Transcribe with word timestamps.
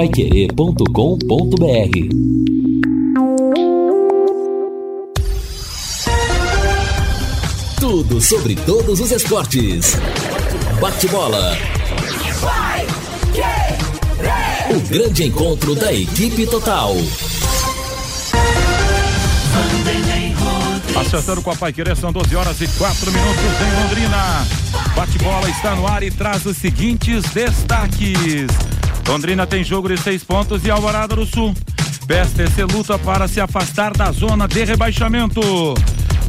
radiopaiquerê.com.br 0.00 2.08
Tudo 7.78 8.18
sobre 8.20 8.54
todos 8.54 9.00
os 9.00 9.10
esportes. 9.10 9.96
Bate-bola. 10.80 11.56
O 14.70 14.80
grande 14.88 15.24
encontro 15.24 15.74
da 15.74 15.92
equipe 15.92 16.46
total. 16.46 16.94
Acertando 20.98 21.42
com 21.42 21.50
a 21.50 21.56
Pai 21.56 21.72
Querer, 21.72 21.96
são 21.96 22.12
12 22.12 22.36
horas 22.36 22.60
e 22.60 22.68
4 22.68 23.12
minutos 23.12 23.42
em 23.42 23.82
Londrina. 23.82 24.46
Bate-bola 24.94 25.50
está 25.50 25.74
no 25.74 25.86
ar 25.86 26.02
e 26.02 26.10
traz 26.10 26.46
os 26.46 26.56
seguintes 26.56 27.24
destaques. 27.34 28.69
Londrina 29.06 29.46
tem 29.46 29.64
jogo 29.64 29.88
de 29.88 29.96
seis 29.96 30.22
pontos 30.22 30.64
e 30.64 30.70
Alvorada 30.70 31.16
do 31.16 31.26
Sul. 31.26 31.54
PSTC 32.06 32.64
luta 32.64 32.98
para 32.98 33.28
se 33.28 33.40
afastar 33.40 33.96
da 33.96 34.10
zona 34.12 34.48
de 34.48 34.64
rebaixamento. 34.64 35.40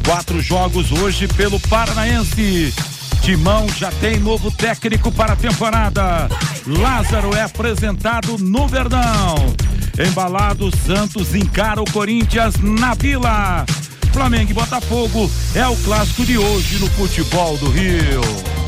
Quatro 0.04 0.40
jogos 0.40 0.92
hoje 0.92 1.28
pelo 1.28 1.58
Paranaense. 1.60 2.74
Timão 3.22 3.68
já 3.68 3.90
tem 3.92 4.18
novo 4.18 4.50
técnico 4.50 5.12
para 5.12 5.34
a 5.34 5.36
temporada. 5.36 6.28
Lázaro 6.66 7.34
é 7.34 7.42
apresentado 7.42 8.36
no 8.38 8.66
Verdão. 8.66 9.54
Embalado, 9.98 10.70
Santos 10.86 11.34
encara 11.34 11.80
o 11.80 11.90
Corinthians 11.90 12.56
na 12.56 12.94
Vila. 12.94 13.64
Flamengo 14.12 14.50
e 14.50 14.54
Botafogo 14.54 15.30
é 15.54 15.66
o 15.66 15.76
clássico 15.76 16.24
de 16.24 16.36
hoje 16.36 16.78
no 16.78 16.88
futebol 16.90 17.56
do 17.58 17.70
Rio. 17.70 18.61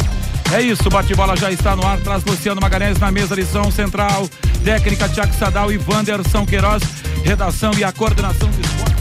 É 0.52 0.60
isso, 0.60 0.88
bate-bola 0.88 1.36
já 1.36 1.50
está 1.50 1.74
no 1.74 1.86
ar, 1.86 1.98
traz 1.98 2.24
Luciano 2.24 2.60
Magalhães 2.60 2.98
na 2.98 3.10
mesa, 3.10 3.34
lição 3.34 3.70
central, 3.70 4.28
técnica 4.64 5.08
Tiago 5.08 5.34
Sadal 5.34 5.72
e 5.72 5.78
Wanderson 5.78 6.46
Queiroz, 6.46 6.82
redação 7.24 7.72
e 7.76 7.82
a 7.82 7.90
coordenação 7.90 8.48
de 8.50 8.60
esporte. 8.60 8.94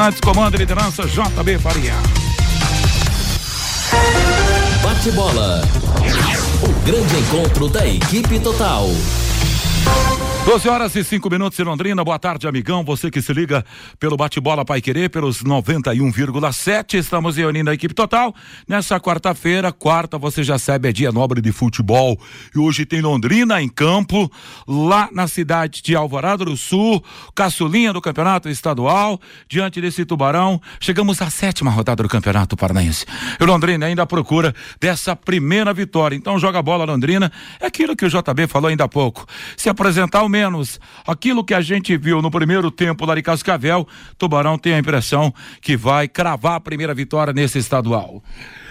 Antes, 0.00 0.20
comando 0.20 0.54
e 0.54 0.58
liderança, 0.58 1.02
JB 1.06 1.58
Faria. 1.58 1.94
Bate-bola. 4.82 5.62
O 6.62 6.72
grande 6.84 7.16
encontro 7.16 7.68
da 7.68 7.86
equipe 7.86 8.38
total. 8.38 8.88
12 10.48 10.66
horas 10.66 10.96
e 10.96 11.04
5 11.04 11.28
minutos 11.28 11.60
em 11.60 11.62
Londrina. 11.62 12.02
Boa 12.02 12.18
tarde, 12.18 12.48
amigão. 12.48 12.82
Você 12.82 13.10
que 13.10 13.20
se 13.20 13.34
liga 13.34 13.62
pelo 14.00 14.16
bate-bola 14.16 14.64
Pai 14.64 14.80
Querer, 14.80 15.10
pelos 15.10 15.42
91,7. 15.42 16.94
Estamos 16.94 17.36
reunindo 17.36 17.68
a 17.68 17.74
equipe 17.74 17.92
total. 17.92 18.34
Nessa 18.66 18.98
quarta-feira, 18.98 19.70
quarta, 19.70 20.16
você 20.16 20.42
já 20.42 20.58
sabe, 20.58 20.88
é 20.88 20.92
dia 20.92 21.12
nobre 21.12 21.42
de 21.42 21.52
futebol. 21.52 22.18
E 22.56 22.58
hoje 22.58 22.86
tem 22.86 23.02
Londrina 23.02 23.60
em 23.60 23.68
campo, 23.68 24.32
lá 24.66 25.10
na 25.12 25.28
cidade 25.28 25.82
de 25.82 25.94
Alvorada 25.94 26.46
do 26.46 26.56
Sul, 26.56 27.04
caçulinha 27.34 27.92
do 27.92 28.00
campeonato 28.00 28.48
estadual. 28.48 29.20
Diante 29.50 29.82
desse 29.82 30.06
tubarão, 30.06 30.58
chegamos 30.80 31.20
à 31.20 31.28
sétima 31.28 31.70
rodada 31.70 32.02
do 32.02 32.08
campeonato 32.08 32.56
paranaense. 32.56 33.04
E 33.38 33.44
Londrina 33.44 33.84
ainda 33.84 34.06
procura 34.06 34.54
dessa 34.80 35.14
primeira 35.14 35.74
vitória. 35.74 36.16
Então 36.16 36.38
joga 36.38 36.58
a 36.58 36.62
bola, 36.62 36.86
Londrina. 36.86 37.30
É 37.60 37.66
aquilo 37.66 37.94
que 37.94 38.06
o 38.06 38.08
JB 38.08 38.46
falou 38.46 38.70
ainda 38.70 38.84
há 38.84 38.88
pouco. 38.88 39.26
Se 39.54 39.68
apresentar 39.68 40.22
o 40.22 40.28
menos 40.38 40.78
aquilo 41.04 41.44
que 41.44 41.52
a 41.52 41.60
gente 41.60 41.96
viu 41.96 42.22
no 42.22 42.30
primeiro 42.30 42.70
tempo 42.70 43.04
lá 43.04 43.16
de 43.16 43.22
Cascavel, 43.22 43.88
Tubarão 44.16 44.56
tem 44.56 44.74
a 44.74 44.78
impressão 44.78 45.34
que 45.60 45.76
vai 45.76 46.06
cravar 46.06 46.54
a 46.54 46.60
primeira 46.60 46.94
vitória 46.94 47.32
nesse 47.32 47.58
estadual. 47.58 48.22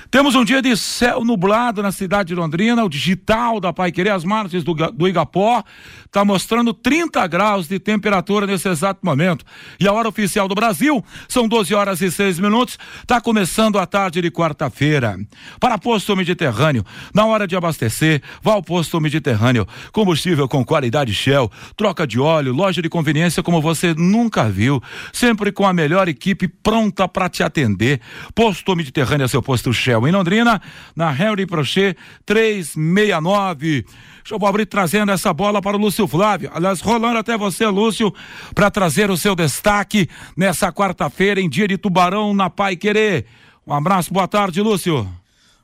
Temos 0.10 0.36
um 0.36 0.46
dia 0.46 0.62
de 0.62 0.76
céu 0.78 1.24
nublado 1.26 1.84
na 1.84 1.92
cidade 1.92 2.30
de 2.30 2.36
Londrina, 2.36 2.84
o 2.84 2.90
digital 2.90 3.60
da 3.60 3.74
Pai 3.74 3.92
Querer, 3.92 4.12
as 4.12 4.24
margens 4.24 4.64
do, 4.64 4.74
do 4.74 5.06
Igapó, 5.06 5.62
está 6.06 6.24
mostrando 6.24 6.74
30 6.74 7.28
graus 7.28 7.68
de 7.68 7.78
temperatura 7.78 8.48
nesse 8.48 8.70
exato 8.70 9.02
momento. 9.04 9.44
E 9.78 9.86
a 9.86 9.92
hora 9.92 10.08
oficial 10.08 10.48
do 10.48 10.56
Brasil 10.56 11.04
são 11.28 11.46
12 11.46 11.76
horas 11.76 12.02
e 12.02 12.10
6 12.10 12.40
minutos, 12.40 12.78
está 13.02 13.20
começando 13.20 13.78
a 13.78 13.86
tarde 13.86 14.22
de 14.22 14.32
quarta-feira. 14.32 15.18
Para 15.60 15.78
Posto 15.78 16.16
Mediterrâneo, 16.16 16.86
na 17.14 17.26
hora 17.26 17.46
de 17.46 17.58
abastecer, 17.58 18.22
vá 18.42 18.54
ao 18.54 18.64
Posto 18.64 19.02
Mediterrâneo. 19.02 19.68
Combustível 19.92 20.48
com 20.48 20.64
qualidade 20.64 21.14
Shell, 21.14 21.52
troca 21.76 22.08
de 22.08 22.18
óleo, 22.18 22.54
loja 22.54 22.82
de 22.82 22.88
conveniência 22.88 23.44
como 23.44 23.62
você 23.62 23.94
nunca 23.94 24.50
viu, 24.50 24.82
sempre 25.12 25.52
com 25.52 25.66
a 25.66 25.74
melhor 25.74 26.08
equipe 26.08 26.48
pronta 26.48 27.10
para 27.10 27.28
te 27.28 27.44
atender. 27.44 28.00
Posto 28.34 28.74
Mediterrâneo 28.74 29.26
é 29.26 29.28
seu 29.28 29.42
posto 29.42 29.74
Shell 29.74 29.97
em 30.06 30.12
Londrina, 30.12 30.62
na 30.94 31.12
Henry 31.12 31.46
Prochet 31.46 31.98
369. 32.26 33.86
Deixa 34.28 34.36
eu 34.36 34.46
abrir 34.46 34.66
trazendo 34.66 35.14
essa 35.14 35.34
bola 35.34 35.62
para 35.62 35.78
o 35.78 35.80
Lúcio 35.80 36.06
Flávio. 36.06 36.52
Aliás, 36.54 36.82
rolando 36.82 37.18
até 37.18 37.38
você, 37.38 37.66
Lúcio, 37.66 38.14
para 38.54 38.70
trazer 38.70 39.10
o 39.10 39.16
seu 39.16 39.34
destaque 39.34 40.10
nessa 40.36 40.70
quarta-feira, 40.70 41.40
em 41.40 41.48
dia 41.48 41.66
de 41.66 41.78
Tubarão, 41.78 42.34
na 42.34 42.50
Pai 42.50 42.76
Querer. 42.76 43.26
Um 43.66 43.74
abraço, 43.74 44.14
boa 44.14 44.28
tarde, 44.28 44.62
Lúcio. 44.62 45.08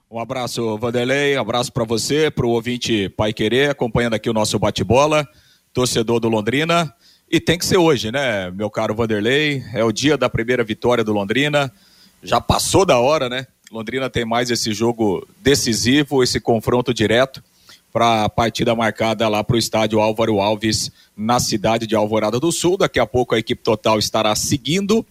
Um 0.10 0.20
abraço, 0.20 0.78
Vanderlei, 0.78 1.36
um 1.36 1.42
abraço 1.42 1.74
para 1.74 1.84
você, 1.84 2.30
para 2.30 2.46
o 2.46 2.52
ouvinte 2.52 3.10
Pai 3.10 3.34
Querer, 3.34 3.72
acompanhando 3.72 4.14
aqui 4.14 4.30
o 4.30 4.34
nosso 4.34 4.60
bate-bola, 4.60 5.28
torcedor 5.74 6.20
do 6.20 6.30
Londrina. 6.30 6.94
E 7.32 7.40
tem 7.40 7.58
que 7.58 7.66
ser 7.66 7.78
hoje, 7.78 8.12
né, 8.12 8.52
meu 8.52 8.70
caro 8.70 8.94
Vanderlei? 8.94 9.64
É 9.74 9.84
o 9.84 9.92
dia 9.92 10.16
da 10.16 10.30
primeira 10.30 10.64
vitória 10.64 11.04
do 11.04 11.12
Londrina. 11.12 11.74
Já 12.22 12.40
passou 12.40 12.86
da 12.86 13.00
hora, 13.00 13.28
né? 13.28 13.48
Londrina 13.74 14.08
tem 14.08 14.24
mais 14.24 14.52
esse 14.52 14.72
jogo 14.72 15.28
decisivo, 15.42 16.22
esse 16.22 16.40
confronto 16.40 16.94
direto 16.94 17.44
para 17.92 18.26
a 18.26 18.30
partida 18.30 18.76
marcada 18.76 19.28
lá 19.28 19.44
para 19.44 19.56
o 19.56 19.60
estádio 19.60 20.00
Álvaro 20.00 20.40
Alves, 20.40 20.92
na 21.18 21.40
cidade 21.40 21.88
de 21.88 21.96
Alvorada 21.96 22.40
do 22.40 22.52
Sul. 22.52 22.78
Daqui 22.78 23.00
a 23.00 23.08
pouco 23.08 23.34
a 23.34 23.40
equipe 23.40 23.64
total 23.64 23.98
estará 23.98 24.36
seguindo 24.36 25.04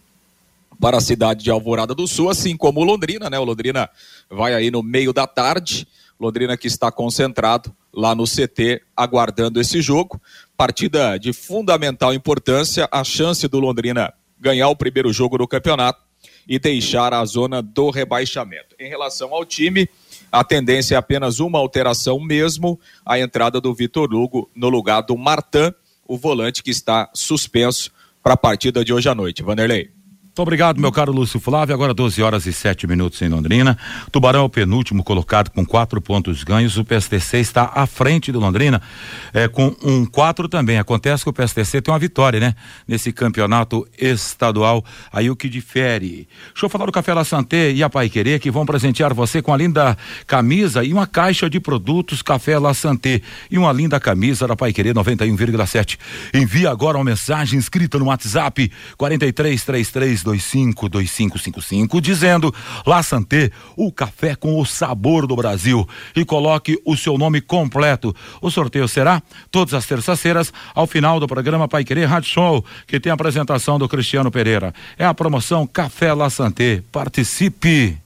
para 0.81 0.99
a 0.99 1.01
cidade 1.01 1.43
de 1.43 1.51
Alvorada 1.51 1.93
do 1.93 2.07
Sul, 2.07 2.31
assim 2.31 2.57
como 2.57 2.81
o 2.81 2.85
Londrina, 2.85 3.29
né? 3.29 3.37
O 3.37 3.45
Londrina 3.45 3.91
vai 4.31 4.55
aí 4.55 4.71
no 4.71 4.81
meio 4.81 5.13
da 5.13 5.27
tarde. 5.27 5.87
Londrina 6.21 6.57
que 6.57 6.69
está 6.69 6.93
concentrado 6.93 7.75
lá 7.93 8.15
no 8.15 8.25
CT, 8.25 8.81
aguardando 8.97 9.61
esse 9.61 9.83
jogo. 9.83 10.23
Partida 10.57 11.19
de 11.19 11.33
fundamental 11.33 12.15
importância, 12.15 12.89
a 12.93 13.03
chance 13.03 13.49
do 13.49 13.59
Londrina 13.59 14.15
ganhar 14.39 14.69
o 14.69 14.77
primeiro 14.77 15.13
jogo 15.13 15.37
do 15.37 15.49
campeonato 15.49 16.12
e 16.49 16.59
deixar 16.59 17.15
a 17.15 17.25
zona 17.25 17.63
do 17.63 17.91
rebaixamento. 17.91 18.75
Em 18.79 18.89
relação 18.89 19.33
ao 19.33 19.45
time, 19.45 19.89
a 20.31 20.43
tendência 20.43 20.95
é 20.95 20.99
apenas 20.99 21.41
uma 21.41 21.59
alteração 21.59 22.19
mesmo, 22.21 22.79
a 23.05 23.19
entrada 23.19 23.61
do 23.61 23.75
Vitor 23.75 24.13
Hugo 24.13 24.51
no 24.55 24.69
lugar 24.69 25.03
do 25.03 25.17
Martin, 25.17 25.73
o 26.07 26.17
volante 26.17 26.63
que 26.63 26.71
está 26.71 27.11
suspenso 27.15 27.93
para 28.23 28.35
a 28.35 28.37
partida 28.37 28.85
de 28.85 28.93
hoje 28.93 29.09
à 29.09 29.15
noite. 29.15 29.43
Vanderlei. 29.43 30.02
Muito 30.33 30.41
obrigado, 30.41 30.81
meu 30.81 30.91
caro 30.91 31.13
Lúcio 31.13 31.39
Flávio. 31.39 31.75
Agora 31.75 31.93
12 31.93 32.23
horas 32.23 32.47
e 32.47 32.55
7 32.55 32.87
minutos 32.87 33.21
em 33.21 33.29
Londrina. 33.29 33.77
Tubarão 34.11 34.41
é 34.41 34.43
o 34.45 34.49
penúltimo 34.49 35.05
colocado 35.05 35.51
com 35.51 35.63
quatro 35.63 36.01
pontos 36.01 36.43
ganhos. 36.43 36.79
O 36.79 36.85
PSTC 36.87 37.37
está 37.37 37.71
à 37.75 37.87
frente 37.87 38.33
do 38.33 38.41
Londrina 38.41 38.81
é, 39.35 39.47
com 39.47 39.77
um 39.85 40.07
quatro 40.07 40.49
também. 40.49 40.79
Acontece 40.79 41.23
que 41.23 41.29
o 41.29 41.35
PSTC 41.35 41.83
tem 41.83 41.93
uma 41.93 41.99
vitória, 41.99 42.41
né? 42.41 42.55
Nesse 42.89 43.13
campeonato 43.13 43.87
estadual. 44.01 44.83
Aí 45.13 45.29
o 45.29 45.37
que 45.37 45.51
difere. 45.51 46.27
Deixa 46.47 46.65
eu 46.65 46.71
falar 46.71 46.87
do 46.87 46.93
Café 46.93 47.13
La 47.13 47.25
Santé 47.25 47.71
e 47.71 47.83
a 47.83 47.91
Pai 47.91 48.09
Querer 48.09 48.41
que 48.41 48.51
vão 48.51 48.65
presentear 48.65 49.13
você 49.13 49.43
com 49.43 49.53
a 49.53 49.57
linda 49.59 49.99
camisa 50.27 50.83
e 50.83 50.95
uma 50.95 51.07
caixa 51.07 51.51
de 51.51 51.61
produtos 51.61 52.23
Café 52.23 52.59
La 52.59 52.73
Santé 52.73 53.21
e 53.51 53.59
uma 53.59 53.71
linda 53.71 54.01
camisa 54.01 54.49
da 54.49 54.57
Pai 54.57 54.73
Querer 54.73 54.95
91,7. 54.95 55.99
Envie 56.33 56.67
agora 56.67 56.97
uma 56.97 57.05
mensagem 57.05 57.59
escrita 57.59 57.99
no 57.99 58.07
WhatsApp 58.07 58.73
4333 58.97 60.22
252555 60.23 62.01
dizendo 62.01 62.55
La 62.87 63.03
Santé, 63.03 63.51
o 63.77 63.93
café 63.93 64.35
com 64.35 64.61
o 64.61 64.65
sabor 64.65 65.27
do 65.27 65.37
Brasil 65.37 65.89
e 66.15 66.25
coloque 66.25 66.81
o 66.85 66.97
seu 66.97 67.19
nome 67.19 67.41
completo. 67.41 68.15
O 68.41 68.51
sorteio 68.51 68.89
será 68.89 69.23
todas 69.51 69.75
as 69.75 69.87
terças-feiras 69.87 70.53
ao 70.75 70.87
final 70.87 71.19
do 71.19 71.27
programa 71.27 71.69
Pai 71.69 71.85
Querer 71.85 72.07
Rádio 72.07 72.31
Show, 72.31 72.65
que 72.87 73.01
tem 73.01 73.11
a 73.11 73.15
apresentação 73.15 73.79
do 73.79 73.89
Cristiano 73.89 74.31
Pereira. 74.31 74.75
É 74.99 75.05
a 75.05 75.15
promoção 75.15 75.67
Café 75.67 76.13
La 76.13 76.31
Santé. 76.31 76.83
Participe! 76.91 78.03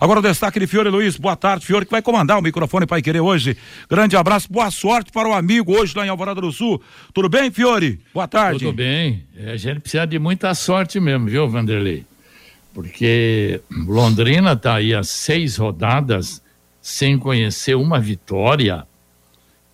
Agora 0.00 0.20
o 0.20 0.22
destaque 0.22 0.60
de 0.60 0.66
Fiore 0.66 0.88
Luiz. 0.88 1.16
Boa 1.16 1.36
tarde, 1.36 1.66
Fiore, 1.66 1.84
que 1.84 1.90
vai 1.90 2.02
comandar 2.02 2.38
o 2.38 2.42
microfone 2.42 2.86
Pai 2.86 3.02
Querer 3.02 3.20
hoje. 3.20 3.56
Grande 3.90 4.16
abraço, 4.16 4.50
boa 4.50 4.70
sorte 4.70 5.10
para 5.10 5.28
o 5.28 5.32
amigo 5.32 5.72
hoje 5.72 5.92
lá 5.96 6.06
em 6.06 6.08
Alvorada 6.08 6.40
do 6.40 6.52
Sul. 6.52 6.80
Tudo 7.12 7.28
bem, 7.28 7.50
Fiore? 7.50 8.00
Boa 8.14 8.28
tarde. 8.28 8.60
Tudo 8.60 8.72
bem. 8.72 9.24
É, 9.36 9.52
a 9.52 9.56
gente 9.56 9.80
precisa 9.80 10.06
de 10.06 10.18
muita 10.18 10.54
sorte 10.54 11.00
mesmo, 11.00 11.26
viu, 11.26 11.48
Vanderlei? 11.48 12.04
Porque 12.72 13.60
Londrina 13.70 14.52
está 14.52 14.74
aí 14.74 14.94
há 14.94 15.02
seis 15.02 15.56
rodadas 15.56 16.40
sem 16.80 17.18
conhecer 17.18 17.74
uma 17.74 17.98
vitória, 17.98 18.86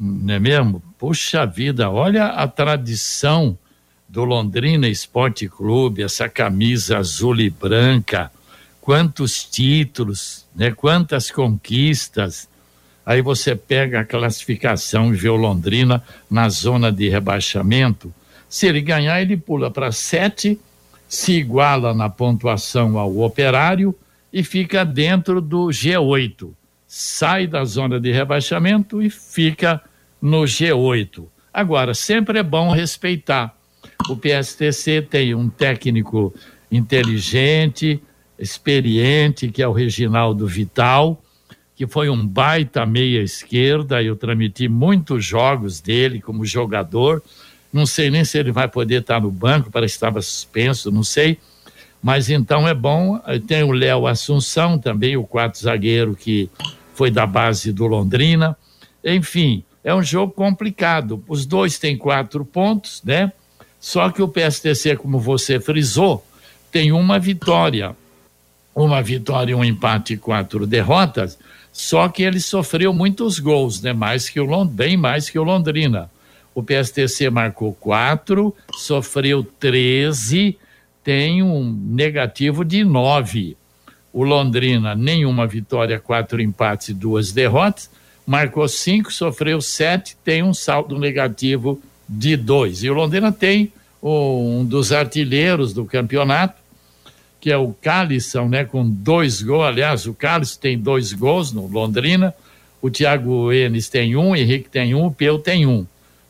não 0.01 0.35
é 0.35 0.39
mesmo? 0.39 0.83
Puxa 0.99 1.45
vida, 1.45 1.91
olha 1.91 2.27
a 2.27 2.49
tradição 2.49 3.59
do 4.09 4.25
Londrina 4.25 4.89
Esporte 4.89 5.49
Clube, 5.49 6.03
essa 6.03 6.29
camisa 6.29 6.99
azul 6.99 7.39
e 7.41 7.51
branca 7.51 8.31
quantos 8.85 9.47
títulos, 9.47 10.45
né? 10.55 10.71
Quantas 10.71 11.31
conquistas. 11.31 12.47
Aí 13.07 13.23
você 13.23 13.57
pega 13.57 14.01
a 14.01 14.05
classificação 14.05 15.11
e 15.11 15.17
vê 15.17 15.31
o 15.31 15.37
Londrina 15.37 16.03
na 16.31 16.51
zona 16.51 16.93
de 16.93 17.09
rebaixamento. 17.09 18.13
Se 18.47 18.67
ele 18.67 18.83
ganhar, 18.83 19.23
ele 19.23 19.39
pula 19.39 19.71
para 19.71 19.91
sete, 19.91 20.61
se 21.09 21.33
iguala 21.33 21.95
na 21.95 22.11
pontuação 22.11 22.99
ao 22.99 23.21
operário 23.21 23.95
e 24.31 24.45
fica 24.45 24.85
dentro 24.85 25.41
do 25.41 25.69
G8. 25.69 26.51
Sai 26.87 27.47
da 27.47 27.65
zona 27.65 27.99
de 27.99 28.13
rebaixamento 28.13 29.01
e 29.01 29.09
fica 29.09 29.81
no 30.21 30.43
G8. 30.43 31.25
Agora, 31.51 31.95
sempre 31.95 32.39
é 32.39 32.43
bom 32.43 32.71
respeitar. 32.71 33.57
O 34.11 34.15
PSTC 34.15 35.01
tem 35.01 35.35
um 35.35 35.49
técnico 35.49 36.35
inteligente, 36.71 38.03
experiente, 38.39 39.49
que 39.49 39.63
é 39.63 39.69
o 39.69 39.73
Reginaldo 39.73 40.47
Vital, 40.47 41.23
que 41.77 41.87
foi 41.87 42.09
um 42.09 42.27
baita 42.27 42.87
meia 42.87 43.23
esquerda. 43.23 44.03
Eu 44.03 44.17
transmiti 44.17 44.69
muitos 44.69 45.25
jogos 45.25 45.81
dele 45.81 46.21
como 46.21 46.45
jogador. 46.45 47.23
Não 47.73 47.87
sei 47.87 48.11
nem 48.11 48.25
se 48.25 48.39
ele 48.39 48.53
vai 48.53 48.69
poder 48.69 49.01
estar 49.01 49.21
no 49.21 49.31
banco, 49.31 49.71
que 49.71 49.85
estava 49.85 50.23
suspenso, 50.23 50.91
não 50.91 51.03
sei. 51.03 51.39
Mas 52.03 52.29
então 52.29 52.69
é 52.69 52.75
bom. 52.75 53.21
Tem 53.47 53.63
o 53.63 53.73
Léo 53.73 54.07
Assunção 54.07 54.79
também, 54.79 55.17
o 55.17 55.25
quarto 55.25 55.59
zagueiro 55.59 56.15
que 56.15 56.49
foi 56.95 57.11
da 57.11 57.27
base 57.27 57.73
do 57.73 57.87
Londrina. 57.87 58.57
Enfim, 59.05 59.65
é 59.83 59.95
um 59.95 60.03
jogo 60.03 60.33
complicado. 60.33 61.25
Os 61.27 61.45
dois 61.45 61.79
têm 61.79 61.97
quatro 61.97 62.45
pontos, 62.45 63.03
né? 63.03 63.33
Só 63.81 64.11
que 64.11 64.23
o 64.23 64.29
PSTC, 64.29 64.97
como 64.97 65.19
você 65.19 65.61
frisou, 65.61 66.25
tem 66.71 66.93
uma 66.93 67.19
vitória. 67.19 67.95
Uma 68.75 69.03
vitória, 69.03 69.57
um 69.57 69.65
empate 69.65 70.15
e 70.15 70.17
quatro 70.17 70.67
derrotas. 70.67 71.39
Só 71.73 72.09
que 72.09 72.23
ele 72.23 72.41
sofreu 72.41 72.93
muitos 72.93 73.39
gols, 73.39 73.81
né? 73.81 73.93
Mais 73.93 74.29
que 74.29 74.41
o 74.41 74.65
bem 74.65 74.97
mais 74.97 75.29
que 75.29 75.39
o 75.39 75.45
Londrina. 75.45 76.11
O 76.55 76.63
PSTC 76.63 77.31
marcou 77.31 77.73
quatro, 77.73 78.55
sofreu 78.77 79.43
13, 79.43 80.57
tem 81.03 81.43
um 81.43 81.65
negativo 81.65 82.65
de 82.65 82.85
nove. 82.85 83.57
O 84.13 84.23
Londrina, 84.23 84.95
nenhuma 84.95 85.47
vitória, 85.47 85.99
quatro 85.99 86.41
empates 86.41 86.91
e 86.91 86.95
duas 86.95 87.33
derrotas. 87.33 87.91
Marcou 88.25 88.67
cinco, 88.69 89.13
sofreu 89.13 89.61
sete, 89.61 90.17
tem 90.25 90.43
um 90.43 90.55
saldo 90.55 90.99
negativo 90.99 91.83
de 92.09 92.37
dois. 92.37 92.85
E 92.85 92.89
o 92.89 92.95
Londrina 92.95 93.33
tem 93.33 93.73
um 94.01 94.65
dos 94.65 94.93
artilheiros 94.93 95.73
do 95.73 95.85
campeonato, 95.85 96.55
que 97.45 97.53
é 97.53 97.59
o 97.59 97.75
Calisson, 97.75 98.49
né, 98.49 98.65
com 98.65 98.89
dois 98.89 99.43
gols. 99.43 99.67
Aliás, 99.67 100.07
o 100.07 100.15
Calisson 100.15 100.59
tem 100.59 100.79
dois 100.79 101.13
gols 101.13 101.53
no 101.53 101.67
Londrina, 101.67 102.35
o 102.81 102.89
Thiago 102.89 103.53
Enes 103.53 103.91
tem 103.91 104.17
um, 104.17 104.31
o 104.31 104.35
Henrique 104.35 104.71
tem 104.71 104.95
um, 104.95 105.05
o 105.05 105.13
Peu 105.13 105.39
tem 105.39 105.67
um. 105.67 105.87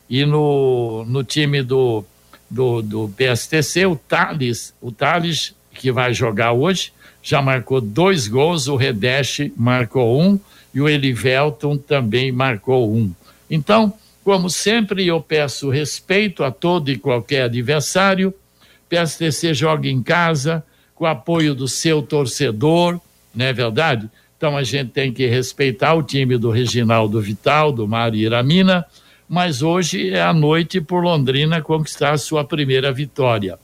E 0.09 0.25
no, 0.25 1.05
no 1.07 1.23
time 1.23 1.63
do, 1.63 2.03
do, 2.49 2.81
do 2.81 3.13
PSTC, 3.15 3.85
o 3.85 3.95
Thales, 3.95 4.73
o 4.81 4.91
Thales, 4.91 5.55
que 5.73 5.89
vai 5.89 6.13
jogar 6.13 6.51
hoje, 6.51 6.91
já 7.23 7.41
marcou 7.41 7.79
dois 7.79 8.27
gols, 8.27 8.67
o 8.67 8.75
Redesh 8.75 9.49
marcou 9.55 10.21
um 10.21 10.37
e 10.73 10.81
o 10.81 10.89
Elivelton 10.89 11.77
também 11.77 12.29
marcou 12.29 12.93
um. 12.93 13.09
Então, 13.49 13.93
como 14.21 14.49
sempre, 14.49 15.07
eu 15.07 15.21
peço 15.21 15.69
respeito 15.69 16.43
a 16.43 16.51
todo 16.51 16.91
e 16.91 16.97
qualquer 16.97 17.43
adversário. 17.43 18.33
PSTC 18.89 19.53
joga 19.53 19.87
em 19.87 20.03
casa, 20.03 20.61
com 20.95 21.03
o 21.03 21.07
apoio 21.07 21.53
do 21.53 21.67
seu 21.67 22.01
torcedor, 22.01 22.99
não 23.35 23.45
é 23.45 23.53
verdade? 23.53 24.09
Então 24.37 24.57
a 24.57 24.63
gente 24.63 24.91
tem 24.91 25.11
que 25.11 25.27
respeitar 25.27 25.93
o 25.93 26.01
time 26.01 26.37
do 26.37 26.49
Reginaldo 26.49 27.21
Vital, 27.21 27.71
do 27.71 27.87
Mário 27.87 28.17
Iramina, 28.17 28.85
mas 29.27 29.61
hoje 29.61 30.09
é 30.09 30.21
a 30.21 30.33
noite 30.33 30.79
por 30.79 31.03
Londrina 31.03 31.61
conquistar 31.61 32.11
a 32.11 32.17
sua 32.17 32.43
primeira 32.43 32.91
vitória. 32.91 33.59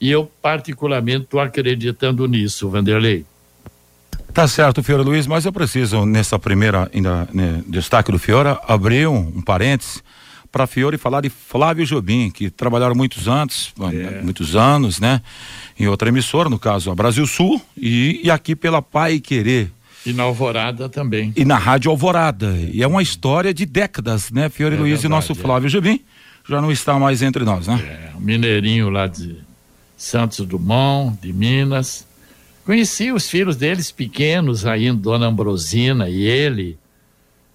E 0.00 0.10
eu, 0.10 0.30
particularmente, 0.42 1.24
estou 1.24 1.40
acreditando 1.40 2.26
nisso, 2.26 2.68
Vanderlei. 2.68 3.24
Tá 4.32 4.48
certo, 4.48 4.82
Fiora 4.82 5.02
Luiz, 5.02 5.26
mas 5.28 5.44
eu 5.44 5.52
preciso, 5.52 6.04
nessa 6.04 6.38
primeira 6.38 6.90
ainda, 6.92 7.28
né, 7.32 7.62
destaque 7.68 8.10
do 8.10 8.18
Fiora, 8.18 8.58
abrir 8.66 9.06
um, 9.06 9.32
um 9.36 9.40
parênteses 9.40 10.02
para 10.54 10.68
Fiore 10.68 10.96
falar 10.96 11.20
de 11.20 11.28
Flávio 11.28 11.84
Jobim, 11.84 12.30
que 12.30 12.48
trabalharam 12.48 12.94
muitos 12.94 13.26
anos, 13.26 13.74
é. 13.92 14.22
muitos 14.22 14.54
anos, 14.54 15.00
né? 15.00 15.20
Em 15.76 15.88
outra 15.88 16.10
emissora, 16.10 16.48
no 16.48 16.60
caso 16.60 16.92
a 16.92 16.94
Brasil 16.94 17.26
Sul, 17.26 17.60
e, 17.76 18.20
e 18.22 18.30
aqui 18.30 18.54
pela 18.54 18.80
Pai 18.80 19.18
Querer. 19.18 19.72
E 20.06 20.12
na 20.12 20.22
Alvorada 20.22 20.88
também. 20.88 21.32
E 21.34 21.44
na 21.44 21.58
Rádio 21.58 21.90
Alvorada. 21.90 22.56
E 22.72 22.84
é 22.84 22.86
uma 22.86 23.02
história 23.02 23.52
de 23.52 23.66
décadas, 23.66 24.30
né, 24.30 24.48
Fiore 24.48 24.76
é 24.76 24.78
Luiz 24.78 24.90
verdade, 24.90 25.06
e 25.06 25.08
nosso 25.08 25.32
é. 25.32 25.34
Flávio 25.34 25.68
Jobim 25.68 26.00
já 26.48 26.60
não 26.60 26.70
está 26.70 27.00
mais 27.00 27.20
entre 27.20 27.42
nós, 27.42 27.66
né? 27.66 27.82
É, 27.84 28.20
mineirinho 28.20 28.90
lá 28.90 29.08
de 29.08 29.36
Santos 29.96 30.46
Dumont, 30.46 31.18
de 31.20 31.32
Minas. 31.32 32.06
Conheci 32.64 33.10
os 33.10 33.28
filhos 33.28 33.56
deles 33.56 33.90
pequenos 33.90 34.64
ainda, 34.64 35.00
Dona 35.00 35.26
Ambrosina 35.26 36.08
e 36.08 36.22
ele 36.22 36.78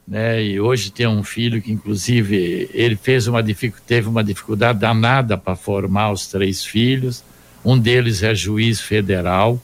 né? 0.09 0.43
E 0.43 0.59
hoje 0.59 0.91
tem 0.91 1.05
um 1.05 1.23
filho 1.23 1.61
que, 1.61 1.71
inclusive, 1.71 2.67
ele 2.73 2.95
fez 2.95 3.27
uma 3.27 3.43
teve 3.85 4.09
uma 4.09 4.23
dificuldade 4.23 4.79
danada 4.79 5.37
para 5.37 5.55
formar 5.55 6.11
os 6.11 6.25
três 6.25 6.65
filhos. 6.65 7.23
Um 7.63 7.77
deles 7.77 8.23
é 8.23 8.33
juiz 8.33 8.81
federal. 8.81 9.61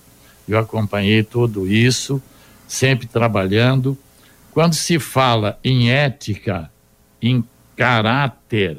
Eu 0.47 0.59
acompanhei 0.59 1.23
tudo 1.23 1.67
isso, 1.67 2.21
sempre 2.67 3.07
trabalhando. 3.07 3.97
Quando 4.51 4.75
se 4.75 4.99
fala 4.99 5.59
em 5.63 5.89
ética, 5.89 6.69
em 7.19 7.43
caráter, 7.75 8.77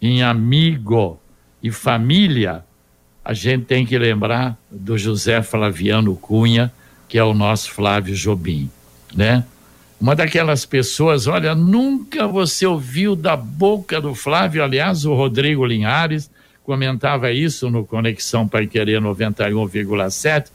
em 0.00 0.22
amigo 0.22 1.20
e 1.60 1.72
família, 1.72 2.64
a 3.24 3.34
gente 3.34 3.64
tem 3.64 3.84
que 3.84 3.98
lembrar 3.98 4.56
do 4.70 4.96
José 4.96 5.42
Flaviano 5.42 6.14
Cunha, 6.14 6.72
que 7.08 7.18
é 7.18 7.24
o 7.24 7.34
nosso 7.34 7.72
Flávio 7.72 8.14
Jobim, 8.14 8.70
né? 9.14 9.44
Uma 10.02 10.16
daquelas 10.16 10.66
pessoas, 10.66 11.28
olha, 11.28 11.54
nunca 11.54 12.26
você 12.26 12.66
ouviu 12.66 13.14
da 13.14 13.36
boca 13.36 14.00
do 14.00 14.16
Flávio, 14.16 14.64
aliás, 14.64 15.04
o 15.04 15.14
Rodrigo 15.14 15.64
Linhares 15.64 16.28
comentava 16.64 17.30
isso 17.30 17.70
no 17.70 17.86
Conexão 17.86 18.48
Pai 18.48 18.66
Querer 18.66 19.00
91,7, 19.00 20.48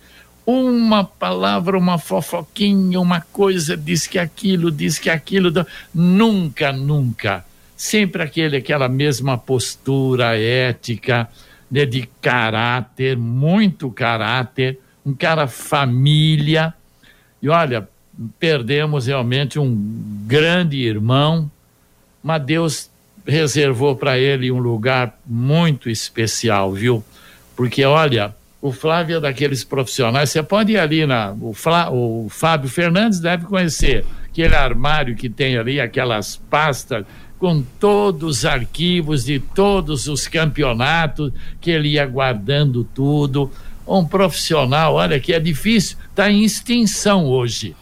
uma 0.45 1.05
palavra, 1.05 1.77
uma 1.77 1.97
fofoquinha, 1.97 2.99
uma 2.99 3.21
coisa, 3.21 3.77
diz 3.77 4.05
que 4.05 4.19
aquilo, 4.19 4.69
diz 4.69 4.99
que 4.99 5.09
aquilo, 5.09 5.65
nunca, 5.95 6.73
nunca, 6.73 7.45
sempre 7.77 8.23
aquele, 8.23 8.57
aquela 8.57 8.89
mesma 8.89 9.37
postura 9.37 10.37
ética, 10.37 11.29
né, 11.71 11.85
de 11.85 12.05
caráter, 12.21 13.15
muito 13.15 13.89
caráter, 13.91 14.77
um 15.05 15.13
cara 15.13 15.47
família, 15.47 16.73
e 17.41 17.47
olha, 17.47 17.87
perdemos 18.39 19.07
realmente 19.07 19.59
um 19.59 19.75
grande 20.25 20.77
irmão, 20.77 21.49
mas 22.23 22.43
Deus 22.43 22.89
reservou 23.25 23.95
para 23.95 24.17
ele 24.17 24.51
um 24.51 24.57
lugar 24.57 25.19
muito 25.25 25.89
especial, 25.89 26.71
viu? 26.73 27.03
Porque 27.55 27.83
olha, 27.83 28.33
o 28.61 28.71
Flávio 28.71 29.17
é 29.17 29.19
daqueles 29.19 29.63
profissionais, 29.63 30.29
você 30.29 30.41
pode 30.41 30.73
ir 30.73 30.79
ali 30.79 31.05
na. 31.05 31.35
O, 31.39 31.53
Flá, 31.53 31.89
o 31.91 32.27
Fábio 32.29 32.69
Fernandes 32.69 33.19
deve 33.19 33.45
conhecer 33.45 34.05
aquele 34.25 34.55
armário 34.55 35.15
que 35.15 35.29
tem 35.29 35.57
ali, 35.57 35.79
aquelas 35.79 36.37
pastas 36.49 37.05
com 37.37 37.61
todos 37.79 38.39
os 38.39 38.45
arquivos 38.45 39.25
de 39.25 39.39
todos 39.39 40.07
os 40.07 40.27
campeonatos, 40.27 41.31
que 41.61 41.69
ele 41.69 41.89
ia 41.89 42.05
guardando 42.05 42.83
tudo. 42.83 43.51
Um 43.87 44.03
profissional, 44.03 44.95
olha 44.95 45.19
que 45.19 45.33
é 45.33 45.39
difícil, 45.39 45.97
está 46.09 46.29
em 46.29 46.43
extinção 46.43 47.25
hoje 47.25 47.75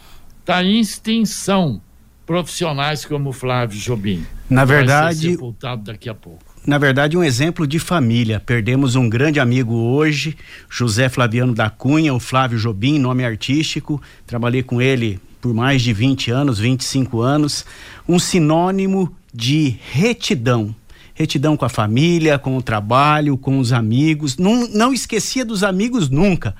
está 0.46 0.62
em 0.62 0.78
extinção 0.78 1.82
profissionais 2.24 3.04
como 3.04 3.32
Flávio 3.32 3.80
Jobim. 3.80 4.24
Na 4.48 4.64
verdade, 4.64 5.32
sepultado 5.32 5.82
daqui 5.82 6.08
a 6.08 6.14
pouco. 6.14 6.38
Na 6.64 6.78
verdade, 6.78 7.16
um 7.16 7.24
exemplo 7.24 7.66
de 7.66 7.80
família. 7.80 8.38
Perdemos 8.38 8.94
um 8.94 9.08
grande 9.08 9.40
amigo 9.40 9.74
hoje, 9.74 10.36
José 10.70 11.08
Flaviano 11.08 11.52
da 11.52 11.68
Cunha, 11.68 12.14
o 12.14 12.20
Flávio 12.20 12.60
Jobim, 12.60 12.96
nome 12.96 13.24
artístico. 13.24 14.00
Trabalhei 14.24 14.62
com 14.62 14.80
ele 14.80 15.20
por 15.40 15.52
mais 15.52 15.82
de 15.82 15.92
20 15.92 16.30
anos, 16.30 16.60
25 16.60 17.20
anos. 17.20 17.66
Um 18.08 18.20
sinônimo 18.20 19.12
de 19.34 19.76
retidão. 19.92 20.72
Retidão 21.12 21.56
com 21.56 21.64
a 21.64 21.68
família, 21.68 22.38
com 22.38 22.56
o 22.56 22.62
trabalho, 22.62 23.36
com 23.36 23.58
os 23.58 23.72
amigos. 23.72 24.36
Não, 24.36 24.68
não 24.68 24.92
esquecia 24.92 25.44
dos 25.44 25.64
amigos 25.64 26.08
nunca. 26.08 26.54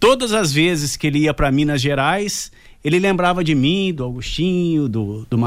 Todas 0.00 0.32
as 0.32 0.50
vezes 0.50 0.96
que 0.96 1.06
ele 1.06 1.20
ia 1.20 1.34
para 1.34 1.52
Minas 1.52 1.80
Gerais, 1.82 2.52
ele 2.84 2.98
lembrava 2.98 3.42
de 3.42 3.54
mim, 3.54 3.92
do 3.92 4.04
Agostinho, 4.04 4.88
do, 4.88 5.26
do 5.28 5.38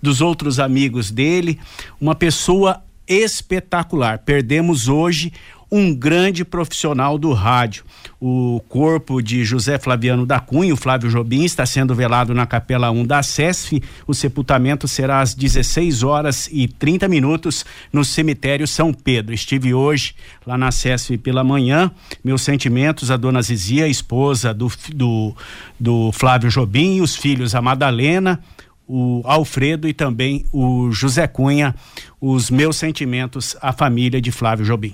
dos 0.00 0.20
outros 0.20 0.58
amigos 0.58 1.10
dele. 1.10 1.58
Uma 2.00 2.14
pessoa 2.14 2.82
espetacular. 3.06 4.18
Perdemos 4.18 4.88
hoje 4.88 5.32
um 5.72 5.94
grande 5.94 6.44
profissional 6.44 7.16
do 7.16 7.32
rádio. 7.32 7.82
O 8.20 8.62
corpo 8.68 9.22
de 9.22 9.42
José 9.42 9.78
Flaviano 9.78 10.26
da 10.26 10.38
Cunha, 10.38 10.74
o 10.74 10.76
Flávio 10.76 11.08
Jobim, 11.08 11.44
está 11.44 11.64
sendo 11.64 11.94
velado 11.94 12.34
na 12.34 12.44
Capela 12.44 12.90
1 12.90 13.06
da 13.06 13.22
SESF. 13.22 13.82
O 14.06 14.12
sepultamento 14.12 14.86
será 14.86 15.22
às 15.22 15.34
16 15.34 16.02
horas 16.02 16.46
e 16.52 16.68
30 16.68 17.08
minutos 17.08 17.64
no 17.90 18.04
cemitério 18.04 18.68
São 18.68 18.92
Pedro. 18.92 19.32
Estive 19.32 19.72
hoje 19.72 20.14
lá 20.46 20.58
na 20.58 20.70
SESF 20.70 21.16
pela 21.16 21.42
manhã. 21.42 21.90
Meus 22.22 22.42
sentimentos 22.42 23.10
à 23.10 23.16
dona 23.16 23.40
Zizia, 23.40 23.88
esposa 23.88 24.52
do, 24.52 24.70
do, 24.94 25.34
do 25.80 26.12
Flávio 26.12 26.50
Jobim, 26.50 27.00
os 27.00 27.16
filhos 27.16 27.54
a 27.54 27.62
Madalena, 27.62 28.38
o 28.86 29.22
Alfredo 29.24 29.88
e 29.88 29.94
também 29.94 30.44
o 30.52 30.92
José 30.92 31.26
Cunha. 31.26 31.74
Os 32.20 32.50
meus 32.50 32.76
sentimentos 32.76 33.56
à 33.62 33.72
família 33.72 34.20
de 34.20 34.30
Flávio 34.30 34.66
Jobim. 34.66 34.92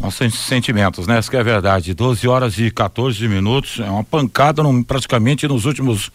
Nossos 0.00 0.32
sentimentos, 0.38 1.08
né? 1.08 1.18
Isso 1.18 1.30
que 1.30 1.36
é 1.36 1.42
verdade. 1.42 1.92
12 1.92 2.28
horas 2.28 2.58
e 2.58 2.70
14 2.70 3.26
minutos, 3.26 3.80
é 3.80 3.90
uma 3.90 4.04
pancada 4.04 4.62
praticamente 4.86 5.48
nos 5.48 5.64
últimos 5.64 6.12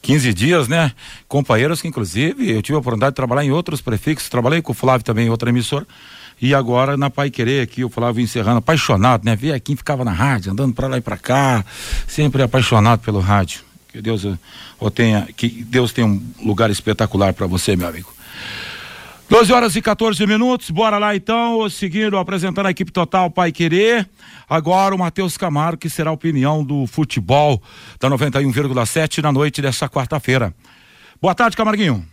15 0.00 0.32
dias, 0.32 0.68
né? 0.68 0.92
Companheiros 1.28 1.82
que, 1.82 1.88
inclusive, 1.88 2.50
eu 2.50 2.62
tive 2.62 2.76
a 2.76 2.78
oportunidade 2.78 3.12
de 3.12 3.16
trabalhar 3.16 3.44
em 3.44 3.50
outros 3.50 3.82
prefixos, 3.82 4.30
trabalhei 4.30 4.62
com 4.62 4.72
o 4.72 4.74
Flávio 4.74 5.04
também 5.04 5.26
em 5.26 5.30
outra 5.30 5.50
emissora. 5.50 5.86
E 6.40 6.54
agora 6.54 6.96
na 6.96 7.10
Pai 7.10 7.30
Querer 7.30 7.60
aqui, 7.62 7.84
o 7.84 7.90
Flávio 7.90 8.22
encerrando, 8.22 8.58
apaixonado, 8.58 9.24
né? 9.24 9.36
Via 9.36 9.54
aqui, 9.54 9.76
ficava 9.76 10.04
na 10.04 10.12
rádio, 10.12 10.52
andando 10.52 10.72
para 10.72 10.86
lá 10.86 10.96
e 10.96 11.00
para 11.00 11.16
cá, 11.16 11.64
sempre 12.06 12.42
apaixonado 12.42 13.00
pelo 13.00 13.20
rádio. 13.20 13.60
Que 13.92 14.00
Deus 14.00 14.24
o 14.78 14.90
tenha, 14.90 15.28
que 15.36 15.48
Deus 15.48 15.92
tenha 15.92 16.06
um 16.06 16.22
lugar 16.44 16.70
espetacular 16.70 17.34
para 17.34 17.46
você, 17.46 17.74
meu 17.74 17.88
amigo. 17.88 18.12
12 19.28 19.52
horas 19.52 19.76
e 19.76 19.82
14 19.82 20.26
minutos, 20.26 20.70
bora 20.70 20.96
lá 20.96 21.14
então, 21.14 21.68
seguindo, 21.68 22.16
apresentando 22.16 22.64
a 22.64 22.70
equipe 22.70 22.90
total 22.90 23.30
Pai 23.30 23.52
Querer. 23.52 24.08
Agora 24.48 24.94
o 24.94 24.98
Matheus 24.98 25.36
Camargo, 25.36 25.76
que 25.76 25.90
será 25.90 26.08
a 26.08 26.14
opinião 26.14 26.64
do 26.64 26.86
futebol 26.86 27.62
da 28.00 28.08
91,7 28.08 29.22
na 29.22 29.30
noite 29.30 29.60
dessa 29.60 29.86
quarta-feira. 29.86 30.54
Boa 31.20 31.34
tarde, 31.34 31.58
Camarguinho. 31.58 32.06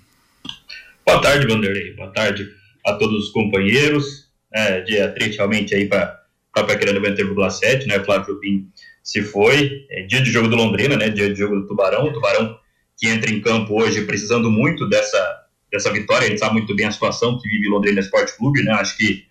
Boa 1.05 1.21
tarde, 1.21 1.47
Vanderlei. 1.47 1.93
Boa 1.95 2.11
tarde 2.11 2.49
a 2.85 2.93
todos 2.95 3.27
os 3.27 3.31
companheiros. 3.31 4.29
É, 4.53 4.81
dia 4.81 5.07
triste 5.13 5.37
realmente 5.37 5.73
aí 5.73 5.87
para 5.87 6.19
Pai 6.53 6.77
Querer 6.77 6.99
90,7, 6.99 7.87
né? 7.87 8.03
Flávio 8.03 8.33
Jobim 8.33 8.67
se 9.01 9.23
foi. 9.23 9.85
É 9.89 10.01
dia 10.01 10.21
de 10.21 10.29
jogo 10.29 10.49
do 10.49 10.57
Londrina, 10.57 10.97
né? 10.97 11.09
Dia 11.09 11.33
de 11.33 11.39
jogo 11.39 11.55
do 11.55 11.65
Tubarão. 11.65 12.07
O 12.07 12.11
Tubarão 12.11 12.57
que 12.97 13.07
entra 13.07 13.31
em 13.31 13.39
campo 13.39 13.81
hoje 13.81 14.01
precisando 14.01 14.51
muito 14.51 14.87
dessa 14.89 15.44
dessa 15.75 15.91
vitória. 15.91 16.25
A 16.25 16.29
gente 16.29 16.39
sabe 16.39 16.53
muito 16.53 16.75
bem 16.75 16.85
a 16.85 16.91
situação 16.91 17.39
que 17.39 17.47
vive 17.47 17.67
Londrina 17.67 17.99
Esporte 17.99 18.35
Clube, 18.37 18.63
né? 18.63 18.71
Acho 18.73 18.97
que 18.97 19.25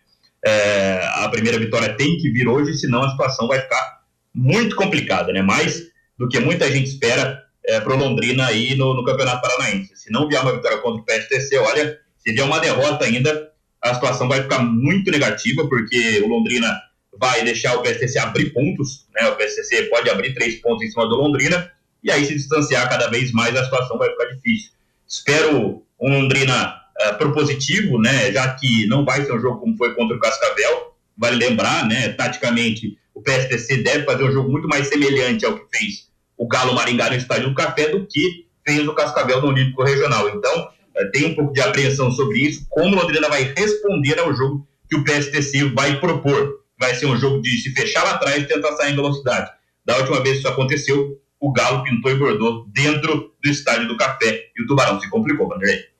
é, 0.44 1.00
a 1.14 1.28
primeira 1.28 1.58
vitória 1.58 1.96
tem 1.96 2.18
que 2.18 2.30
vir 2.30 2.46
hoje, 2.46 2.74
senão 2.74 3.02
a 3.02 3.10
situação 3.10 3.48
vai 3.48 3.60
ficar 3.60 4.02
muito 4.34 4.76
complicada, 4.76 5.32
né? 5.32 5.42
Mais 5.42 5.82
do 6.18 6.28
que 6.28 6.38
muita 6.38 6.70
gente 6.70 6.90
espera 6.90 7.42
é, 7.66 7.80
para 7.80 7.94
Londrina 7.94 8.46
aí 8.46 8.76
no, 8.76 8.94
no, 8.94 9.04
Campeonato 9.04 9.40
Paranaense. 9.40 9.96
Se 9.96 10.12
não 10.12 10.28
vier 10.28 10.42
uma 10.42 10.52
vitória 10.52 10.78
contra 10.78 11.00
o 11.00 11.04
PSTC, 11.04 11.56
olha, 11.58 11.98
se 12.18 12.32
vier 12.32 12.44
uma 12.44 12.60
derrota 12.60 13.04
ainda, 13.04 13.50
a 13.82 13.94
situação 13.94 14.28
vai 14.28 14.42
ficar 14.42 14.60
muito 14.60 15.10
negativa, 15.10 15.66
porque 15.66 16.20
o 16.24 16.28
Londrina 16.28 16.78
vai 17.18 17.42
deixar 17.42 17.76
o 17.76 17.82
PSTC 17.82 18.18
abrir 18.18 18.52
pontos, 18.52 19.06
né? 19.14 19.28
O 19.28 19.36
PSTC 19.36 19.84
pode 19.84 20.10
abrir 20.10 20.34
três 20.34 20.56
pontos 20.56 20.84
em 20.84 20.90
cima 20.90 21.08
do 21.08 21.16
Londrina, 21.16 21.72
e 22.02 22.10
aí 22.10 22.24
se 22.24 22.34
distanciar 22.34 22.88
cada 22.88 23.08
vez 23.08 23.32
mais, 23.32 23.56
a 23.56 23.64
situação 23.64 23.96
vai 23.96 24.10
ficar 24.10 24.26
difícil. 24.26 24.72
Espero 25.08 25.82
um 26.04 26.20
Londrina 26.20 26.82
uh, 27.00 27.16
propositivo, 27.16 27.98
né, 27.98 28.30
já 28.30 28.54
que 28.54 28.86
não 28.86 29.06
vai 29.06 29.24
ser 29.24 29.32
um 29.32 29.40
jogo 29.40 29.60
como 29.60 29.76
foi 29.76 29.94
contra 29.94 30.14
o 30.14 30.20
Cascavel, 30.20 30.94
vale 31.16 31.36
lembrar, 31.36 31.88
né, 31.88 32.10
taticamente, 32.10 32.98
o 33.14 33.22
PSTC 33.22 33.78
deve 33.78 34.04
fazer 34.04 34.24
um 34.24 34.32
jogo 34.32 34.52
muito 34.52 34.68
mais 34.68 34.86
semelhante 34.86 35.46
ao 35.46 35.58
que 35.58 35.78
fez 35.78 36.10
o 36.36 36.46
Galo 36.46 36.74
Maringá 36.74 37.08
no 37.08 37.16
Estádio 37.16 37.48
do 37.48 37.54
Café 37.54 37.88
do 37.88 38.06
que 38.06 38.44
fez 38.66 38.86
o 38.86 38.94
Cascavel 38.94 39.40
no 39.40 39.48
Olímpico 39.48 39.82
Regional. 39.82 40.28
Então, 40.28 40.64
uh, 40.64 41.10
tem 41.10 41.24
um 41.24 41.34
pouco 41.34 41.54
de 41.54 41.62
apreensão 41.62 42.10
sobre 42.10 42.38
isso, 42.38 42.66
como 42.68 42.94
o 42.94 43.00
Londrina 43.00 43.28
vai 43.28 43.54
responder 43.56 44.18
ao 44.18 44.34
jogo 44.34 44.66
que 44.90 44.96
o 44.96 45.04
PSTC 45.04 45.70
vai 45.70 45.98
propor. 46.00 46.60
Vai 46.78 46.94
ser 46.96 47.06
um 47.06 47.16
jogo 47.16 47.40
de 47.40 47.56
se 47.62 47.70
fechar 47.70 48.02
lá 48.04 48.10
atrás 48.10 48.42
e 48.42 48.46
tentar 48.46 48.72
sair 48.76 48.92
em 48.92 48.96
velocidade. 48.96 49.50
Da 49.86 49.96
última 49.96 50.20
vez 50.22 50.34
que 50.34 50.38
isso 50.40 50.48
aconteceu, 50.48 51.18
o 51.40 51.52
Galo 51.52 51.82
pintou 51.84 52.10
e 52.10 52.16
bordou 52.16 52.66
dentro 52.68 53.32
do 53.42 53.50
Estádio 53.50 53.86
do 53.86 53.96
Café 53.96 54.50
e 54.56 54.62
o 54.62 54.66
Tubarão 54.66 55.00
se 55.00 55.08
complicou, 55.08 55.48
Vanderlei. 55.48 55.93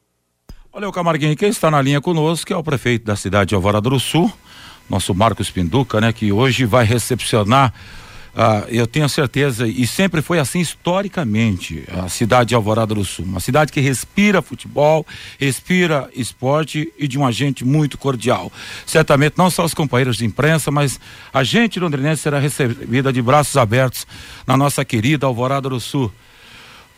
Olha 0.77 0.89
o 0.89 0.93
Camarguinho, 0.93 1.37
quem 1.37 1.51
está 1.51 1.71
na 1.71 1.81
linha 1.81 2.01
conosco 2.01 2.53
é 2.53 2.57
o 2.57 2.63
prefeito 2.63 3.05
da 3.05 3.15
cidade 3.15 3.51
de 3.51 3.55
Alvorada 3.55 3.89
do 3.89 4.01
Sul, 4.01 4.29
nosso 4.91 5.15
Marcos 5.15 5.49
Pinduca, 5.49 6.01
né, 6.01 6.13
que 6.13 6.33
hoje 6.33 6.65
vai 6.65 6.85
recepcionar 6.85 7.73
ah, 8.37 8.65
eu 8.69 8.85
tenho 8.85 9.09
certeza, 9.09 9.69
e 9.69 9.87
sempre 9.87 10.21
foi 10.21 10.41
assim 10.41 10.59
historicamente, 10.59 11.85
a 11.89 12.09
cidade 12.09 12.49
de 12.49 12.57
Alvorada 12.57 12.93
do 12.93 13.05
Sul. 13.05 13.25
Uma 13.25 13.39
cidade 13.39 13.71
que 13.71 13.81
respira 13.81 14.43
futebol, 14.43 15.07
respira 15.39 16.11
esporte 16.13 16.93
e 16.99 17.07
de 17.07 17.17
uma 17.17 17.31
gente 17.31 17.65
muito 17.65 17.97
cordial. 17.97 18.51
Certamente 18.85 19.35
não 19.39 19.51
só 19.51 19.65
os 19.65 19.75
companheiros 19.75 20.17
de 20.17 20.25
imprensa, 20.25 20.73
mas 20.73 20.99
a 21.33 21.45
gente 21.45 21.79
londrinense 21.79 22.23
será 22.23 22.41
recebida 22.41 23.13
de 23.13 23.23
braços 23.23 23.57
abertos 23.57 24.05
na 24.45 24.57
nossa 24.57 24.85
querida 24.85 25.25
Alvorada 25.25 25.69
do 25.69 25.79
Sul. 25.79 26.13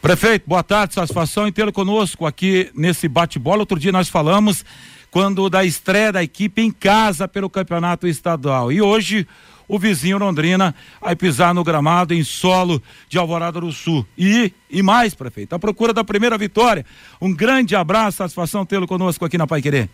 Prefeito, 0.03 0.45
boa 0.47 0.63
tarde, 0.63 0.95
satisfação 0.95 1.49
em 1.49 1.53
tê-lo 1.53 1.73
conosco 1.73 2.27
aqui 2.27 2.71
nesse 2.75 3.09
bate-bola. 3.09 3.61
Outro 3.61 3.79
dia 3.79 3.91
nós 3.91 4.09
falamos 4.09 4.65
quando 5.11 5.49
da 5.49 5.65
estreia 5.65 6.13
da 6.13 6.23
equipe 6.23 6.63
em 6.63 6.71
casa 6.71 7.27
pelo 7.27 7.49
campeonato 7.49 8.07
estadual. 8.07 8.71
E 8.71 8.81
hoje 8.81 9.27
o 9.67 9.79
vizinho 9.79 10.19
Londrina 10.19 10.75
vai 11.01 11.17
pisar 11.17 11.55
no 11.55 11.65
gramado 11.65 12.15
em 12.15 12.23
solo 12.23 12.81
de 13.09 13.19
Alvorada 13.19 13.61
do 13.61 13.73
Sul. 13.73 14.07
E, 14.17 14.53
e 14.71 14.83
mais, 14.83 15.15
prefeito, 15.15 15.55
a 15.55 15.59
procura 15.59 15.93
da 15.93 16.05
primeira 16.05 16.39
vitória. 16.39 16.85
Um 17.21 17.35
grande 17.35 17.75
abraço, 17.75 18.19
satisfação 18.19 18.65
tê-lo 18.65 18.87
conosco 18.87 19.25
aqui 19.25 19.37
na 19.37 19.47
Pai 19.47 19.61
Querer. 19.61 19.89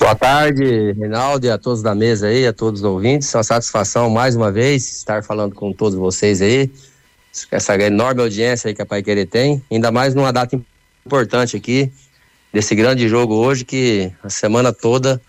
Boa 0.00 0.14
tarde, 0.14 0.92
Reinaldo, 0.92 1.46
e 1.46 1.50
a 1.50 1.58
todos 1.58 1.82
da 1.82 1.94
mesa 1.94 2.28
aí, 2.28 2.46
a 2.46 2.52
todos 2.52 2.80
os 2.80 2.84
ouvintes. 2.84 3.32
Uma 3.32 3.44
satisfação 3.44 4.10
mais 4.10 4.34
uma 4.34 4.50
vez 4.50 4.96
estar 4.96 5.22
falando 5.22 5.54
com 5.54 5.72
todos 5.72 5.96
vocês 5.96 6.42
aí 6.42 6.70
essa 7.50 7.74
enorme 7.76 8.22
audiência 8.22 8.68
aí 8.68 8.74
que 8.74 8.82
a 8.82 8.86
Pai 8.86 9.02
Querer 9.02 9.26
tem, 9.26 9.62
ainda 9.70 9.90
mais 9.90 10.14
numa 10.14 10.32
data 10.32 10.60
importante 11.04 11.56
aqui, 11.56 11.92
desse 12.52 12.74
grande 12.74 13.08
jogo 13.08 13.34
hoje, 13.34 13.64
que 13.64 14.12
a 14.22 14.30
semana 14.30 14.72
toda 14.72 15.20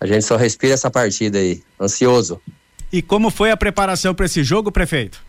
a 0.00 0.06
gente 0.06 0.24
só 0.24 0.36
respira 0.36 0.74
essa 0.74 0.90
partida 0.90 1.38
aí, 1.38 1.62
ansioso. 1.80 2.40
E 2.92 3.02
como 3.02 3.30
foi 3.30 3.50
a 3.50 3.56
preparação 3.56 4.14
para 4.14 4.26
esse 4.26 4.42
jogo, 4.42 4.72
prefeito? 4.72 5.22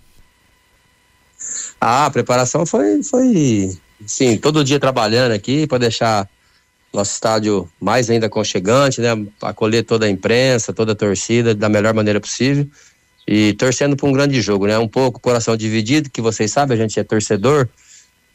Ah, 1.79 2.05
a 2.05 2.11
preparação 2.11 2.65
foi, 2.65 3.03
foi, 3.03 3.77
sim, 4.05 4.37
todo 4.37 4.63
dia 4.63 4.79
trabalhando 4.79 5.31
aqui 5.31 5.67
para 5.67 5.79
deixar 5.79 6.29
nosso 6.93 7.13
estádio 7.13 7.69
mais 7.79 8.09
ainda 8.09 8.27
aconchegante, 8.27 9.01
né? 9.01 9.09
Acolher 9.41 9.83
toda 9.83 10.05
a 10.05 10.09
imprensa, 10.09 10.73
toda 10.73 10.91
a 10.91 10.95
torcida 10.95 11.55
da 11.55 11.69
melhor 11.69 11.93
maneira 11.93 12.19
possível 12.19 12.67
e 13.33 13.53
torcendo 13.53 13.95
para 13.95 14.09
um 14.09 14.11
grande 14.11 14.41
jogo, 14.41 14.67
né? 14.67 14.77
Um 14.77 14.89
pouco 14.89 15.17
coração 15.17 15.55
dividido, 15.55 16.09
que 16.09 16.19
vocês 16.19 16.51
sabem, 16.51 16.77
a 16.77 16.81
gente 16.81 16.99
é 16.99 17.03
torcedor 17.03 17.65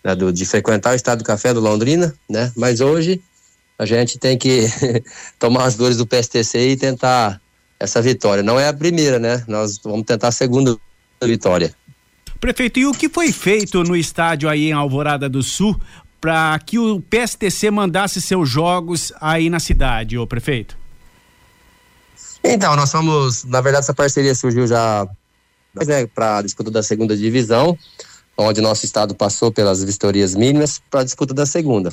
né, 0.03 0.15
do, 0.17 0.33
de 0.33 0.47
frequentar 0.47 0.93
o 0.93 0.97
Estado 0.97 1.19
do 1.19 1.25
Café 1.25 1.53
do 1.53 1.61
Londrina, 1.61 2.15
né? 2.27 2.51
Mas 2.57 2.81
hoje 2.81 3.21
a 3.79 3.85
gente 3.85 4.19
tem 4.19 4.39
que 4.39 4.63
tomar 5.39 5.65
as 5.65 5.77
dores 5.77 5.99
do 5.99 6.07
PSTC 6.07 6.71
e 6.71 6.77
tentar 6.79 7.39
essa 7.79 8.01
vitória. 8.01 8.43
Não 8.43 8.59
é 8.59 8.69
a 8.69 8.73
primeira, 8.73 9.19
né? 9.19 9.45
Nós 9.47 9.79
vamos 9.85 10.07
tentar 10.07 10.29
a 10.29 10.33
segunda 10.33 10.79
vitória. 11.23 11.75
Prefeito, 12.41 12.79
e 12.79 12.87
o 12.87 12.93
que 12.93 13.11
foi 13.11 13.31
feito 13.33 13.85
no 13.85 13.95
estádio 13.95 14.49
aí 14.49 14.71
em 14.71 14.73
Alvorada 14.73 15.29
do 15.29 15.43
Sul 15.43 15.79
para 16.19 16.59
que 16.65 16.79
o 16.79 17.03
PSTC 17.03 17.71
mandasse 17.71 18.23
seus 18.23 18.49
jogos 18.49 19.13
aí 19.21 19.51
na 19.51 19.61
cidade, 19.61 20.17
ô 20.17 20.27
prefeito? 20.27 20.86
Então, 22.49 22.77
nós 22.77 22.91
somos, 22.91 23.45
na 23.45 23.61
verdade, 23.61 23.85
essa 23.85 23.95
parceria 23.95 24.35
surgiu 24.35 24.67
já 24.69 25.07
né, 25.75 26.07
para 26.07 26.39
a 26.39 26.43
disputa 26.43 26.71
da 26.71 26.83
segunda 26.83 27.17
divisão, 27.17 27.77
onde 28.39 28.61
nosso 28.61 28.85
estado 28.85 29.15
passou 29.17 29.51
pelas 29.51 29.83
vistorias 29.83 30.35
mínimas 30.35 30.81
para 30.89 31.01
a 31.01 31.05
disputa 31.05 31.35
da 31.35 31.45
segunda. 31.45 31.91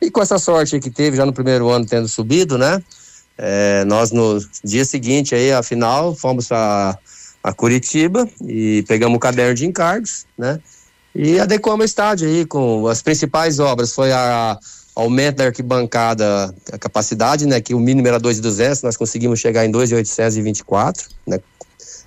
E 0.00 0.10
com 0.10 0.20
essa 0.20 0.38
sorte 0.38 0.78
que 0.80 0.90
teve 0.90 1.16
já 1.16 1.24
no 1.24 1.32
primeiro 1.32 1.70
ano 1.70 1.86
tendo 1.86 2.08
subido, 2.08 2.58
né? 2.58 2.82
É, 3.38 3.84
nós 3.86 4.12
no 4.12 4.38
dia 4.62 4.84
seguinte 4.84 5.34
aí, 5.34 5.50
a 5.50 5.62
final, 5.62 6.14
fomos 6.14 6.52
a, 6.52 6.98
a 7.42 7.52
Curitiba 7.54 8.28
e 8.46 8.84
pegamos 8.86 9.16
o 9.16 9.20
caderno 9.20 9.54
de 9.54 9.64
encargos, 9.64 10.26
né? 10.36 10.60
E 11.14 11.40
adequamos 11.40 11.84
o 11.84 11.86
estádio 11.86 12.28
aí 12.28 12.44
com 12.44 12.86
as 12.86 13.00
principais 13.00 13.58
obras. 13.58 13.94
Foi 13.94 14.12
a, 14.12 14.58
aumento 14.96 15.36
da 15.36 15.44
arquibancada, 15.44 16.54
a 16.72 16.78
capacidade, 16.78 17.46
né, 17.46 17.60
que 17.60 17.74
o 17.74 17.78
mínimo 17.78 18.08
era 18.08 18.18
2.200, 18.18 18.82
nós 18.82 18.96
conseguimos 18.96 19.38
chegar 19.38 19.66
em 19.66 19.70
2.824, 19.70 21.08
né, 21.26 21.38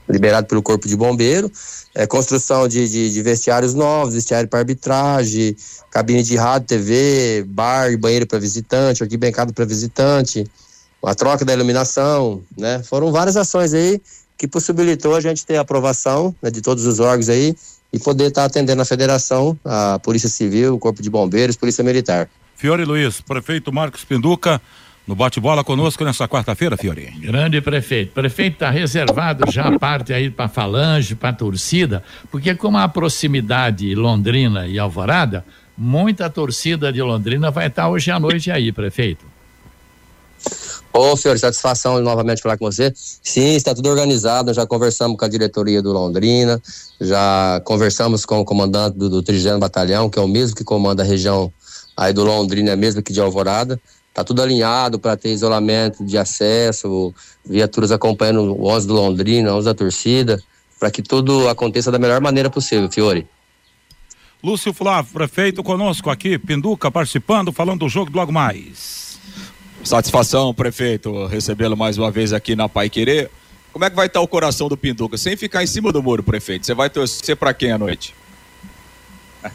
liberado 0.09 0.47
pelo 0.47 0.63
Corpo 0.63 0.87
de 0.87 0.95
Bombeiro, 0.95 1.51
é, 1.93 2.07
construção 2.07 2.67
de, 2.67 2.89
de, 2.89 3.13
de 3.13 3.21
vestiários 3.21 3.75
novos, 3.75 4.15
vestiário 4.15 4.49
para 4.49 4.59
arbitragem, 4.59 5.55
cabine 5.91 6.23
de 6.23 6.35
rádio, 6.35 6.67
TV, 6.67 7.45
bar, 7.47 7.95
banheiro 7.97 8.25
para 8.25 8.39
visitante, 8.39 9.03
arquibancada 9.03 9.53
para 9.53 9.65
visitante, 9.65 10.43
a 11.03 11.13
troca 11.13 11.45
da 11.45 11.53
iluminação, 11.53 12.41
né? 12.57 12.81
Foram 12.83 13.11
várias 13.11 13.37
ações 13.37 13.73
aí 13.73 14.01
que 14.37 14.47
possibilitou 14.47 15.15
a 15.15 15.21
gente 15.21 15.45
ter 15.45 15.57
a 15.57 15.61
aprovação 15.61 16.35
né, 16.41 16.49
de 16.49 16.61
todos 16.61 16.85
os 16.85 16.99
órgãos 16.99 17.29
aí 17.29 17.55
e 17.91 17.99
poder 17.99 18.27
estar 18.27 18.41
tá 18.41 18.47
atendendo 18.47 18.81
a 18.81 18.85
federação, 18.85 19.57
a 19.63 19.99
Polícia 19.99 20.29
Civil, 20.29 20.75
o 20.75 20.79
Corpo 20.79 21.01
de 21.01 21.09
Bombeiros, 21.09 21.55
Polícia 21.55 21.83
Militar. 21.83 22.29
Fiore 22.59 22.83
Luiz, 22.83 23.21
prefeito 23.21 23.71
Marcos 23.71 24.03
Pinduca, 24.03 24.61
no 25.07 25.15
bate-bola 25.15 25.63
conosco 25.63 26.03
nessa 26.03 26.27
quarta-feira, 26.27 26.75
Fiore. 26.75 27.09
Grande 27.17 27.61
prefeito. 27.61 28.11
Prefeito 28.11 28.55
está 28.55 28.69
reservado 28.69 29.49
já 29.49 29.69
a 29.69 29.79
parte 29.79 30.11
aí 30.11 30.29
para 30.29 30.49
falange, 30.49 31.15
para 31.15 31.31
torcida, 31.31 32.03
porque 32.29 32.53
como 32.55 32.77
a 32.77 32.85
proximidade 32.89 33.95
Londrina 33.95 34.67
e 34.67 34.77
Alvorada, 34.77 35.45
muita 35.77 36.29
torcida 36.29 36.91
de 36.91 37.01
Londrina 37.01 37.49
vai 37.49 37.67
estar 37.67 37.83
tá 37.83 37.89
hoje 37.89 38.11
à 38.11 38.19
noite 38.19 38.51
aí, 38.51 38.73
prefeito. 38.73 39.25
Ô, 40.91 41.15
Fiore, 41.15 41.39
satisfação 41.39 42.01
novamente 42.01 42.41
falar 42.41 42.57
com 42.57 42.65
você. 42.65 42.91
Sim, 42.93 43.55
está 43.55 43.73
tudo 43.73 43.87
organizado. 43.87 44.53
Já 44.53 44.67
conversamos 44.67 45.17
com 45.17 45.23
a 45.23 45.29
diretoria 45.29 45.81
do 45.81 45.93
Londrina, 45.93 46.61
já 46.99 47.61
conversamos 47.63 48.25
com 48.25 48.41
o 48.41 48.43
comandante 48.43 48.97
do, 48.97 49.09
do 49.09 49.23
30 49.23 49.59
Batalhão, 49.59 50.09
que 50.09 50.19
é 50.19 50.21
o 50.21 50.27
mesmo 50.27 50.57
que 50.57 50.63
comanda 50.65 51.03
a 51.03 51.05
região 51.05 51.53
aí 51.99 52.13
do 52.13 52.23
Londrina, 52.23 52.77
mesmo 52.77 53.03
que 53.03 53.11
de 53.11 53.19
Alvorada. 53.19 53.79
Tá 54.13 54.23
tudo 54.23 54.41
alinhado 54.41 54.97
para 54.97 55.17
ter 55.17 55.31
isolamento 55.31 56.03
de 56.03 56.17
acesso, 56.17 57.13
viaturas 57.45 57.91
acompanhando 57.91 58.55
o 58.55 58.67
11 58.67 58.87
do 58.87 58.93
Londrina, 58.93 59.53
11 59.53 59.65
da 59.65 59.73
torcida, 59.73 60.41
para 60.79 60.89
que 60.89 61.01
tudo 61.01 61.49
aconteça 61.49 61.91
da 61.91 61.99
melhor 61.99 62.21
maneira 62.21 62.49
possível, 62.49 62.89
Fiore. 62.89 63.27
Lúcio 64.41 64.73
Flávio, 64.73 65.11
prefeito 65.11 65.61
conosco 65.61 66.09
aqui, 66.09 66.39
Pinduca 66.39 66.89
participando, 66.89 67.51
falando 67.51 67.81
do 67.81 67.89
jogo 67.89 68.09
do 68.09 68.17
logo 68.17 68.31
mais. 68.31 69.19
Satisfação, 69.83 70.53
prefeito, 70.53 71.25
recebê-lo 71.25 71.75
mais 71.75 71.97
uma 71.97 72.09
vez 72.09 72.31
aqui 72.31 72.55
na 72.55 72.69
Pai 72.69 72.89
Querer. 72.89 73.29
Como 73.73 73.83
é 73.83 73.89
que 73.89 73.95
vai 73.95 74.07
estar 74.07 74.21
o 74.21 74.27
coração 74.27 74.69
do 74.69 74.77
Pinduca? 74.77 75.17
Sem 75.17 75.35
ficar 75.35 75.63
em 75.63 75.67
cima 75.67 75.91
do 75.91 76.01
muro, 76.01 76.23
prefeito. 76.23 76.65
Você 76.65 76.73
vai 76.73 76.89
torcer 76.89 77.35
para 77.35 77.53
quem 77.53 77.71
à 77.71 77.77
noite? 77.77 78.15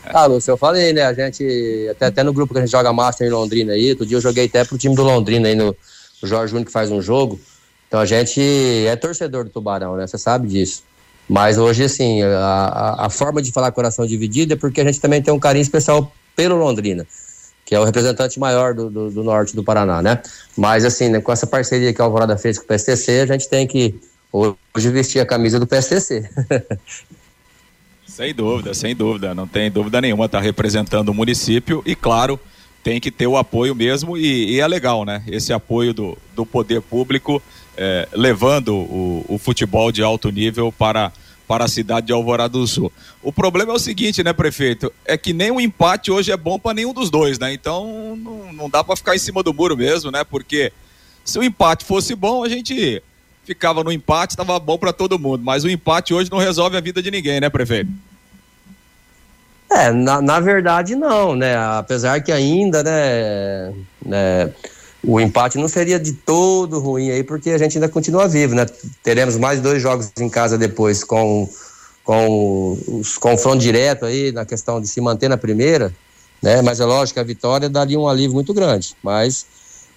Ah, 0.06 0.26
Lúcio, 0.26 0.50
eu 0.50 0.56
falei, 0.56 0.92
né? 0.92 1.02
A 1.02 1.12
gente, 1.12 1.88
até, 1.90 2.06
até 2.06 2.22
no 2.22 2.32
grupo 2.32 2.52
que 2.52 2.58
a 2.58 2.62
gente 2.62 2.72
joga 2.72 2.92
Master 2.92 3.26
em 3.26 3.30
Londrina 3.30 3.72
aí, 3.72 3.90
outro 3.90 4.06
dia 4.06 4.16
eu 4.16 4.20
joguei 4.20 4.46
até 4.46 4.64
pro 4.64 4.78
time 4.78 4.94
do 4.94 5.02
Londrina 5.02 5.48
aí, 5.48 5.54
no, 5.54 5.76
no 6.22 6.28
Jorge 6.28 6.50
Júnior 6.50 6.66
que 6.66 6.72
faz 6.72 6.90
um 6.90 7.02
jogo. 7.02 7.40
Então 7.88 8.00
a 8.00 8.06
gente 8.06 8.40
é 8.86 8.96
torcedor 8.96 9.44
do 9.44 9.50
Tubarão, 9.50 9.96
né? 9.96 10.06
Você 10.06 10.18
sabe 10.18 10.48
disso. 10.48 10.82
Mas 11.28 11.58
hoje, 11.58 11.84
assim, 11.84 12.22
a, 12.22 12.38
a, 12.38 13.06
a, 13.06 13.10
forma 13.10 13.40
de 13.40 13.50
falar 13.50 13.72
coração 13.72 14.06
dividido 14.06 14.52
é 14.54 14.56
porque 14.56 14.80
a 14.80 14.84
gente 14.84 15.00
também 15.00 15.22
tem 15.22 15.32
um 15.32 15.38
carinho 15.38 15.62
especial 15.62 16.12
pelo 16.36 16.56
Londrina, 16.56 17.06
que 17.64 17.74
é 17.74 17.80
o 17.80 17.84
representante 17.84 18.38
maior 18.38 18.74
do, 18.74 18.90
do, 18.90 19.10
do 19.10 19.22
norte 19.22 19.56
do 19.56 19.64
Paraná, 19.64 20.02
né? 20.02 20.20
Mas, 20.56 20.84
assim, 20.84 21.08
né, 21.08 21.20
com 21.20 21.32
essa 21.32 21.46
parceria 21.46 21.94
que 21.94 22.02
a 22.02 22.04
Alvorada 22.04 22.36
fez 22.36 22.58
com 22.58 22.64
o 22.64 22.66
PSTC, 22.66 23.20
a 23.20 23.26
gente 23.26 23.48
tem 23.48 23.66
que 23.66 23.98
hoje 24.32 24.90
vestir 24.90 25.20
a 25.20 25.26
camisa 25.26 25.58
do 25.58 25.66
PSTC. 25.66 26.28
Sem 28.14 28.32
dúvida, 28.32 28.72
sem 28.74 28.94
dúvida, 28.94 29.34
não 29.34 29.44
tem 29.44 29.68
dúvida 29.68 30.00
nenhuma, 30.00 30.26
está 30.26 30.38
representando 30.38 31.08
o 31.08 31.14
município 31.14 31.82
e, 31.84 31.96
claro, 31.96 32.38
tem 32.80 33.00
que 33.00 33.10
ter 33.10 33.26
o 33.26 33.36
apoio 33.36 33.74
mesmo 33.74 34.16
e, 34.16 34.52
e 34.52 34.60
é 34.60 34.68
legal, 34.68 35.04
né? 35.04 35.24
Esse 35.26 35.52
apoio 35.52 35.92
do, 35.92 36.16
do 36.32 36.46
poder 36.46 36.80
público 36.80 37.42
é, 37.76 38.08
levando 38.12 38.72
o, 38.72 39.24
o 39.28 39.36
futebol 39.36 39.90
de 39.90 40.00
alto 40.00 40.30
nível 40.30 40.70
para, 40.70 41.12
para 41.48 41.64
a 41.64 41.68
cidade 41.68 42.06
de 42.06 42.12
Alvorada 42.12 42.56
do 42.56 42.64
Sul. 42.68 42.92
O 43.20 43.32
problema 43.32 43.72
é 43.72 43.74
o 43.74 43.80
seguinte, 43.80 44.22
né, 44.22 44.32
prefeito? 44.32 44.92
É 45.04 45.18
que 45.18 45.32
nem 45.32 45.50
o 45.50 45.60
empate 45.60 46.12
hoje 46.12 46.30
é 46.30 46.36
bom 46.36 46.56
para 46.56 46.74
nenhum 46.74 46.92
dos 46.92 47.10
dois, 47.10 47.36
né? 47.36 47.52
Então 47.52 48.14
não, 48.14 48.52
não 48.52 48.70
dá 48.70 48.84
para 48.84 48.94
ficar 48.94 49.16
em 49.16 49.18
cima 49.18 49.42
do 49.42 49.52
muro 49.52 49.76
mesmo, 49.76 50.12
né? 50.12 50.22
Porque 50.22 50.72
se 51.24 51.36
o 51.36 51.42
empate 51.42 51.84
fosse 51.84 52.14
bom, 52.14 52.44
a 52.44 52.48
gente 52.48 53.02
ficava 53.44 53.84
no 53.84 53.92
empate, 53.92 54.32
estava 54.32 54.58
bom 54.58 54.78
para 54.78 54.92
todo 54.92 55.18
mundo. 55.18 55.42
Mas 55.44 55.64
o 55.64 55.68
empate 55.68 56.14
hoje 56.14 56.30
não 56.30 56.38
resolve 56.38 56.76
a 56.76 56.80
vida 56.80 57.02
de 57.02 57.10
ninguém, 57.10 57.40
né, 57.40 57.48
prefeito? 57.48 57.90
É, 59.70 59.90
na, 59.90 60.22
na 60.22 60.40
verdade 60.40 60.94
não, 60.94 61.34
né? 61.34 61.56
Apesar 61.56 62.20
que 62.20 62.30
ainda, 62.30 62.82
né, 62.82 63.72
né, 64.04 64.52
o 65.02 65.20
empate 65.20 65.58
não 65.58 65.68
seria 65.68 65.98
de 65.98 66.12
todo 66.12 66.78
ruim 66.78 67.10
aí, 67.10 67.24
porque 67.24 67.50
a 67.50 67.58
gente 67.58 67.76
ainda 67.76 67.88
continua 67.88 68.28
vivo, 68.28 68.54
né? 68.54 68.66
Teremos 69.02 69.36
mais 69.36 69.60
dois 69.60 69.82
jogos 69.82 70.10
em 70.18 70.28
casa 70.28 70.56
depois 70.56 71.02
com, 71.02 71.48
com 72.04 72.78
os 72.86 73.18
confrontos 73.18 73.64
direto 73.64 74.04
aí 74.06 74.32
na 74.32 74.44
questão 74.44 74.80
de 74.80 74.86
se 74.86 75.00
manter 75.00 75.28
na 75.28 75.36
primeira, 75.36 75.92
né? 76.40 76.62
Mas 76.62 76.78
é 76.78 76.84
lógico 76.84 77.14
que 77.14 77.20
a 77.20 77.24
vitória 77.24 77.68
daria 77.68 77.98
um 77.98 78.08
alívio 78.08 78.34
muito 78.34 78.54
grande. 78.54 78.94
Mas 79.02 79.46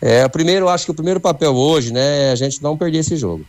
é, 0.02 0.26
o 0.26 0.30
primeiro, 0.30 0.70
acho 0.70 0.86
que 0.86 0.92
o 0.92 0.94
primeiro 0.94 1.20
papel 1.20 1.56
hoje, 1.56 1.92
né, 1.92 2.30
é 2.30 2.32
a 2.32 2.36
gente 2.36 2.62
não 2.62 2.78
perder 2.78 3.00
esse 3.00 3.16
jogo. 3.16 3.46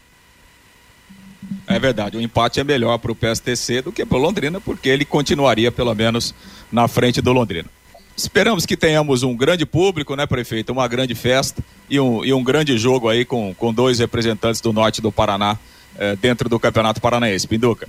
É 1.66 1.78
verdade, 1.78 2.16
o 2.16 2.20
empate 2.20 2.60
é 2.60 2.64
melhor 2.64 2.98
para 2.98 3.12
o 3.12 3.14
PSTC 3.14 3.82
do 3.82 3.92
que 3.92 4.04
para 4.04 4.16
o 4.16 4.20
Londrina, 4.20 4.60
porque 4.60 4.88
ele 4.88 5.04
continuaria 5.04 5.70
pelo 5.70 5.94
menos 5.94 6.34
na 6.72 6.88
frente 6.88 7.20
do 7.20 7.32
Londrina. 7.32 7.68
Esperamos 8.16 8.66
que 8.66 8.76
tenhamos 8.76 9.22
um 9.22 9.36
grande 9.36 9.64
público, 9.64 10.16
né, 10.16 10.26
prefeito? 10.26 10.72
Uma 10.72 10.88
grande 10.88 11.14
festa 11.14 11.62
e 11.88 12.00
um, 12.00 12.24
e 12.24 12.32
um 12.32 12.42
grande 12.42 12.76
jogo 12.76 13.08
aí 13.08 13.24
com, 13.24 13.54
com 13.54 13.72
dois 13.72 14.00
representantes 14.00 14.60
do 14.60 14.72
norte 14.72 15.00
do 15.00 15.12
Paraná 15.12 15.56
eh, 15.96 16.16
dentro 16.16 16.48
do 16.48 16.58
Campeonato 16.58 17.00
Paranaense. 17.00 17.46
Pinduca. 17.46 17.86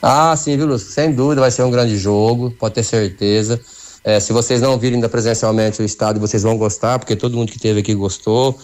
Ah, 0.00 0.34
sim, 0.36 0.56
viu, 0.56 0.66
Lúcio? 0.66 0.90
Sem 0.90 1.12
dúvida 1.12 1.40
vai 1.40 1.50
ser 1.50 1.64
um 1.64 1.70
grande 1.70 1.98
jogo, 1.98 2.50
pode 2.52 2.76
ter 2.76 2.82
certeza. 2.82 3.60
É, 4.04 4.20
se 4.20 4.32
vocês 4.32 4.60
não 4.60 4.78
virem 4.78 4.96
ainda 4.96 5.08
presencialmente 5.08 5.82
o 5.82 5.84
estádio, 5.84 6.20
vocês 6.20 6.42
vão 6.42 6.56
gostar, 6.56 6.98
porque 6.98 7.16
todo 7.16 7.36
mundo 7.36 7.50
que 7.50 7.56
esteve 7.56 7.80
aqui 7.80 7.94
gostou. 7.94 8.58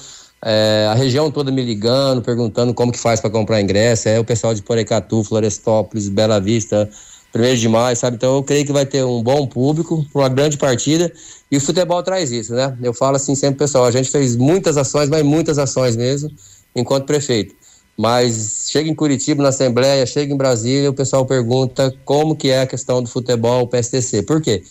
É, 0.46 0.86
a 0.90 0.94
região 0.94 1.30
toda 1.30 1.50
me 1.50 1.62
ligando, 1.62 2.20
perguntando 2.20 2.74
como 2.74 2.92
que 2.92 2.98
faz 2.98 3.20
para 3.20 3.30
comprar 3.30 3.60
ingresso. 3.60 4.08
É 4.08 4.18
o 4.20 4.24
pessoal 4.24 4.54
de 4.54 4.62
Porecatu, 4.62 5.24
Florestópolis, 5.24 6.08
Bela 6.08 6.38
Vista, 6.38 6.88
primeiro 7.32 7.56
de 7.56 7.68
maio, 7.68 7.96
sabe? 7.96 8.16
Então 8.16 8.36
eu 8.36 8.42
creio 8.42 8.66
que 8.66 8.72
vai 8.72 8.84
ter 8.84 9.02
um 9.04 9.22
bom 9.22 9.46
público, 9.46 10.04
uma 10.14 10.28
grande 10.28 10.58
partida. 10.58 11.10
E 11.50 11.56
o 11.56 11.60
futebol 11.60 12.02
traz 12.02 12.30
isso, 12.30 12.54
né? 12.54 12.76
Eu 12.82 12.92
falo 12.92 13.16
assim 13.16 13.34
sempre, 13.34 13.58
pessoal, 13.58 13.86
a 13.86 13.90
gente 13.90 14.10
fez 14.10 14.36
muitas 14.36 14.76
ações, 14.76 15.08
mas 15.08 15.22
muitas 15.22 15.58
ações 15.58 15.96
mesmo, 15.96 16.30
enquanto 16.76 17.06
prefeito. 17.06 17.54
Mas 17.96 18.66
chega 18.70 18.88
em 18.90 18.94
Curitiba, 18.94 19.42
na 19.42 19.48
Assembleia, 19.48 20.04
chega 20.04 20.32
em 20.32 20.36
Brasília, 20.36 20.90
o 20.90 20.94
pessoal 20.94 21.24
pergunta 21.24 21.94
como 22.04 22.36
que 22.36 22.50
é 22.50 22.62
a 22.62 22.66
questão 22.66 23.02
do 23.02 23.08
futebol, 23.08 23.62
o 23.62 23.68
PSTC. 23.68 24.22
Por 24.22 24.42
quê? 24.42 24.62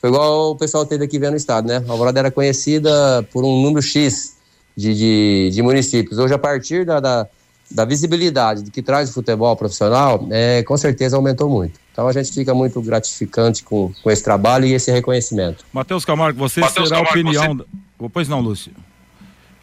Foi 0.00 0.10
igual 0.10 0.52
o 0.52 0.56
pessoal 0.56 0.86
teve 0.86 1.04
aqui 1.04 1.18
vendo 1.18 1.34
o 1.34 1.36
estado, 1.36 1.66
né? 1.66 1.84
A 1.88 1.92
Alvorada 1.92 2.20
era 2.20 2.30
conhecida 2.30 3.22
por 3.32 3.44
um 3.44 3.62
número 3.62 3.82
X 3.82 4.36
de, 4.76 4.94
de, 4.94 5.50
de 5.52 5.62
municípios. 5.62 6.18
Hoje, 6.18 6.32
a 6.32 6.38
partir 6.38 6.86
da, 6.86 7.00
da, 7.00 7.26
da, 7.68 7.84
visibilidade 7.84 8.62
do 8.62 8.70
que 8.70 8.80
traz 8.80 9.10
o 9.10 9.12
futebol 9.12 9.56
profissional, 9.56 10.24
é, 10.30 10.62
com 10.62 10.76
certeza 10.76 11.16
aumentou 11.16 11.48
muito. 11.48 11.80
Então 11.92 12.06
a 12.06 12.12
gente 12.12 12.32
fica 12.32 12.54
muito 12.54 12.80
gratificante 12.80 13.64
com, 13.64 13.92
com 14.02 14.10
esse 14.10 14.22
trabalho 14.22 14.66
e 14.66 14.72
esse 14.72 14.92
reconhecimento. 14.92 15.64
Matheus 15.72 16.04
Camargo, 16.04 16.38
você 16.38 16.60
Mateus 16.60 16.88
será 16.88 17.00
a 17.00 17.02
opinião. 17.02 17.56
Você... 17.98 18.08
Pois 18.12 18.28
não, 18.28 18.40
Lúcio. 18.40 18.72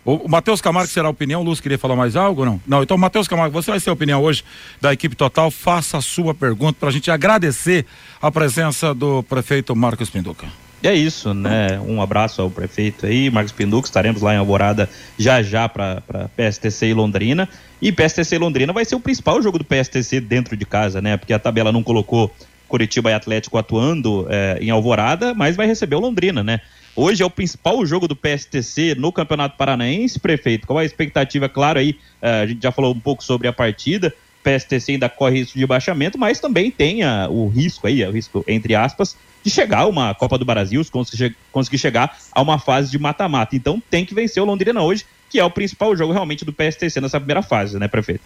O, 0.05 0.29
Matheus 0.29 0.61
Camargo 0.61 0.87
será 0.87 1.07
a 1.07 1.11
opinião, 1.11 1.41
Lúcio 1.41 1.63
queria 1.63 1.79
falar 1.79 1.95
mais 1.95 2.15
algo 2.15 2.45
não? 2.45 2.61
Não, 2.67 2.83
então 2.83 2.95
Matheus 2.95 3.27
Camargo, 3.27 3.51
você 3.51 3.71
vai 3.71 3.79
ser 3.79 3.89
a 3.89 3.93
opinião 3.93 4.21
hoje 4.21 4.43
da 4.79 4.93
equipe 4.93 5.15
total, 5.15 5.49
faça 5.49 5.97
a 5.97 6.01
sua 6.01 6.33
pergunta 6.33 6.77
para 6.79 6.89
a 6.89 6.91
gente 6.91 7.09
agradecer 7.09 7.87
a 8.21 8.31
presença 8.31 8.93
do 8.93 9.23
prefeito 9.23 9.75
Marcos 9.75 10.09
Pinduca. 10.09 10.45
E 10.83 10.87
é 10.87 10.93
isso, 10.93 11.33
né? 11.33 11.79
Um 11.79 11.99
abraço 11.99 12.43
ao 12.43 12.51
prefeito 12.51 13.07
aí, 13.07 13.31
Marcos 13.31 13.51
Pinduca, 13.51 13.87
estaremos 13.87 14.21
lá 14.21 14.35
em 14.35 14.37
Alvorada 14.37 14.87
já 15.17 15.41
já 15.41 15.67
para 15.67 16.03
PSTC 16.37 16.87
e 16.87 16.93
Londrina. 16.93 17.49
E 17.81 17.91
PSTC 17.91 18.35
e 18.35 18.37
Londrina 18.37 18.71
vai 18.71 18.85
ser 18.85 18.93
o 18.93 18.99
principal 18.99 19.41
jogo 19.41 19.57
do 19.57 19.65
PSTC 19.65 20.21
dentro 20.21 20.55
de 20.55 20.65
casa, 20.65 21.01
né? 21.01 21.17
Porque 21.17 21.33
a 21.33 21.39
tabela 21.39 21.71
não 21.71 21.81
colocou 21.81 22.31
Curitiba 22.67 23.09
e 23.09 23.13
Atlético 23.13 23.57
atuando 23.57 24.27
é, 24.29 24.59
em 24.61 24.69
Alvorada, 24.69 25.33
mas 25.33 25.55
vai 25.55 25.65
receber 25.65 25.95
o 25.95 25.99
Londrina, 25.99 26.43
né? 26.43 26.61
Hoje 26.95 27.21
é 27.21 27.25
o 27.25 27.29
principal 27.29 27.85
jogo 27.85 28.07
do 28.07 28.15
PSTC 28.15 28.95
no 28.95 29.11
Campeonato 29.11 29.57
Paranaense, 29.57 30.17
prefeito. 30.17 30.65
Qual 30.65 30.79
a 30.79 30.85
expectativa? 30.85 31.49
Claro, 31.49 31.79
aí 31.79 31.91
uh, 32.21 32.43
a 32.43 32.47
gente 32.47 32.63
já 32.63 32.71
falou 32.71 32.93
um 32.93 32.99
pouco 32.99 33.21
sobre 33.21 33.49
a 33.49 33.53
partida. 33.53 34.15
O 34.39 34.43
PSTC 34.43 34.93
ainda 34.93 35.09
corre 35.09 35.39
risco 35.39 35.57
de 35.57 35.65
baixamento, 35.67 36.17
mas 36.17 36.39
também 36.39 36.71
tem 36.71 37.03
uh, 37.03 37.29
o 37.29 37.49
risco 37.49 37.85
aí, 37.85 38.01
o 38.05 38.11
risco 38.11 38.45
entre 38.47 38.75
aspas, 38.75 39.17
de 39.43 39.49
chegar 39.49 39.79
a 39.79 39.87
uma 39.87 40.15
Copa 40.15 40.37
do 40.37 40.45
Brasil, 40.45 40.81
conseguir, 40.89 41.35
conseguir 41.51 41.79
chegar 41.79 42.17
a 42.31 42.41
uma 42.41 42.57
fase 42.57 42.89
de 42.89 42.97
mata-mata. 42.97 43.57
Então 43.57 43.83
tem 43.89 44.05
que 44.05 44.15
vencer 44.15 44.41
o 44.41 44.45
Londrina 44.45 44.81
hoje, 44.81 45.05
que 45.29 45.37
é 45.37 45.43
o 45.43 45.51
principal 45.51 45.93
jogo 45.97 46.13
realmente 46.13 46.45
do 46.45 46.53
PSTC 46.53 47.01
nessa 47.01 47.19
primeira 47.19 47.41
fase, 47.41 47.77
né, 47.77 47.89
prefeito? 47.89 48.23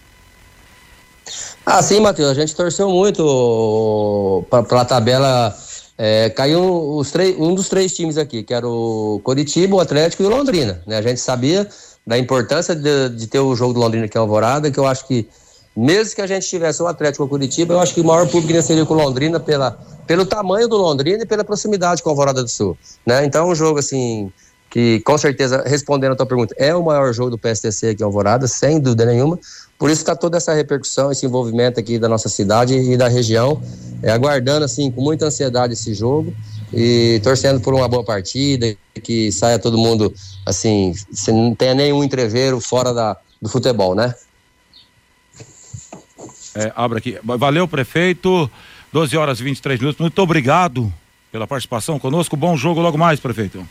Ah, 1.66 1.82
sim, 1.82 1.98
Matheus. 1.98 2.30
A 2.30 2.34
gente 2.34 2.54
torceu 2.54 2.88
muito 2.88 4.44
para 4.48 4.80
a 4.80 4.84
tabela 4.84 5.56
é, 6.02 6.30
caiu 6.30 6.96
os 6.96 7.10
três, 7.10 7.38
um 7.38 7.54
dos 7.54 7.68
três 7.68 7.94
times 7.94 8.16
aqui, 8.16 8.42
que 8.42 8.54
era 8.54 8.66
o 8.66 9.20
Coritiba, 9.22 9.76
o 9.76 9.80
Atlético 9.80 10.22
e 10.22 10.26
o 10.26 10.30
Londrina. 10.30 10.82
Né? 10.86 10.96
A 10.96 11.02
gente 11.02 11.20
sabia 11.20 11.68
da 12.06 12.18
importância 12.18 12.74
de, 12.74 13.10
de 13.10 13.26
ter 13.26 13.38
o 13.38 13.54
jogo 13.54 13.74
do 13.74 13.80
Londrina 13.80 14.06
aqui 14.06 14.16
em 14.16 14.20
Alvorada, 14.20 14.70
que 14.70 14.80
eu 14.80 14.86
acho 14.86 15.06
que, 15.06 15.28
mesmo 15.76 16.14
que 16.14 16.22
a 16.22 16.26
gente 16.26 16.48
tivesse 16.48 16.82
o 16.82 16.86
Atlético 16.86 17.24
ou 17.24 17.26
o 17.26 17.28
Curitiba, 17.28 17.74
eu 17.74 17.80
acho 17.80 17.92
que 17.92 18.00
o 18.00 18.04
maior 18.04 18.26
público 18.26 18.62
seria 18.62 18.86
com 18.86 18.94
o 18.94 18.96
Londrina 18.96 19.38
pela, 19.38 19.78
pelo 20.06 20.24
tamanho 20.24 20.66
do 20.66 20.78
Londrina 20.78 21.22
e 21.22 21.26
pela 21.26 21.44
proximidade 21.44 22.02
com 22.02 22.08
a 22.08 22.12
Alvorada 22.12 22.42
do 22.42 22.48
Sul. 22.48 22.78
Né? 23.04 23.26
Então, 23.26 23.50
um 23.50 23.54
jogo 23.54 23.78
assim, 23.78 24.32
que 24.70 25.00
com 25.00 25.18
certeza, 25.18 25.62
respondendo 25.66 26.12
a 26.12 26.16
tua 26.16 26.24
pergunta, 26.24 26.54
é 26.56 26.74
o 26.74 26.82
maior 26.82 27.12
jogo 27.12 27.32
do 27.32 27.38
PSTC 27.38 27.88
aqui 27.88 28.02
em 28.02 28.06
Alvorada, 28.06 28.46
sem 28.46 28.80
dúvida 28.80 29.04
nenhuma. 29.04 29.38
Por 29.80 29.90
isso 29.90 30.02
está 30.02 30.14
toda 30.14 30.36
essa 30.36 30.52
repercussão, 30.52 31.10
esse 31.10 31.24
envolvimento 31.24 31.80
aqui 31.80 31.98
da 31.98 32.06
nossa 32.06 32.28
cidade 32.28 32.74
e 32.74 32.98
da 32.98 33.08
região, 33.08 33.62
é, 34.02 34.10
aguardando 34.10 34.62
assim 34.62 34.90
com 34.90 35.00
muita 35.00 35.24
ansiedade 35.24 35.72
esse 35.72 35.94
jogo 35.94 36.34
e 36.70 37.18
torcendo 37.24 37.62
por 37.62 37.72
uma 37.72 37.88
boa 37.88 38.04
partida, 38.04 38.76
que 39.02 39.32
saia 39.32 39.58
todo 39.58 39.78
mundo 39.78 40.12
assim, 40.44 40.92
sem 41.10 41.34
não 41.34 41.54
tenha 41.54 41.74
nenhum 41.74 42.04
entreveiro 42.04 42.60
fora 42.60 42.92
da, 42.92 43.16
do 43.40 43.48
futebol, 43.48 43.94
né? 43.94 44.14
É, 46.54 46.70
abre 46.76 46.98
aqui. 46.98 47.18
Valeu, 47.24 47.66
prefeito. 47.66 48.50
12 48.92 49.16
horas 49.16 49.40
e 49.40 49.44
23 49.44 49.80
minutos. 49.80 49.98
Muito 49.98 50.18
obrigado 50.20 50.92
pela 51.32 51.46
participação 51.46 51.98
conosco. 51.98 52.36
Bom 52.36 52.54
jogo 52.54 52.82
logo 52.82 52.98
mais, 52.98 53.18
prefeito. 53.18 53.66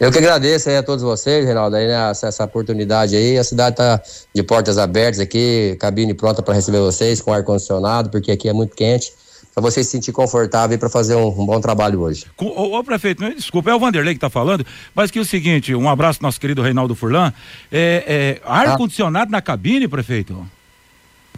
Eu 0.00 0.10
que 0.10 0.16
agradeço 0.16 0.70
aí 0.70 0.78
a 0.78 0.82
todos 0.82 1.04
vocês, 1.04 1.44
Reinaldo, 1.44 1.76
aí, 1.76 1.86
né, 1.86 2.10
essa, 2.10 2.28
essa, 2.28 2.44
oportunidade 2.44 3.14
aí. 3.14 3.36
A 3.36 3.44
cidade 3.44 3.74
está 3.74 4.00
de 4.34 4.42
portas 4.42 4.78
abertas 4.78 5.20
aqui, 5.20 5.76
cabine 5.78 6.14
pronta 6.14 6.40
para 6.42 6.54
receber 6.54 6.78
vocês 6.78 7.20
com 7.20 7.30
ar-condicionado, 7.34 8.08
porque 8.08 8.32
aqui 8.32 8.48
é 8.48 8.52
muito 8.54 8.74
quente. 8.74 9.12
Para 9.54 9.62
vocês 9.62 9.84
se 9.84 9.92
sentir 9.92 10.12
confortável 10.12 10.78
para 10.78 10.88
fazer 10.88 11.16
um, 11.16 11.28
um, 11.28 11.44
bom 11.44 11.60
trabalho 11.60 12.00
hoje. 12.00 12.24
Ô, 12.38 12.78
ô 12.78 12.84
prefeito, 12.84 13.22
desculpa, 13.34 13.70
é 13.70 13.74
o 13.74 13.78
Vanderlei 13.78 14.14
que 14.14 14.18
está 14.18 14.30
falando, 14.30 14.64
mas 14.94 15.10
que 15.10 15.18
é 15.18 15.22
o 15.22 15.24
seguinte, 15.24 15.74
um 15.74 15.88
abraço 15.88 16.22
nosso 16.22 16.40
querido 16.40 16.62
Reinaldo 16.62 16.94
Furlan. 16.94 17.30
É, 17.70 18.40
é 18.42 18.48
ar-condicionado 18.48 19.28
ah. 19.28 19.32
na 19.32 19.42
cabine, 19.42 19.86
prefeito? 19.86 20.46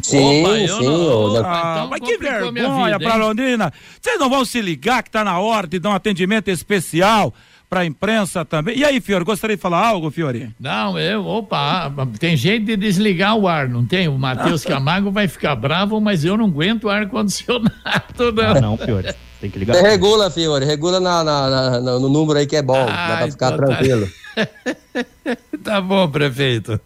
Sim, 0.01 0.45
Opa, 0.45 0.55
sim. 0.55 0.85
Não... 0.85 1.37
Ah, 1.45 1.73
então 1.75 1.89
mas 1.89 2.01
que 2.01 2.17
vergonha 2.17 3.01
para 3.01 3.17
Londrina. 3.17 3.73
Vocês 4.01 4.21
não 4.21 4.31
vão 4.31 4.45
se 4.45 4.61
ligar 4.61 5.03
que 5.03 5.09
está 5.09 5.25
na 5.25 5.41
hora 5.41 5.67
de 5.67 5.81
dar 5.81 5.91
um 5.91 5.95
atendimento 5.95 6.49
especial 6.49 7.35
para 7.73 7.81
a 7.81 7.87
imprensa 7.87 8.45
também. 8.45 8.77
E 8.77 8.85
aí, 8.85 9.01
Fiore, 9.01 9.25
gostaria 9.25 9.57
de 9.57 9.63
falar 9.63 9.87
algo, 9.87 10.11
Fiore? 10.11 10.51
Não, 10.61 10.99
eu, 10.99 11.25
opa, 11.25 11.91
tem 12.19 12.37
jeito 12.37 12.67
de 12.67 12.77
desligar 12.77 13.35
o 13.35 13.49
ar, 13.49 13.67
não 13.67 13.87
tem? 13.87 14.09
O 14.09 14.19
Matheus 14.19 14.63
Camargo 14.69 15.11
vai 15.11 15.27
ficar 15.27 15.57
bravo, 15.57 15.99
mas 15.99 16.23
eu 16.23 16.37
não 16.37 16.45
aguento 16.45 16.91
ar-condicionado, 16.91 18.31
não. 18.35 18.45
Ah, 18.45 18.61
não, 18.61 18.77
Fiore. 18.77 19.15
Tem 19.41 19.49
que 19.49 19.59
ligar. 19.59 19.75
Você 19.75 19.81
regula, 19.89 20.31
Fiore, 20.31 20.67
regula 20.67 21.01
na, 21.01 21.25
na, 21.25 21.49
na, 21.49 21.81
no 21.81 22.11
número 22.11 22.41
aí 22.41 22.47
que 22.47 22.57
é 22.57 22.63
bom, 22.63 22.87
ah, 22.87 23.09
dá 23.09 23.17
para 23.17 23.31
ficar 23.31 23.51
tá. 23.53 23.57
tranquilo. 23.57 24.07
Tá... 24.37 25.37
tá 25.65 25.81
bom, 25.81 26.07
prefeito. 26.11 26.79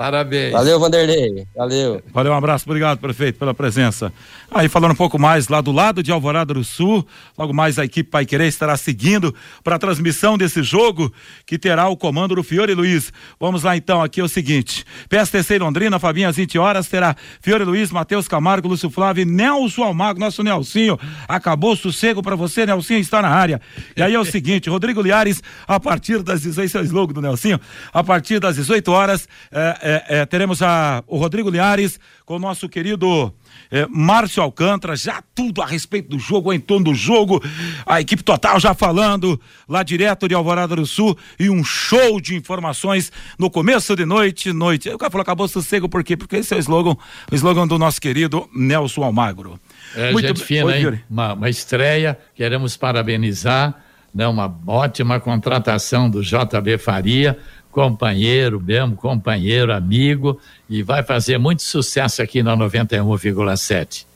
Parabéns. 0.00 0.52
Valeu, 0.52 0.80
Vanderlei. 0.80 1.46
Valeu. 1.54 2.02
Valeu, 2.10 2.32
um 2.32 2.34
abraço. 2.34 2.64
Obrigado, 2.66 2.98
prefeito, 2.98 3.38
pela 3.38 3.52
presença. 3.52 4.10
Aí, 4.50 4.66
falando 4.66 4.92
um 4.92 4.96
pouco 4.96 5.18
mais 5.18 5.48
lá 5.48 5.60
do 5.60 5.70
lado 5.70 6.02
de 6.02 6.10
Alvorada 6.10 6.54
do 6.54 6.64
Sul, 6.64 7.06
logo 7.36 7.52
mais 7.52 7.78
a 7.78 7.84
equipe 7.84 8.08
Pai 8.08 8.24
Querer 8.24 8.46
estará 8.46 8.78
seguindo 8.78 9.34
para 9.62 9.76
a 9.76 9.78
transmissão 9.78 10.38
desse 10.38 10.62
jogo 10.62 11.12
que 11.44 11.58
terá 11.58 11.86
o 11.86 11.98
comando 11.98 12.34
do 12.34 12.42
Fiore 12.42 12.72
Luiz. 12.72 13.12
Vamos 13.38 13.62
lá 13.62 13.76
então, 13.76 14.02
aqui 14.02 14.22
é 14.22 14.24
o 14.24 14.28
seguinte: 14.28 14.86
PSTC 15.10 15.58
Londrina, 15.58 15.98
Fabinho, 15.98 16.30
às 16.30 16.36
20 16.36 16.58
horas, 16.58 16.88
terá 16.88 17.14
Fiore 17.42 17.64
Luiz, 17.64 17.90
Matheus 17.90 18.26
Camargo, 18.26 18.68
Lúcio 18.68 18.88
Flávio 18.88 19.20
e 19.20 19.26
Nelson 19.26 19.82
Almago, 19.82 20.18
nosso 20.18 20.42
Nelsinho. 20.42 20.98
Acabou 21.28 21.74
o 21.74 21.76
sossego 21.76 22.22
para 22.22 22.36
você, 22.36 22.64
Nelsinho 22.64 23.00
está 23.00 23.20
na 23.20 23.28
área. 23.28 23.60
E 23.94 24.02
aí 24.02 24.14
é 24.14 24.18
o 24.18 24.24
seguinte: 24.24 24.70
Rodrigo 24.70 25.02
Liares, 25.02 25.42
a 25.68 25.78
partir 25.78 26.22
das 26.22 26.40
18, 26.40 26.64
esse 26.64 26.78
é 26.78 26.80
o 26.80 26.84
slogan 26.84 27.12
do 27.12 27.20
Nelsinho, 27.20 27.60
a 27.92 28.02
partir 28.02 28.40
das 28.40 28.56
18 28.56 28.90
horas, 28.90 29.28
é, 29.52 29.89
é, 29.89 29.89
é, 29.90 30.20
é, 30.20 30.26
teremos 30.26 30.62
a, 30.62 31.02
o 31.06 31.16
Rodrigo 31.16 31.50
Liares 31.50 31.98
com 32.24 32.36
o 32.36 32.38
nosso 32.38 32.68
querido 32.68 33.34
é, 33.70 33.86
Márcio 33.88 34.42
Alcântara, 34.42 34.94
já 34.94 35.22
tudo 35.34 35.60
a 35.62 35.66
respeito 35.66 36.08
do 36.10 36.18
jogo, 36.18 36.52
em 36.52 36.60
torno 36.60 36.86
do 36.86 36.94
jogo, 36.94 37.42
a 37.84 38.00
equipe 38.00 38.22
total 38.22 38.60
já 38.60 38.72
falando 38.72 39.40
lá 39.68 39.82
direto 39.82 40.28
de 40.28 40.34
Alvorada 40.34 40.76
do 40.76 40.86
Sul 40.86 41.18
e 41.38 41.50
um 41.50 41.64
show 41.64 42.20
de 42.20 42.36
informações 42.36 43.10
no 43.38 43.50
começo 43.50 43.96
de 43.96 44.04
noite, 44.04 44.52
noite. 44.52 44.88
O 44.90 44.98
cara 44.98 45.10
falou, 45.10 45.22
acabou 45.22 45.48
sossego, 45.48 45.88
por 45.88 46.04
quê? 46.04 46.16
Porque 46.16 46.36
esse 46.36 46.54
é 46.54 46.56
o 46.56 46.60
slogan, 46.60 46.96
o 47.30 47.34
slogan 47.34 47.66
do 47.66 47.78
nosso 47.78 48.00
querido 48.00 48.48
Nelson 48.54 49.02
Almagro. 49.02 49.58
É, 49.96 50.12
Muito 50.12 50.28
gente 50.28 50.44
fina, 50.44 50.66
Oi, 50.66 50.78
hein? 50.78 51.00
Uma, 51.10 51.32
uma 51.32 51.50
estreia, 51.50 52.16
queremos 52.34 52.76
parabenizar, 52.76 53.82
né, 54.14 54.26
uma 54.26 54.52
ótima 54.66 55.20
contratação 55.20 56.10
do 56.10 56.22
JB 56.22 56.78
Faria, 56.78 57.38
companheiro 57.70 58.60
mesmo, 58.60 58.96
companheiro, 58.96 59.72
amigo, 59.72 60.40
e 60.68 60.82
vai 60.82 61.02
fazer 61.02 61.38
muito 61.38 61.62
sucesso 61.62 62.22
aqui 62.22 62.42
na 62.42 62.56
91,7. 62.56 64.10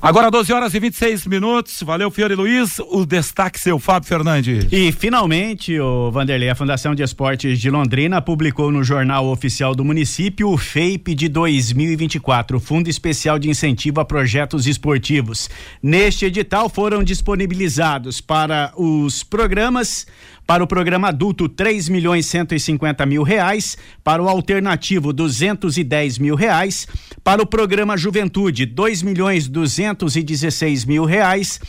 Agora 0.00 0.30
12 0.30 0.52
horas 0.52 0.74
e 0.74 0.80
26 0.80 1.26
minutos. 1.26 1.82
Valeu, 1.82 2.10
Fiore 2.10 2.34
Luiz. 2.34 2.78
O 2.78 3.04
destaque 3.04 3.60
seu, 3.60 3.78
Fábio 3.78 4.08
Fernandes. 4.08 4.66
E 4.72 4.92
finalmente, 4.92 5.78
o 5.78 6.10
Vanderlei, 6.10 6.48
a 6.48 6.54
Fundação 6.54 6.94
de 6.94 7.02
Esportes 7.02 7.60
de 7.60 7.70
Londrina 7.70 8.20
publicou 8.20 8.72
no 8.72 8.82
Jornal 8.82 9.26
Oficial 9.26 9.74
do 9.74 9.84
Município 9.84 10.48
o 10.48 10.56
FEIP 10.56 11.14
de 11.14 11.28
2024, 11.28 12.58
Fundo 12.58 12.88
Especial 12.88 13.38
de 13.38 13.50
Incentivo 13.50 14.00
a 14.00 14.04
Projetos 14.04 14.66
Esportivos. 14.66 15.50
Neste 15.82 16.24
edital 16.24 16.68
foram 16.68 17.04
disponibilizados 17.04 18.20
para 18.20 18.72
os 18.76 19.22
programas 19.22 20.06
para 20.50 20.64
o 20.64 20.66
programa 20.66 21.06
adulto, 21.06 21.48
três 21.48 21.88
milhões 21.88 22.26
cento 22.26 22.56
e 22.56 22.58
cinquenta 22.58 23.06
mil 23.06 23.22
reais. 23.22 23.78
Para 24.02 24.20
o 24.20 24.28
alternativo, 24.28 25.12
duzentos 25.12 25.78
e 25.78 25.84
dez 25.84 26.18
mil 26.18 26.34
reais. 26.34 26.88
Para 27.22 27.40
o 27.40 27.46
programa 27.46 27.96
Juventude, 27.96 28.66
dois 28.66 29.00
milhões 29.00 29.46
duzentos 29.46 30.16
e 30.16 30.24
dezesseis 30.24 30.84
mil 30.84 31.04
reais. 31.04 31.60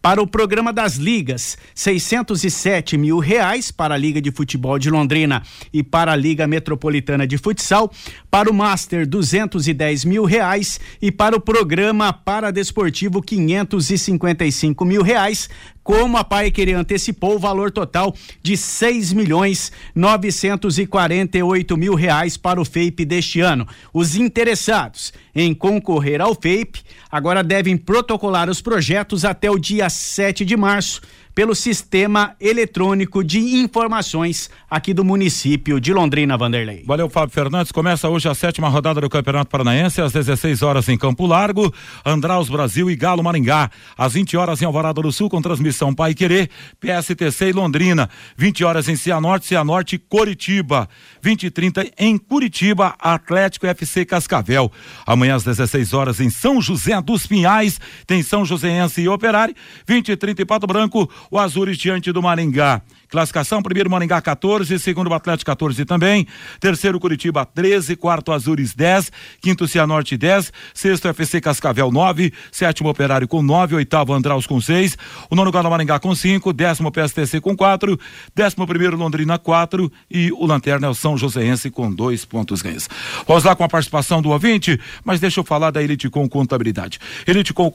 Para 0.00 0.22
o 0.22 0.26
programa 0.26 0.72
das 0.72 0.94
ligas, 0.94 1.58
607 1.74 2.96
mil 2.96 3.18
reais 3.18 3.72
para 3.72 3.94
a 3.94 3.98
Liga 3.98 4.20
de 4.20 4.30
Futebol 4.30 4.78
de 4.78 4.88
Londrina 4.88 5.42
e 5.72 5.82
para 5.82 6.12
a 6.12 6.16
Liga 6.16 6.46
Metropolitana 6.46 7.26
de 7.26 7.36
Futsal. 7.36 7.90
Para 8.30 8.48
o 8.48 8.54
Master, 8.54 9.04
210 9.06 10.04
mil 10.04 10.24
reais 10.24 10.78
e 11.02 11.10
para 11.10 11.36
o 11.36 11.40
programa 11.40 12.12
Paradesportivo, 12.12 13.20
555 13.20 14.84
mil 14.84 15.02
reais. 15.02 15.50
Como 15.82 16.18
a 16.18 16.22
Pai 16.22 16.50
Querer 16.50 16.74
antecipou 16.74 17.36
o 17.36 17.38
valor 17.38 17.70
total 17.72 18.14
de 18.42 18.58
6 18.58 19.14
milhões 19.14 19.72
948 19.94 21.76
mil 21.78 21.94
reais 21.94 22.36
para 22.36 22.60
o 22.60 22.64
FEIP 22.64 23.06
deste 23.06 23.40
ano. 23.40 23.66
Os 23.92 24.14
interessados 24.14 25.14
em 25.34 25.54
concorrer 25.54 26.20
ao 26.20 26.34
FEIP 26.34 26.82
agora 27.10 27.42
devem 27.42 27.76
protocolar 27.76 28.48
os 28.48 28.60
projetos 28.60 29.24
até 29.24 29.50
o 29.50 29.58
dia 29.58 29.88
7 29.88 30.44
de 30.44 30.56
março 30.56 31.00
pelo 31.38 31.54
sistema 31.54 32.34
eletrônico 32.40 33.22
de 33.22 33.38
informações 33.38 34.50
aqui 34.68 34.92
do 34.92 35.04
município 35.04 35.80
de 35.80 35.92
Londrina, 35.92 36.36
Vanderlei. 36.36 36.82
Valeu, 36.84 37.08
Fábio 37.08 37.32
Fernandes. 37.32 37.70
Começa 37.70 38.08
hoje 38.08 38.28
a 38.28 38.34
sétima 38.34 38.68
rodada 38.68 39.00
do 39.00 39.08
Campeonato 39.08 39.48
Paranaense, 39.48 40.00
às 40.00 40.12
16 40.12 40.62
horas 40.62 40.88
em 40.88 40.98
Campo 40.98 41.26
Largo, 41.26 41.72
Andraus 42.04 42.48
Brasil 42.48 42.90
e 42.90 42.96
Galo 42.96 43.22
Maringá. 43.22 43.70
Às 43.96 44.14
20 44.14 44.36
horas 44.36 44.60
em 44.60 44.64
Alvorada 44.64 45.00
do 45.00 45.12
Sul, 45.12 45.30
com 45.30 45.40
transmissão 45.40 45.94
Pai 45.94 46.12
Querer, 46.12 46.50
PSTC 46.80 47.50
e 47.50 47.52
Londrina. 47.52 48.10
20 48.36 48.64
horas 48.64 48.88
em 48.88 48.96
Cianorte, 48.96 49.46
Cianorte 49.46 49.94
e 49.94 49.98
Coritiba. 49.98 50.88
20 51.22 51.44
e 51.44 51.50
30 51.52 51.86
em 52.00 52.18
Curitiba, 52.18 52.96
Atlético 52.98 53.64
FC 53.68 54.04
Cascavel. 54.04 54.72
Amanhã 55.06 55.36
às 55.36 55.44
16 55.44 55.92
horas 55.92 56.18
em 56.18 56.30
São 56.30 56.60
José 56.60 57.00
dos 57.00 57.28
Pinhais, 57.28 57.80
tem 58.08 58.24
São 58.24 58.44
Joséense 58.44 59.02
e 59.02 59.08
Operário. 59.08 59.54
20 59.86 60.08
e 60.08 60.16
30 60.16 60.42
em 60.42 60.46
Pato 60.46 60.66
Branco, 60.66 61.08
o 61.30 61.38
Azures 61.38 61.78
diante 61.78 62.12
do 62.12 62.22
Maringá. 62.22 62.82
Classificação, 63.08 63.62
primeiro 63.62 63.90
Maringá 63.90 64.20
14, 64.20 64.78
segundo 64.78 65.12
Atlético 65.14 65.46
14 65.46 65.84
também, 65.84 66.26
terceiro 66.60 67.00
Curitiba 67.00 67.46
13, 67.46 67.96
quarto 67.96 68.32
Azures 68.32 68.74
10, 68.74 69.10
quinto 69.40 69.66
Cianorte 69.66 70.16
10, 70.16 70.52
sexto 70.74 71.08
FC 71.08 71.40
Cascavel 71.40 71.90
9, 71.90 72.32
sétimo 72.52 72.90
Operário 72.90 73.26
com 73.26 73.42
9, 73.42 73.76
oitavo 73.76 74.12
Andraus 74.12 74.46
com 74.46 74.60
6, 74.60 74.96
o 75.30 75.34
nono 75.34 75.50
Galo 75.50 75.70
Maringá 75.70 75.98
com 75.98 76.14
5, 76.14 76.52
décimo 76.52 76.92
PSTC 76.92 77.40
com 77.40 77.56
4, 77.56 77.98
décimo 78.34 78.66
primeiro 78.66 78.96
Londrina 78.96 79.38
4 79.38 79.90
e 80.10 80.30
o 80.32 80.44
Lanterna 80.46 80.86
é 80.86 80.90
o 80.90 80.94
São 80.94 81.16
Joséense 81.16 81.70
com 81.70 81.90
dois 81.90 82.24
pontos 82.26 82.60
ganhos. 82.60 82.88
Vamos 83.26 83.44
lá 83.44 83.56
com 83.56 83.64
a 83.64 83.68
participação 83.68 84.20
do 84.20 84.30
ouvinte, 84.30 84.78
mas 85.02 85.18
deixa 85.18 85.40
eu 85.40 85.44
falar 85.44 85.70
da 85.70 85.82
Elite 85.82 86.10
com 86.10 86.28
Contabilidade. 86.28 86.98
Elite 87.26 87.54
com 87.54 87.70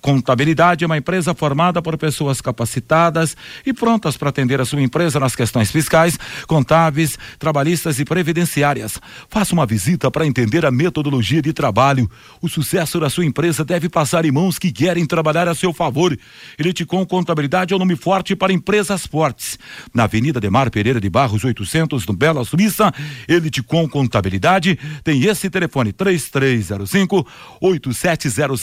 Contabilidade 0.00 0.82
é 0.82 0.86
uma 0.86 0.98
empresa 0.98 1.34
formada 1.34 1.80
por 1.80 1.96
pessoas 1.96 2.40
capacitadas 2.40 3.36
e 3.64 3.72
prontas 3.72 4.16
para 4.16 4.30
atender 4.30 4.60
as 4.60 4.71
sua 4.72 4.82
empresa 4.82 5.18
nas 5.18 5.34
questões 5.34 5.70
fiscais, 5.70 6.18
contábeis, 6.46 7.18
trabalhistas 7.38 7.98
e 7.98 8.04
previdenciárias. 8.04 8.98
Faça 9.28 9.54
uma 9.54 9.64
visita 9.64 10.10
para 10.10 10.26
entender 10.26 10.66
a 10.66 10.70
metodologia 10.70 11.40
de 11.40 11.52
trabalho. 11.52 12.10
O 12.40 12.48
sucesso 12.48 13.00
da 13.00 13.08
sua 13.08 13.24
empresa 13.24 13.64
deve 13.64 13.88
passar 13.88 14.24
em 14.24 14.32
mãos 14.32 14.58
que 14.58 14.70
querem 14.70 15.06
trabalhar 15.06 15.48
a 15.48 15.54
seu 15.54 15.72
favor. 15.72 16.18
Eliticom 16.58 17.06
Contabilidade 17.06 17.72
é 17.72 17.76
o 17.76 17.78
um 17.78 17.80
nome 17.80 17.96
forte 17.96 18.36
para 18.36 18.52
empresas 18.52 19.06
fortes. 19.06 19.58
Na 19.94 20.04
Avenida 20.04 20.40
Demar 20.40 20.70
Pereira 20.70 21.00
de 21.00 21.08
Barros 21.08 21.44
800, 21.44 22.06
no 22.06 22.12
Bela 22.14 22.44
Suíça, 22.44 22.92
Eliticom 23.28 23.88
Contabilidade 23.88 24.78
tem 25.04 25.24
esse 25.24 25.48
telefone 25.48 25.92
3305 25.92 27.26
8700 27.60 28.60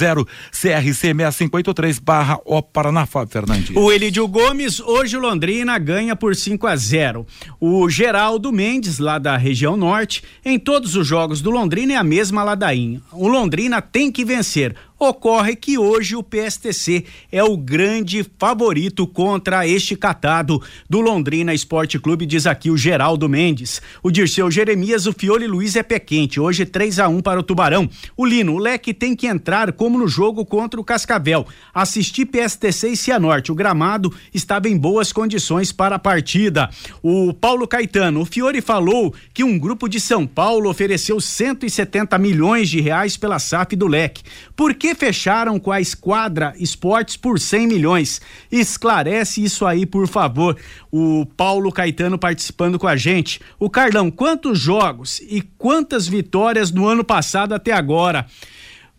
CRC 0.52 1.14
6583 1.14 2.00
barra 2.00 2.40
O 2.46 2.62
Paraná, 2.62 3.06
Fernandes. 3.06 3.76
O 3.76 3.92
Elite 3.92 4.20
Egídio 4.20 4.28
Gomes, 4.28 4.82
hoje 4.82 5.16
Londrina 5.16 5.78
ganha 5.80 5.99
por 6.16 6.36
5 6.36 6.68
a 6.68 6.76
0. 6.76 7.26
O 7.60 7.90
Geraldo 7.90 8.52
Mendes, 8.52 9.00
lá 9.00 9.18
da 9.18 9.38
região 9.38 9.76
norte, 9.76 10.24
em 10.44 10.58
todos 10.58 10.96
os 10.96 11.06
jogos 11.06 11.42
do 11.42 11.52
Londrina 11.52 11.94
é 11.94 11.96
a 11.96 12.04
mesma 12.04 12.44
ladainha. 12.44 13.02
O 13.12 13.28
Londrina 13.28 13.82
tem 13.82 14.12
que 14.12 14.24
vencer. 14.24 14.76
Ocorre 15.02 15.56
que 15.56 15.78
hoje 15.78 16.18
o 16.18 16.22
PSTC 16.22 17.06
é 17.32 17.42
o 17.42 17.56
grande 17.56 18.30
favorito 18.38 19.08
contra 19.08 19.66
este 19.66 19.96
catado 19.96 20.62
do 20.90 21.00
Londrina 21.00 21.54
Esporte 21.54 21.98
Clube, 21.98 22.26
diz 22.26 22.46
aqui 22.46 22.70
o 22.70 22.76
Geraldo 22.76 23.30
Mendes. 23.30 23.82
O 24.04 24.12
Dirceu 24.12 24.52
Jeremias, 24.52 25.08
o 25.08 25.14
Fiore 25.14 25.48
Luiz 25.48 25.78
é 25.78 25.84
pé 25.84 26.00
quente, 26.00 26.38
hoje 26.38 26.66
3 26.66 27.00
a 27.00 27.08
1 27.08 27.22
para 27.22 27.40
o 27.40 27.44
Tubarão. 27.44 27.90
O 28.18 28.26
Lino, 28.26 28.56
o 28.56 28.58
Leque 28.58 28.94
tem 28.94 29.16
que 29.16 29.26
entrar 29.26 29.72
como 29.72 29.98
no 29.98 30.06
jogo 30.06 30.46
contra 30.46 30.78
o 30.78 30.84
Cascavel. 30.84 31.48
Assistir 31.74 32.26
PSTC 32.26 32.90
e 32.90 32.98
Cianorte, 32.98 33.54
o 33.54 33.56
gramado 33.56 34.14
estava 34.34 34.68
em 34.68 34.78
boas 34.78 35.14
condições 35.14 35.72
para 35.72 35.96
a 35.96 36.00
partida. 36.00 36.70
O 37.02 37.34
Paulo 37.34 37.66
Caetano, 37.66 38.20
o 38.20 38.26
Fiore 38.26 38.60
falou 38.60 39.14
que 39.34 39.46
um 39.46 39.58
grupo 39.58 39.88
de 39.88 40.02
São 40.02 40.28
Paulo 40.28 40.70
ofereceu 40.70 41.22
170 41.22 42.18
milhões 42.18 42.68
de 42.68 42.82
reais 42.82 43.16
pela 43.16 43.40
SAF 43.40 43.78
do 43.78 43.88
Leque. 43.88 44.24
Por 44.58 44.74
que 44.74 44.89
fecharam 44.96 45.60
com 45.60 45.72
a 45.72 45.82
Esquadra 45.82 46.54
Esportes 46.58 47.18
por 47.18 47.40
100 47.40 47.68
milhões? 47.68 48.22
Esclarece 48.52 49.44
isso 49.44 49.66
aí, 49.66 49.86
por 49.86 50.08
favor. 50.08 50.58
O 50.92 51.26
Paulo 51.38 51.72
Caetano 51.72 52.18
participando 52.18 52.78
com 52.78 52.88
a 52.88 52.96
gente. 52.96 53.40
O 53.60 53.70
Carlão, 53.70 54.10
quantos 54.12 54.60
jogos 54.60 55.20
e 55.20 55.42
quantas 55.42 56.08
vitórias 56.08 56.72
no 56.72 56.88
ano 56.88 57.04
passado 57.04 57.54
até 57.54 57.72
agora? 57.72 58.26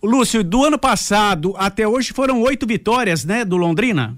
Lúcio, 0.03 0.43
do 0.43 0.65
ano 0.65 0.79
passado 0.79 1.55
até 1.59 1.87
hoje 1.87 2.13
foram 2.13 2.41
oito 2.43 2.67
vitórias, 2.67 3.25
né, 3.25 3.45
do 3.45 3.57
Londrina? 3.57 4.17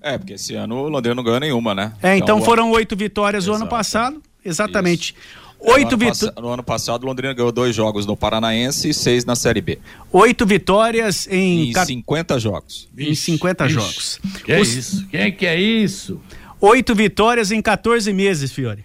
É, 0.00 0.18
porque 0.18 0.34
esse 0.34 0.54
ano 0.54 0.76
o 0.76 0.88
Londrina 0.88 1.14
não 1.14 1.22
ganhou 1.22 1.40
nenhuma, 1.40 1.74
né? 1.74 1.92
É, 2.02 2.16
então, 2.16 2.36
então 2.36 2.42
foram 2.42 2.70
oito 2.72 2.96
vitórias 2.96 3.44
Exato. 3.44 3.58
no 3.58 3.64
ano 3.64 3.70
passado. 3.70 4.22
Exatamente. 4.44 5.14
Isso. 5.14 5.41
Oito 5.64 5.96
vitórias. 5.96 6.34
No 6.36 6.48
ano 6.48 6.62
passado, 6.62 7.04
o 7.04 7.06
Londrina 7.06 7.32
ganhou 7.32 7.52
dois 7.52 7.74
jogos 7.74 8.04
no 8.04 8.16
Paranaense 8.16 8.88
e 8.88 8.94
seis 8.94 9.24
na 9.24 9.36
Série 9.36 9.60
B. 9.60 9.78
Oito 10.10 10.44
vitórias 10.44 11.26
em. 11.30 11.70
Em 11.70 11.84
50 11.84 12.38
jogos. 12.40 12.88
Em 12.98 13.14
50 13.14 13.66
Ixi. 13.66 13.74
jogos. 13.74 14.20
Que 14.44 14.56
Os... 14.56 14.68
é 14.68 14.78
isso? 14.78 15.06
Quem 15.08 15.20
é 15.20 15.30
que 15.30 15.46
é 15.46 15.60
isso? 15.60 16.20
Oito 16.60 16.94
vitórias 16.94 17.50
em 17.50 17.60
14 17.60 18.12
meses, 18.12 18.52
Fiore. 18.52 18.84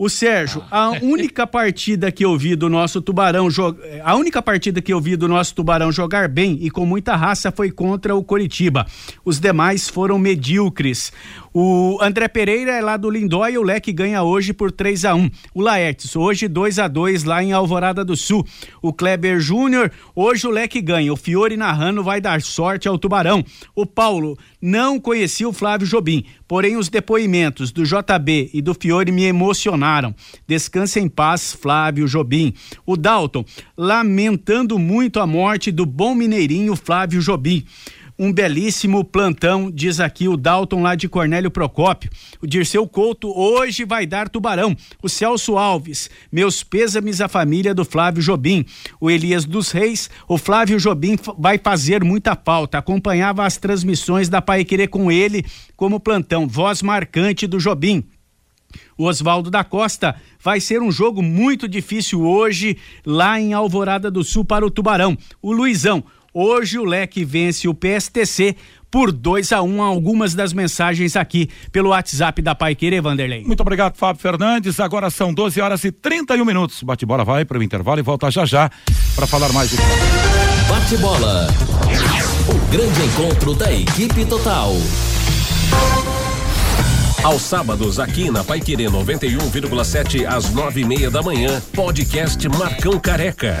O 0.00 0.08
Sérgio, 0.08 0.62
a 0.70 0.90
única 1.02 1.44
partida 1.44 2.12
que 2.12 2.24
eu 2.24 2.38
vi 2.38 2.54
do 2.54 2.68
nosso 2.68 3.02
Tubarão 3.02 3.50
jogar, 3.50 3.82
a 4.04 4.14
única 4.14 4.40
partida 4.40 4.80
que 4.80 4.92
eu 4.92 5.00
vi 5.00 5.16
do 5.16 5.26
nosso 5.26 5.52
Tubarão 5.56 5.90
jogar 5.90 6.28
bem 6.28 6.56
e 6.60 6.70
com 6.70 6.86
muita 6.86 7.16
raça 7.16 7.50
foi 7.50 7.72
contra 7.72 8.14
o 8.14 8.22
Coritiba. 8.22 8.86
Os 9.24 9.40
demais 9.40 9.88
foram 9.88 10.16
medíocres. 10.16 11.12
O 11.52 11.98
André 12.00 12.28
Pereira 12.28 12.70
é 12.70 12.80
lá 12.80 12.96
do 12.96 13.10
Lindóia, 13.10 13.58
o 13.58 13.64
Leque 13.64 13.92
ganha 13.92 14.22
hoje 14.22 14.52
por 14.52 14.70
3 14.70 15.04
a 15.04 15.16
1 15.16 15.30
O 15.52 15.60
Laertes, 15.60 16.14
hoje 16.14 16.46
2 16.46 16.78
a 16.78 16.86
2 16.86 17.24
lá 17.24 17.42
em 17.42 17.52
Alvorada 17.52 18.04
do 18.04 18.16
Sul. 18.16 18.46
O 18.80 18.92
Kleber 18.92 19.40
Júnior, 19.40 19.90
hoje 20.14 20.46
o 20.46 20.50
Leque 20.50 20.80
ganha. 20.80 21.12
O 21.12 21.16
Fiore 21.16 21.56
narrando 21.56 22.04
vai 22.04 22.20
dar 22.20 22.40
sorte 22.40 22.86
ao 22.86 22.98
Tubarão. 22.98 23.44
O 23.74 23.84
Paulo, 23.84 24.38
não 24.60 24.98
conhecia 24.98 25.48
o 25.48 25.52
Flávio 25.52 25.86
Jobim, 25.86 26.24
porém 26.46 26.76
os 26.76 26.88
depoimentos 26.88 27.70
do 27.70 27.84
JB 27.84 28.50
e 28.52 28.60
do 28.60 28.74
Fiore 28.74 29.12
me 29.12 29.24
emocionaram. 29.24 30.14
Descanse 30.46 30.98
em 31.00 31.08
paz, 31.08 31.52
Flávio 31.52 32.06
Jobim. 32.06 32.52
O 32.84 32.96
Dalton, 32.96 33.44
lamentando 33.76 34.78
muito 34.78 35.20
a 35.20 35.26
morte 35.26 35.70
do 35.70 35.86
bom 35.86 36.14
mineirinho 36.14 36.74
Flávio 36.76 37.20
Jobim 37.20 37.64
um 38.18 38.32
belíssimo 38.32 39.04
plantão, 39.04 39.70
diz 39.70 40.00
aqui 40.00 40.26
o 40.26 40.36
Dalton 40.36 40.82
lá 40.82 40.96
de 40.96 41.08
Cornélio 41.08 41.50
Procópio. 41.50 42.10
O 42.42 42.46
Dirceu 42.46 42.86
Couto 42.88 43.30
hoje 43.30 43.84
vai 43.84 44.06
dar 44.06 44.28
tubarão. 44.28 44.76
O 45.00 45.08
Celso 45.08 45.56
Alves, 45.56 46.10
meus 46.32 46.64
pêsames 46.64 47.20
à 47.20 47.28
família 47.28 47.72
do 47.72 47.84
Flávio 47.84 48.22
Jobim. 48.22 48.66
O 49.00 49.08
Elias 49.08 49.44
dos 49.44 49.70
Reis, 49.70 50.10
o 50.26 50.36
Flávio 50.36 50.80
Jobim 50.80 51.16
vai 51.38 51.58
fazer 51.58 52.02
muita 52.02 52.34
falta. 52.34 52.78
Acompanhava 52.78 53.46
as 53.46 53.56
transmissões 53.56 54.28
da 54.28 54.42
Pai 54.42 54.64
Querer 54.64 54.88
com 54.88 55.12
ele 55.12 55.44
como 55.76 56.00
plantão, 56.00 56.48
voz 56.48 56.82
marcante 56.82 57.46
do 57.46 57.58
Jobim. 57.58 58.04
O 58.98 59.04
Oswaldo 59.04 59.50
da 59.50 59.62
Costa 59.62 60.16
vai 60.42 60.60
ser 60.60 60.82
um 60.82 60.90
jogo 60.90 61.22
muito 61.22 61.68
difícil 61.68 62.22
hoje 62.22 62.76
lá 63.06 63.40
em 63.40 63.52
Alvorada 63.52 64.10
do 64.10 64.24
Sul 64.24 64.44
para 64.44 64.66
o 64.66 64.70
Tubarão. 64.70 65.16
O 65.40 65.52
Luizão, 65.52 66.04
Hoje 66.40 66.78
o 66.78 66.84
Leque 66.84 67.24
vence 67.24 67.66
o 67.66 67.74
PSTC 67.74 68.54
por 68.88 69.10
2 69.10 69.50
a 69.50 69.60
1 69.60 69.74
um, 69.74 69.82
algumas 69.82 70.36
das 70.36 70.52
mensagens 70.52 71.16
aqui 71.16 71.50
pelo 71.72 71.88
WhatsApp 71.88 72.40
da 72.40 72.54
Pai 72.54 72.76
Querer, 72.76 73.02
Vanderlei. 73.02 73.42
Muito 73.42 73.60
obrigado, 73.60 73.96
Fábio 73.96 74.22
Fernandes. 74.22 74.78
Agora 74.78 75.10
são 75.10 75.34
12 75.34 75.60
horas 75.60 75.82
e 75.82 75.90
31 75.90 76.44
minutos. 76.44 76.80
Bate-bola 76.84 77.24
vai 77.24 77.44
para 77.44 77.58
o 77.58 77.62
intervalo 77.62 77.98
e 77.98 78.04
volta 78.04 78.30
já 78.30 78.46
já 78.46 78.70
para 79.16 79.26
falar 79.26 79.52
mais 79.52 79.72
do 79.72 79.78
Bate-bola. 80.68 81.48
O 82.48 82.70
grande 82.70 83.02
encontro 83.02 83.54
da 83.54 83.72
equipe 83.72 84.24
total. 84.24 84.74
Aos 87.24 87.42
sábados, 87.42 87.98
aqui 87.98 88.30
na 88.30 88.44
Pai 88.44 88.60
Querer 88.60 88.90
91,7 88.92 90.24
às 90.24 90.52
nove 90.54 90.82
e 90.82 90.84
meia 90.84 91.10
da 91.10 91.20
manhã, 91.20 91.60
podcast 91.74 92.48
Marcão 92.48 92.96
Careca. 93.00 93.60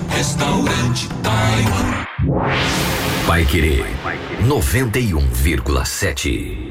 Restaurante 0.09 1.07
Taiwan. 1.21 2.05
Vai 3.25 3.45
querer 3.45 3.85
91,7. 4.47 6.70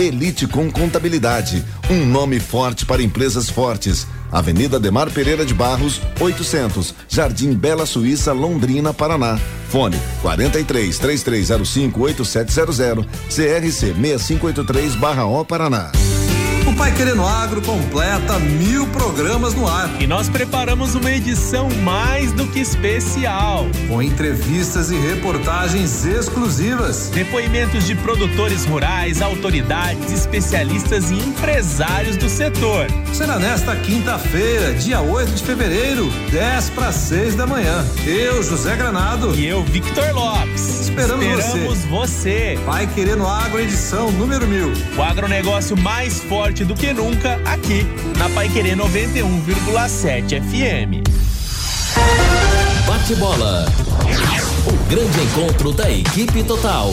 Elite 0.00 0.46
com 0.46 0.70
Contabilidade, 0.70 1.64
um 1.90 2.06
nome 2.06 2.40
forte 2.40 2.86
para 2.86 3.02
empresas 3.02 3.50
fortes. 3.50 4.06
Avenida 4.32 4.78
Demar 4.78 5.10
Pereira 5.10 5.44
de 5.44 5.52
Barros, 5.52 6.00
800, 6.18 6.94
Jardim 7.08 7.52
Bela 7.52 7.84
Suíça, 7.84 8.32
Londrina, 8.32 8.94
Paraná. 8.94 9.38
Fone 9.68 9.98
43 10.22 10.98
3305 10.98 12.00
8700, 12.00 13.06
CRC 13.28 13.94
6583/O 13.94 15.44
Paraná. 15.44 15.92
O 16.70 16.74
Pai 16.74 16.94
Querendo 16.94 17.26
Agro 17.26 17.60
completa 17.62 18.38
mil 18.38 18.86
programas 18.86 19.54
no 19.54 19.66
ar. 19.66 19.90
E 20.00 20.06
nós 20.06 20.28
preparamos 20.28 20.94
uma 20.94 21.10
edição 21.10 21.68
mais 21.82 22.30
do 22.30 22.46
que 22.46 22.60
especial. 22.60 23.66
Com 23.88 24.00
entrevistas 24.00 24.92
e 24.92 24.96
reportagens 24.96 26.04
exclusivas. 26.06 27.10
Depoimentos 27.12 27.88
de 27.88 27.96
produtores 27.96 28.64
rurais, 28.66 29.20
autoridades, 29.20 30.12
especialistas 30.12 31.10
e 31.10 31.14
empresários 31.14 32.16
do 32.16 32.28
setor. 32.28 32.86
Será 33.12 33.36
nesta 33.40 33.74
quinta-feira, 33.74 34.72
dia 34.74 35.00
8 35.00 35.32
de 35.32 35.42
fevereiro, 35.42 36.08
10 36.30 36.70
para 36.70 36.92
6 36.92 37.34
da 37.34 37.48
manhã. 37.48 37.84
Eu, 38.06 38.44
José 38.44 38.76
Granado. 38.76 39.34
E 39.34 39.44
eu, 39.44 39.64
Victor 39.64 40.14
Lopes. 40.14 40.80
Esperamos, 40.82 41.24
Esperamos 41.24 41.78
você. 41.84 41.86
você. 41.88 42.58
Pai 42.64 42.86
Querendo 42.94 43.26
Agro, 43.26 43.60
edição 43.60 44.12
número 44.12 44.46
mil. 44.46 44.72
O 44.96 45.02
agronegócio 45.02 45.76
mais 45.76 46.20
forte 46.20 46.59
do 46.64 46.74
que 46.74 46.92
nunca 46.92 47.40
aqui 47.44 47.86
na 48.18 48.28
Pai 48.30 48.48
Querer 48.48 48.76
91,7 48.76 50.40
FM. 50.42 51.02
Bate 52.86 53.14
bola. 53.14 53.66
O 54.66 54.90
grande 54.90 55.20
encontro 55.20 55.72
da 55.72 55.90
equipe 55.90 56.42
total. 56.44 56.90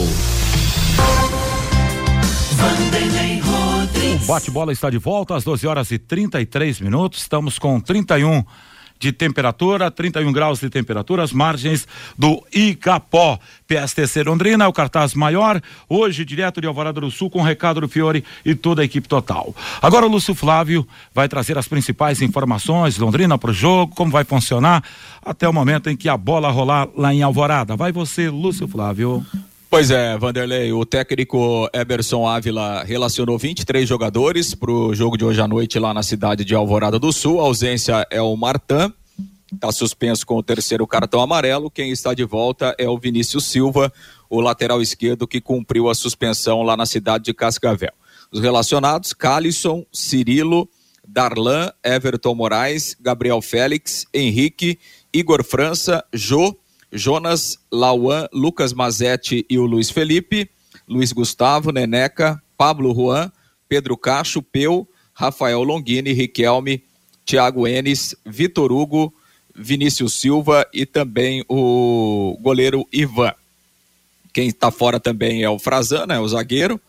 O 4.22 4.26
bate-bola 4.26 4.72
está 4.72 4.90
de 4.90 4.98
volta 4.98 5.36
às 5.36 5.44
12 5.44 5.66
horas 5.66 5.90
e 5.90 5.98
33 5.98 6.80
minutos. 6.80 7.20
Estamos 7.20 7.58
com 7.58 7.80
31 7.80 8.44
de 8.98 9.12
temperatura, 9.12 9.90
31 9.90 10.32
graus 10.32 10.60
de 10.60 10.68
temperatura, 10.68 11.22
as 11.22 11.32
margens 11.32 11.86
do 12.16 12.42
Icapó. 12.52 13.38
PSTC 13.66 14.22
Londrina, 14.22 14.66
o 14.66 14.72
cartaz 14.72 15.12
maior, 15.12 15.60
hoje 15.90 16.24
direto 16.24 16.58
de 16.58 16.66
Alvorada 16.66 17.02
do 17.02 17.10
Sul 17.10 17.28
com 17.28 17.40
o 17.40 17.44
recado 17.44 17.82
do 17.82 17.88
Fiore 17.88 18.24
e 18.42 18.54
toda 18.54 18.80
a 18.80 18.84
equipe 18.84 19.06
total. 19.06 19.54
Agora 19.82 20.06
o 20.06 20.08
Lúcio 20.08 20.34
Flávio 20.34 20.88
vai 21.14 21.28
trazer 21.28 21.58
as 21.58 21.68
principais 21.68 22.22
informações 22.22 22.96
Londrina 22.96 23.36
para 23.36 23.50
o 23.50 23.54
jogo, 23.54 23.94
como 23.94 24.10
vai 24.10 24.24
funcionar 24.24 24.82
até 25.22 25.46
o 25.46 25.52
momento 25.52 25.90
em 25.90 25.96
que 25.96 26.08
a 26.08 26.16
bola 26.16 26.50
rolar 26.50 26.88
lá 26.96 27.12
em 27.12 27.22
Alvorada. 27.22 27.76
Vai 27.76 27.92
você, 27.92 28.30
Lúcio 28.30 28.66
Flávio. 28.66 29.24
Pois 29.70 29.90
é, 29.90 30.16
Vanderlei, 30.16 30.72
o 30.72 30.86
técnico 30.86 31.68
Eberson 31.74 32.26
Ávila 32.26 32.82
relacionou 32.84 33.38
23 33.38 33.86
jogadores 33.86 34.54
para 34.54 34.70
o 34.70 34.94
jogo 34.94 35.18
de 35.18 35.26
hoje 35.26 35.42
à 35.42 35.46
noite 35.46 35.78
lá 35.78 35.92
na 35.92 36.02
cidade 36.02 36.42
de 36.42 36.54
Alvorada 36.54 36.98
do 36.98 37.12
Sul. 37.12 37.38
A 37.38 37.44
ausência 37.44 38.06
é 38.10 38.20
o 38.22 38.34
Martan, 38.34 38.90
está 39.52 39.70
suspenso 39.70 40.24
com 40.24 40.38
o 40.38 40.42
terceiro 40.42 40.86
cartão 40.86 41.20
amarelo. 41.20 41.70
Quem 41.70 41.90
está 41.90 42.14
de 42.14 42.24
volta 42.24 42.74
é 42.78 42.88
o 42.88 42.96
Vinícius 42.96 43.44
Silva, 43.44 43.92
o 44.30 44.40
lateral 44.40 44.80
esquerdo 44.80 45.28
que 45.28 45.38
cumpriu 45.38 45.90
a 45.90 45.94
suspensão 45.94 46.62
lá 46.62 46.74
na 46.74 46.86
cidade 46.86 47.24
de 47.24 47.34
Cascavel. 47.34 47.92
Os 48.32 48.40
relacionados: 48.40 49.12
Calisson, 49.12 49.84
Cirilo, 49.92 50.66
Darlan, 51.06 51.70
Everton 51.84 52.34
Moraes, 52.34 52.96
Gabriel 52.98 53.42
Félix, 53.42 54.06
Henrique, 54.14 54.78
Igor 55.12 55.44
França, 55.44 56.02
Jô. 56.10 56.56
Jonas, 56.92 57.58
Lauan, 57.70 58.28
Lucas 58.32 58.72
Mazetti 58.72 59.44
e 59.48 59.58
o 59.58 59.66
Luiz 59.66 59.90
Felipe, 59.90 60.50
Luiz 60.86 61.12
Gustavo, 61.12 61.70
Neneca, 61.70 62.42
Pablo 62.56 62.94
Juan, 62.94 63.30
Pedro 63.68 63.96
Cacho, 63.96 64.42
Peu, 64.42 64.88
Rafael 65.12 65.62
Longini, 65.62 66.12
Riquelme, 66.12 66.82
Thiago 67.26 67.66
Enes, 67.66 68.14
Vitor 68.24 68.72
Hugo, 68.72 69.12
Vinícius 69.54 70.14
Silva 70.14 70.66
e 70.72 70.86
também 70.86 71.44
o 71.48 72.38
goleiro 72.40 72.86
Ivan. 72.92 73.34
Quem 74.32 74.48
está 74.48 74.70
fora 74.70 75.00
também 75.00 75.42
é 75.42 75.50
o 75.50 75.58
Frazan, 75.58 76.06
né, 76.06 76.18
o 76.18 76.28
zagueiro. 76.28 76.80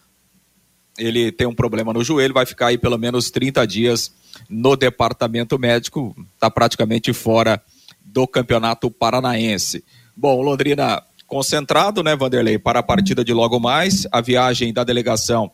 Ele 0.97 1.31
tem 1.31 1.47
um 1.47 1.55
problema 1.55 1.91
no 1.91 2.03
joelho, 2.03 2.33
vai 2.33 2.45
ficar 2.45 2.67
aí 2.67 2.77
pelo 2.77 2.97
menos 2.97 3.31
30 3.31 3.65
dias 3.65 4.13
no 4.47 4.75
departamento 4.75 5.57
médico, 5.57 6.15
está 6.35 6.49
praticamente 6.49 7.11
fora 7.11 7.61
do 8.03 8.27
Campeonato 8.27 8.89
Paranaense. 8.89 9.83
Bom, 10.15 10.41
Londrina 10.41 11.03
concentrado, 11.29 12.01
né, 12.03 12.15
Vanderlei, 12.15 12.57
para 12.57 12.79
a 12.79 12.83
partida 12.83 13.23
de 13.23 13.31
logo 13.31 13.59
mais. 13.59 14.07
A 14.11 14.19
viagem 14.19 14.73
da 14.73 14.83
delegação 14.83 15.51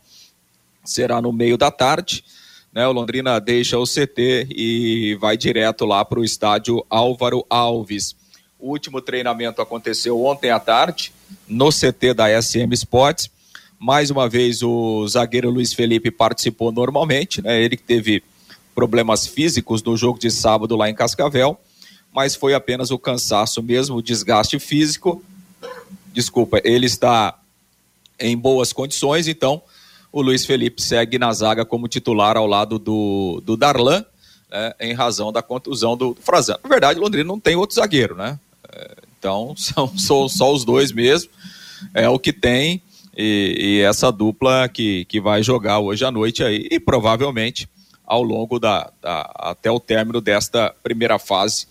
será 0.82 1.20
no 1.20 1.32
meio 1.32 1.58
da 1.58 1.70
tarde. 1.70 2.24
Né, 2.72 2.86
o 2.88 2.92
Londrina 2.92 3.38
deixa 3.38 3.78
o 3.78 3.84
CT 3.84 4.48
e 4.50 5.16
vai 5.20 5.36
direto 5.36 5.84
lá 5.84 6.04
para 6.04 6.18
o 6.18 6.24
estádio 6.24 6.84
Álvaro 6.88 7.44
Alves. 7.48 8.16
O 8.58 8.70
último 8.70 9.00
treinamento 9.02 9.60
aconteceu 9.60 10.24
ontem 10.24 10.50
à 10.50 10.58
tarde 10.58 11.12
no 11.46 11.68
CT 11.68 12.14
da 12.14 12.42
SM 12.42 12.72
Sports. 12.72 13.30
Mais 13.78 14.10
uma 14.10 14.28
vez 14.28 14.62
o 14.62 15.06
zagueiro 15.06 15.50
Luiz 15.50 15.74
Felipe 15.74 16.10
participou 16.10 16.72
normalmente, 16.72 17.42
né? 17.42 17.62
Ele 17.62 17.76
que 17.76 17.82
teve 17.82 18.22
problemas 18.74 19.26
físicos 19.26 19.82
no 19.82 19.96
jogo 19.96 20.18
de 20.18 20.30
sábado 20.30 20.74
lá 20.74 20.88
em 20.88 20.94
Cascavel 20.94 21.58
mas 22.16 22.34
foi 22.34 22.54
apenas 22.54 22.90
o 22.90 22.98
cansaço 22.98 23.62
mesmo, 23.62 23.96
o 23.96 24.02
desgaste 24.02 24.58
físico. 24.58 25.22
Desculpa, 26.14 26.62
ele 26.64 26.86
está 26.86 27.38
em 28.18 28.34
boas 28.34 28.72
condições, 28.72 29.28
então 29.28 29.60
o 30.10 30.22
Luiz 30.22 30.46
Felipe 30.46 30.80
segue 30.80 31.18
na 31.18 31.30
zaga 31.34 31.62
como 31.62 31.86
titular 31.86 32.38
ao 32.38 32.46
lado 32.46 32.78
do, 32.78 33.42
do 33.44 33.54
Darlan, 33.54 34.02
né, 34.50 34.72
em 34.80 34.94
razão 34.94 35.30
da 35.30 35.42
contusão 35.42 35.94
do 35.94 36.16
Frazan. 36.18 36.56
Na 36.64 36.70
verdade, 36.70 36.98
Londrina 36.98 37.28
não 37.28 37.38
tem 37.38 37.54
outro 37.54 37.76
zagueiro, 37.76 38.16
né? 38.16 38.38
É, 38.72 38.96
então 39.18 39.52
são, 39.60 39.98
são 39.98 40.26
só 40.26 40.50
os 40.50 40.64
dois 40.64 40.92
mesmo, 40.92 41.30
é 41.92 42.08
o 42.08 42.18
que 42.18 42.32
tem, 42.32 42.80
e, 43.14 43.56
e, 43.58 43.80
essa 43.82 44.10
dupla 44.10 44.70
que, 44.70 45.04
que 45.04 45.20
vai 45.20 45.42
jogar 45.42 45.80
hoje 45.80 46.02
à 46.02 46.10
noite 46.10 46.42
aí, 46.42 46.66
e 46.70 46.80
provavelmente 46.80 47.68
ao 48.06 48.22
longo 48.22 48.58
da, 48.58 48.90
da 49.02 49.30
até 49.34 49.70
o 49.70 49.78
término 49.78 50.22
desta 50.22 50.74
primeira 50.82 51.18
fase 51.18 51.66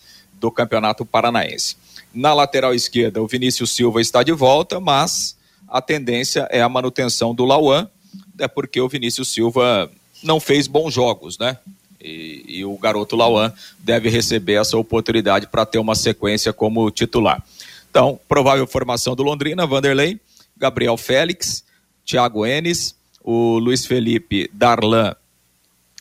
do 0.45 0.51
Campeonato 0.51 1.03
Paranaense. 1.03 1.75
Na 2.13 2.31
lateral 2.31 2.73
esquerda, 2.73 3.19
o 3.21 3.27
Vinícius 3.27 3.71
Silva 3.71 3.99
está 3.99 4.21
de 4.21 4.31
volta, 4.31 4.79
mas 4.79 5.35
a 5.67 5.81
tendência 5.81 6.47
é 6.51 6.61
a 6.61 6.69
manutenção 6.69 7.33
do 7.33 7.45
Lauan, 7.45 7.89
é 8.37 8.47
porque 8.47 8.79
o 8.79 8.87
Vinícius 8.87 9.29
Silva 9.29 9.89
não 10.21 10.39
fez 10.39 10.67
bons 10.67 10.93
jogos, 10.93 11.39
né? 11.39 11.57
E, 11.99 12.45
e 12.47 12.65
o 12.65 12.77
garoto 12.77 13.15
Lauan 13.15 13.51
deve 13.79 14.07
receber 14.07 14.53
essa 14.53 14.77
oportunidade 14.77 15.47
para 15.47 15.65
ter 15.65 15.79
uma 15.79 15.95
sequência 15.95 16.53
como 16.53 16.91
titular. 16.91 17.43
Então, 17.89 18.19
provável 18.27 18.67
formação 18.67 19.15
do 19.15 19.23
Londrina, 19.23 19.65
Vanderlei, 19.65 20.19
Gabriel 20.55 20.95
Félix, 20.95 21.63
Thiago 22.05 22.45
Enes, 22.45 22.93
o 23.23 23.57
Luiz 23.57 23.83
Felipe, 23.83 24.47
Darlan 24.53 25.15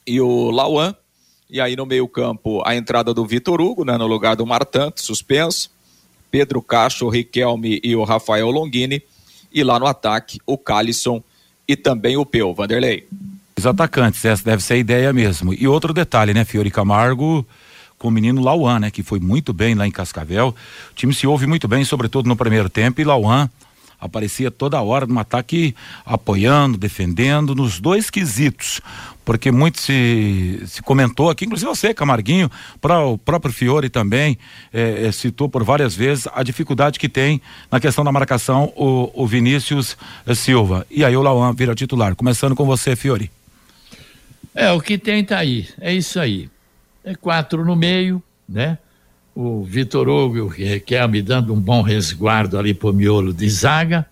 e 0.06 0.20
o 0.20 0.50
Lauan. 0.50 0.94
E 1.54 1.60
aí 1.60 1.76
no 1.76 1.86
meio-campo 1.86 2.60
a 2.66 2.74
entrada 2.74 3.14
do 3.14 3.24
Vitor 3.24 3.60
Hugo, 3.60 3.84
né, 3.84 3.96
no 3.96 4.08
lugar 4.08 4.34
do 4.34 4.44
Martan, 4.44 4.92
suspenso. 4.96 5.70
Pedro 6.28 6.60
Cacho, 6.60 7.08
Riquelme 7.08 7.80
e 7.84 7.94
o 7.94 8.02
Rafael 8.02 8.50
Longini. 8.50 9.00
E 9.52 9.62
lá 9.62 9.78
no 9.78 9.86
ataque, 9.86 10.40
o 10.44 10.58
Calisson 10.58 11.22
e 11.68 11.76
também 11.76 12.16
o 12.16 12.26
Peu, 12.26 12.52
Vanderlei. 12.52 13.06
Os 13.56 13.64
atacantes, 13.64 14.24
essa 14.24 14.42
deve 14.42 14.64
ser 14.64 14.74
a 14.74 14.78
ideia 14.78 15.12
mesmo. 15.12 15.54
E 15.54 15.68
outro 15.68 15.92
detalhe, 15.94 16.34
né, 16.34 16.44
Fiore 16.44 16.72
Camargo 16.72 17.46
com 17.98 18.08
o 18.08 18.10
menino 18.10 18.42
Lauan, 18.42 18.80
né, 18.80 18.90
que 18.90 19.04
foi 19.04 19.20
muito 19.20 19.52
bem 19.52 19.76
lá 19.76 19.86
em 19.86 19.92
Cascavel. 19.92 20.48
O 20.90 20.94
time 20.96 21.14
se 21.14 21.24
ouve 21.24 21.46
muito 21.46 21.68
bem, 21.68 21.84
sobretudo 21.84 22.28
no 22.28 22.34
primeiro 22.34 22.68
tempo, 22.68 23.00
e 23.00 23.04
Lauan 23.04 23.48
aparecia 24.04 24.50
toda 24.50 24.80
hora 24.82 25.06
no 25.06 25.18
ataque 25.18 25.74
apoiando, 26.04 26.76
defendendo, 26.76 27.54
nos 27.54 27.80
dois 27.80 28.10
quesitos. 28.10 28.80
Porque 29.24 29.50
muito 29.50 29.80
se, 29.80 30.62
se 30.66 30.82
comentou 30.82 31.30
aqui, 31.30 31.46
inclusive 31.46 31.68
você, 31.68 31.94
Camarguinho, 31.94 32.50
para 32.80 33.00
o 33.00 33.16
próprio 33.16 33.52
Fiore 33.52 33.88
também, 33.88 34.36
é, 34.70 35.06
é, 35.06 35.12
citou 35.12 35.48
por 35.48 35.64
várias 35.64 35.94
vezes 35.94 36.28
a 36.34 36.42
dificuldade 36.42 36.98
que 36.98 37.08
tem 37.08 37.40
na 37.70 37.80
questão 37.80 38.04
da 38.04 38.12
marcação 38.12 38.70
o, 38.76 39.10
o 39.14 39.26
Vinícius 39.26 39.96
Silva. 40.34 40.86
E 40.90 41.02
aí 41.02 41.16
o 41.16 41.22
Lauan 41.22 41.54
vira 41.54 41.74
titular. 41.74 42.14
Começando 42.14 42.54
com 42.54 42.66
você, 42.66 42.94
Fiore. 42.94 43.30
É, 44.54 44.70
o 44.70 44.80
que 44.80 44.98
tem 44.98 45.24
tá 45.24 45.38
aí. 45.38 45.66
É 45.80 45.92
isso 45.92 46.20
aí. 46.20 46.50
É 47.02 47.14
quatro 47.14 47.64
no 47.64 47.74
meio, 47.74 48.22
né? 48.46 48.76
O 49.34 49.64
Vitor 49.64 50.08
Hugo 50.08 50.52
quer 50.86 51.08
me 51.08 51.20
dando 51.20 51.52
um 51.52 51.60
bom 51.60 51.82
resguardo 51.82 52.58
ali 52.58 52.72
pro 52.72 52.92
miolo 52.92 53.32
de 53.32 53.48
zaga 53.50 54.06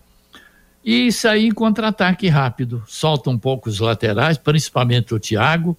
e 0.83 1.11
sair 1.11 1.47
em 1.47 1.51
contra-ataque 1.51 2.27
rápido. 2.27 2.83
Solta 2.87 3.29
um 3.29 3.37
pouco 3.37 3.69
os 3.69 3.79
laterais, 3.79 4.37
principalmente 4.37 5.13
o 5.13 5.19
Thiago, 5.19 5.77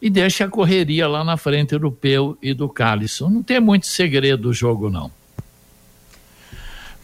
e 0.00 0.10
deixa 0.10 0.44
a 0.44 0.48
correria 0.48 1.08
lá 1.08 1.24
na 1.24 1.36
frente 1.36 1.78
do 1.78 1.90
Peu 1.90 2.36
e 2.42 2.52
do 2.52 2.68
Calisson. 2.68 3.30
Não 3.30 3.42
tem 3.42 3.60
muito 3.60 3.86
segredo 3.86 4.42
do 4.42 4.52
jogo, 4.52 4.90
não. 4.90 5.10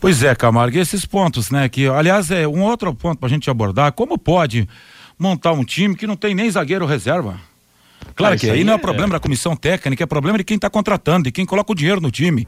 Pois 0.01 0.23
é, 0.23 0.35
Camargo, 0.35 0.77
e 0.77 0.81
esses 0.81 1.07
pontos, 1.07 1.51
né? 1.51 1.69
Que, 1.69 1.87
aliás, 1.89 2.31
é 2.31 2.47
um 2.47 2.63
outro 2.63 2.95
ponto 2.95 3.19
para 3.19 3.29
a 3.29 3.31
gente 3.31 3.49
abordar. 3.51 3.93
Como 3.93 4.19
pode 4.19 4.69
montar 5.19 5.53
um 5.53 5.65
time 5.65 5.97
que 5.97 6.07
não 6.07 6.17
tem 6.17 6.35
nem 6.35 6.51
zagueiro 6.51 6.87
reserva? 6.87 7.41
Claro 8.15 8.35
ah, 8.35 8.39
que 8.39 8.47
aí, 8.47 8.59
aí 8.59 8.65
não 8.65 8.75
é 8.75 8.79
problema 8.79 9.13
da 9.13 9.21
comissão 9.21 9.55
técnica, 9.55 10.03
é 10.03 10.07
problema 10.07 10.39
de 10.39 10.45
quem 10.45 10.57
está 10.57 10.69
contratando, 10.69 11.25
de 11.25 11.33
quem 11.33 11.47
coloca 11.47 11.73
o 11.73 11.75
dinheiro 11.75 12.01
no 12.01 12.11
time. 12.11 12.47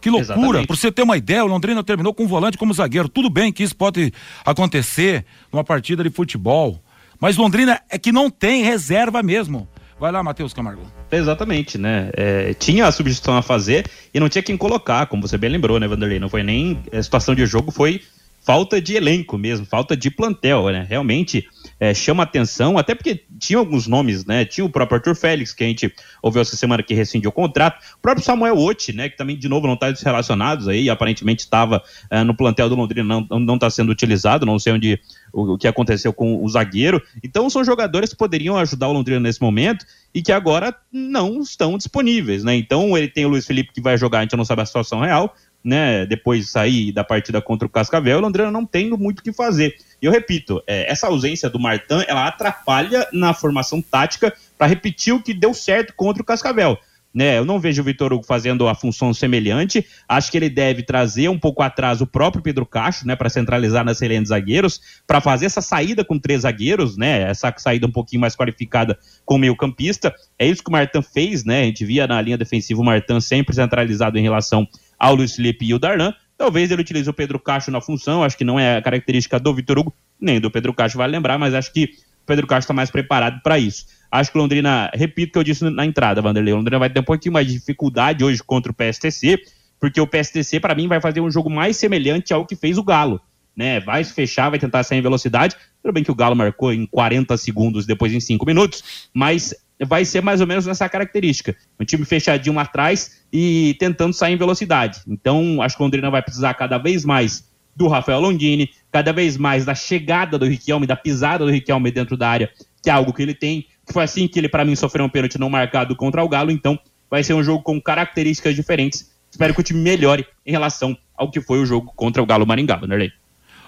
Que 0.00 0.10
loucura! 0.10 0.66
Para 0.66 0.76
você 0.76 0.92
ter 0.92 1.02
uma 1.02 1.16
ideia, 1.16 1.42
o 1.42 1.46
Londrina 1.46 1.82
terminou 1.82 2.12
com 2.12 2.24
um 2.24 2.26
volante 2.26 2.58
como 2.58 2.74
zagueiro. 2.74 3.08
Tudo 3.08 3.30
bem 3.30 3.50
que 3.50 3.62
isso 3.62 3.74
pode 3.74 4.12
acontecer 4.44 5.24
numa 5.50 5.64
partida 5.64 6.04
de 6.04 6.10
futebol, 6.10 6.78
Mas 7.18 7.38
Londrina 7.38 7.80
é 7.88 7.98
que 7.98 8.12
não 8.12 8.28
tem 8.28 8.62
reserva 8.62 9.22
mesmo. 9.22 9.66
Vai 9.98 10.12
lá, 10.12 10.22
Matheus 10.22 10.52
Camargo. 10.52 10.82
Exatamente, 11.10 11.78
né? 11.78 12.10
É, 12.14 12.52
tinha 12.52 12.86
a 12.86 12.92
substituição 12.92 13.38
a 13.38 13.42
fazer 13.42 13.86
e 14.12 14.20
não 14.20 14.28
tinha 14.28 14.42
quem 14.42 14.56
colocar, 14.56 15.06
como 15.06 15.26
você 15.26 15.38
bem 15.38 15.48
lembrou, 15.48 15.80
né, 15.80 15.86
Vanderlei? 15.88 16.18
Não 16.18 16.28
foi 16.28 16.42
nem 16.42 16.82
a 16.92 17.02
situação 17.02 17.34
de 17.34 17.46
jogo, 17.46 17.70
foi 17.70 18.02
falta 18.44 18.82
de 18.82 18.96
elenco 18.96 19.38
mesmo, 19.38 19.64
falta 19.64 19.96
de 19.96 20.10
plantel, 20.10 20.66
né? 20.66 20.84
Realmente 20.86 21.48
é, 21.84 21.92
chama 21.92 22.22
atenção, 22.22 22.78
até 22.78 22.94
porque 22.94 23.24
tinha 23.38 23.58
alguns 23.58 23.86
nomes, 23.86 24.24
né? 24.24 24.42
Tinha 24.46 24.64
o 24.64 24.70
próprio 24.70 24.96
Arthur 24.96 25.14
Félix, 25.14 25.52
que 25.52 25.62
a 25.62 25.66
gente 25.66 25.92
ouviu 26.22 26.40
essa 26.40 26.56
semana 26.56 26.82
que 26.82 26.94
rescindiu 26.94 27.28
o 27.28 27.32
contrato, 27.32 27.78
o 27.96 28.00
próprio 28.00 28.24
Samuel 28.24 28.56
Oti, 28.56 28.94
né? 28.94 29.10
Que 29.10 29.18
também, 29.18 29.36
de 29.36 29.50
novo, 29.50 29.66
não 29.66 29.74
está 29.74 29.92
relacionado 30.02 30.70
aí, 30.70 30.88
aparentemente 30.88 31.42
estava 31.42 31.82
é, 32.10 32.24
no 32.24 32.34
plantel 32.34 32.70
do 32.70 32.74
Londrina, 32.74 33.04
não, 33.28 33.38
não 33.38 33.54
está 33.56 33.68
sendo 33.68 33.92
utilizado, 33.92 34.46
não 34.46 34.58
sei 34.58 34.72
onde 34.72 34.98
o, 35.30 35.52
o 35.52 35.58
que 35.58 35.68
aconteceu 35.68 36.10
com 36.10 36.42
o 36.42 36.48
zagueiro. 36.48 37.02
Então 37.22 37.50
são 37.50 37.62
jogadores 37.62 38.10
que 38.10 38.16
poderiam 38.16 38.56
ajudar 38.56 38.88
o 38.88 38.92
Londrina 38.92 39.20
nesse 39.20 39.42
momento 39.42 39.84
e 40.14 40.22
que 40.22 40.32
agora 40.32 40.74
não 40.90 41.42
estão 41.42 41.76
disponíveis, 41.76 42.42
né? 42.42 42.56
Então 42.56 42.96
ele 42.96 43.08
tem 43.08 43.26
o 43.26 43.28
Luiz 43.28 43.46
Felipe 43.46 43.74
que 43.74 43.82
vai 43.82 43.98
jogar, 43.98 44.20
a 44.20 44.22
gente 44.22 44.36
não 44.36 44.44
sabe 44.44 44.62
a 44.62 44.66
situação 44.66 45.00
real, 45.00 45.34
né, 45.64 46.04
depois 46.04 46.44
de 46.44 46.50
sair 46.50 46.92
da 46.92 47.02
partida 47.02 47.40
contra 47.40 47.66
o 47.66 47.70
Cascavel, 47.70 48.18
o 48.18 48.20
Londrina 48.20 48.50
não 48.50 48.66
tem 48.66 48.90
muito 48.90 49.20
o 49.20 49.22
que 49.22 49.32
fazer. 49.32 49.74
E 50.02 50.04
eu 50.04 50.12
repito, 50.12 50.62
é, 50.66 50.90
essa 50.90 51.06
ausência 51.06 51.48
do 51.48 51.58
Martin, 51.58 52.04
ela 52.06 52.26
atrapalha 52.26 53.08
na 53.12 53.32
formação 53.32 53.80
tática 53.80 54.34
para 54.58 54.66
repetir 54.66 55.14
o 55.14 55.22
que 55.22 55.32
deu 55.32 55.54
certo 55.54 55.94
contra 55.96 56.22
o 56.22 56.26
Cascavel. 56.26 56.78
Né, 57.14 57.38
eu 57.38 57.44
não 57.44 57.60
vejo 57.60 57.80
o 57.80 57.84
Vitor 57.84 58.12
Hugo 58.12 58.24
fazendo 58.24 58.66
a 58.66 58.74
função 58.74 59.14
semelhante. 59.14 59.86
Acho 60.08 60.32
que 60.32 60.36
ele 60.36 60.50
deve 60.50 60.82
trazer 60.82 61.28
um 61.28 61.38
pouco 61.38 61.62
atrás 61.62 62.00
o 62.00 62.06
próprio 62.08 62.42
Pedro 62.42 62.66
Cacho, 62.66 63.06
né, 63.06 63.14
para 63.14 63.30
centralizar 63.30 63.84
nas 63.84 64.00
de 64.00 64.24
zagueiros, 64.26 64.80
para 65.06 65.20
fazer 65.20 65.46
essa 65.46 65.60
saída 65.60 66.04
com 66.04 66.18
três 66.18 66.40
zagueiros, 66.40 66.96
né, 66.96 67.30
essa 67.30 67.54
saída 67.56 67.86
um 67.86 67.92
pouquinho 67.92 68.20
mais 68.20 68.34
qualificada 68.34 68.98
com 69.24 69.38
meio-campista. 69.38 70.12
É 70.36 70.44
isso 70.44 70.60
que 70.60 70.68
o 70.68 70.72
Martin 70.72 71.02
fez, 71.02 71.44
né? 71.44 71.60
A 71.60 71.64
gente 71.66 71.84
via 71.84 72.04
na 72.08 72.20
linha 72.20 72.36
defensiva 72.36 72.80
o 72.80 72.84
Martin 72.84 73.20
sempre 73.20 73.54
centralizado 73.54 74.18
em 74.18 74.22
relação 74.22 74.66
Luiz 75.10 75.34
Felipe 75.34 75.64
e 75.64 75.74
o 75.74 75.78
Darlan. 75.78 76.14
Talvez 76.36 76.70
ele 76.70 76.82
utilize 76.82 77.08
o 77.08 77.12
Pedro 77.12 77.38
Cacho 77.38 77.70
na 77.70 77.80
função, 77.80 78.24
acho 78.24 78.36
que 78.36 78.44
não 78.44 78.58
é 78.58 78.76
a 78.76 78.82
característica 78.82 79.38
do 79.38 79.54
Vitor 79.54 79.78
Hugo, 79.78 79.94
nem 80.20 80.40
do 80.40 80.50
Pedro 80.50 80.74
Cacho, 80.74 80.98
vale 80.98 81.12
lembrar, 81.12 81.38
mas 81.38 81.54
acho 81.54 81.72
que 81.72 81.84
o 81.84 82.26
Pedro 82.26 82.46
Cacho 82.46 82.64
está 82.64 82.74
mais 82.74 82.90
preparado 82.90 83.40
para 83.42 83.58
isso. 83.58 83.86
Acho 84.10 84.32
que 84.32 84.38
Londrina, 84.38 84.90
repito 84.94 85.30
o 85.30 85.32
que 85.32 85.38
eu 85.38 85.44
disse 85.44 85.68
na 85.70 85.84
entrada, 85.84 86.20
Vanderlei, 86.20 86.52
Londrina 86.54 86.78
vai 86.78 86.90
ter 86.90 87.00
um 87.00 87.04
pouquinho 87.04 87.32
mais 87.32 87.46
de 87.46 87.54
dificuldade 87.54 88.24
hoje 88.24 88.42
contra 88.42 88.72
o 88.72 88.74
PSTC, 88.74 89.42
porque 89.78 90.00
o 90.00 90.06
PSTC, 90.06 90.60
para 90.60 90.74
mim, 90.74 90.88
vai 90.88 91.00
fazer 91.00 91.20
um 91.20 91.30
jogo 91.30 91.50
mais 91.50 91.76
semelhante 91.76 92.32
ao 92.32 92.46
que 92.46 92.56
fez 92.56 92.78
o 92.78 92.82
Galo. 92.82 93.20
Né, 93.56 93.78
vai 93.78 94.02
se 94.02 94.12
fechar, 94.12 94.50
vai 94.50 94.58
tentar 94.58 94.82
sair 94.82 94.98
em 94.98 95.02
velocidade. 95.02 95.54
Tudo 95.80 95.92
bem 95.92 96.02
que 96.02 96.10
o 96.10 96.14
Galo 96.14 96.34
marcou 96.34 96.72
em 96.72 96.86
40 96.86 97.36
segundos, 97.36 97.86
depois 97.86 98.12
em 98.12 98.18
5 98.18 98.44
minutos, 98.44 99.08
mas 99.14 99.54
vai 99.80 100.04
ser 100.04 100.22
mais 100.22 100.40
ou 100.40 100.46
menos 100.46 100.66
nessa 100.66 100.88
característica. 100.88 101.56
Um 101.80 101.84
time 101.84 102.04
fechadinho 102.04 102.58
atrás 102.58 103.24
e 103.32 103.76
tentando 103.78 104.12
sair 104.12 104.34
em 104.34 104.36
velocidade. 104.36 105.00
Então, 105.06 105.60
acho 105.62 105.76
que 105.76 105.82
o 105.82 105.84
Londrina 105.84 106.10
vai 106.10 106.22
precisar 106.22 106.54
cada 106.54 106.78
vez 106.78 107.04
mais 107.04 107.48
do 107.74 107.88
Rafael 107.88 108.20
Longini, 108.20 108.70
cada 108.92 109.12
vez 109.12 109.36
mais 109.36 109.64
da 109.64 109.74
chegada 109.74 110.38
do 110.38 110.46
Riquelme, 110.46 110.86
da 110.86 110.94
pisada 110.94 111.44
do 111.44 111.50
Riquelme 111.50 111.90
dentro 111.90 112.16
da 112.16 112.28
área, 112.28 112.50
que 112.82 112.88
é 112.88 112.92
algo 112.92 113.12
que 113.12 113.22
ele 113.22 113.34
tem. 113.34 113.66
Foi 113.90 114.04
assim 114.04 114.28
que 114.28 114.38
ele, 114.38 114.48
para 114.48 114.64
mim, 114.64 114.76
sofreu 114.76 115.04
um 115.04 115.08
pênalti 115.08 115.38
não 115.38 115.50
marcado 115.50 115.96
contra 115.96 116.22
o 116.22 116.28
Galo. 116.28 116.50
Então, 116.50 116.78
vai 117.10 117.24
ser 117.24 117.34
um 117.34 117.42
jogo 117.42 117.62
com 117.62 117.80
características 117.80 118.54
diferentes. 118.54 119.12
Espero 119.30 119.52
que 119.52 119.60
o 119.60 119.64
time 119.64 119.80
melhore 119.80 120.24
em 120.46 120.52
relação 120.52 120.96
ao 121.16 121.30
que 121.30 121.40
foi 121.40 121.58
o 121.58 121.66
jogo 121.66 121.92
contra 121.96 122.22
o 122.22 122.26
Galo 122.26 122.46
Maringá, 122.46 122.76
Vanderlei. 122.76 123.10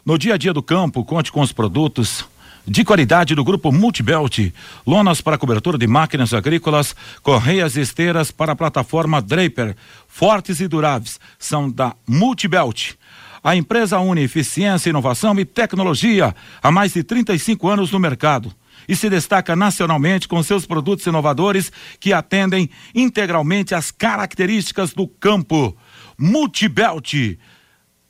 No 0.05 0.17
dia 0.17 0.35
a 0.35 0.37
dia 0.37 0.53
do 0.53 0.63
campo, 0.63 1.05
conte 1.05 1.33
com 1.33 1.41
os 1.41 1.51
produtos 1.51 2.25
de 2.67 2.85
qualidade 2.85 3.35
do 3.35 3.45
grupo 3.45 3.71
Multibelt. 3.71 4.53
Lonas 4.87 5.21
para 5.21 5.39
cobertura 5.39 5.79
de 5.79 5.87
máquinas 5.87 6.35
agrícolas, 6.35 6.97
correias 7.23 7.77
e 7.77 7.81
esteiras 7.81 8.31
para 8.31 8.53
a 8.53 8.57
plataforma 8.57 9.23
Draper. 9.23 9.77
Fortes 10.09 10.61
e 10.61 10.67
duráveis 10.67 11.21
são 11.39 11.71
da 11.71 11.95
Multibelt. 12.07 12.95
A 13.43 13.55
empresa 13.55 14.01
une 14.01 14.23
eficiência, 14.23 14.91
inovação 14.91 15.39
e 15.39 15.45
tecnologia 15.45 16.35
há 16.61 16.73
mais 16.73 16.95
de 16.95 17.05
35 17.05 17.69
anos 17.69 17.93
no 17.93 18.01
mercado 18.01 18.53
e 18.89 18.97
se 18.97 19.09
destaca 19.09 19.55
nacionalmente 19.55 20.27
com 20.27 20.43
seus 20.43 20.67
produtos 20.67 21.07
inovadores 21.07 21.73
que 22.01 22.13
atendem 22.13 22.69
integralmente 22.95 23.75
às 23.75 23.91
características 23.91 24.93
do 24.93 25.07
campo. 25.07 25.77
Multibelt. 26.19 27.39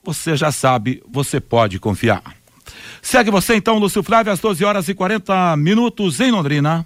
Você 0.02 0.36
já 0.36 0.52
sabe, 0.52 1.02
você 1.08 1.40
pode 1.40 1.78
confiar. 1.78 2.35
Segue 3.02 3.30
você 3.30 3.54
então, 3.54 3.78
Lúcio 3.78 4.02
Flávio, 4.02 4.32
às 4.32 4.40
12 4.40 4.64
horas 4.64 4.88
e 4.88 4.94
40 4.94 5.56
minutos 5.56 6.20
em 6.20 6.30
Londrina. 6.30 6.84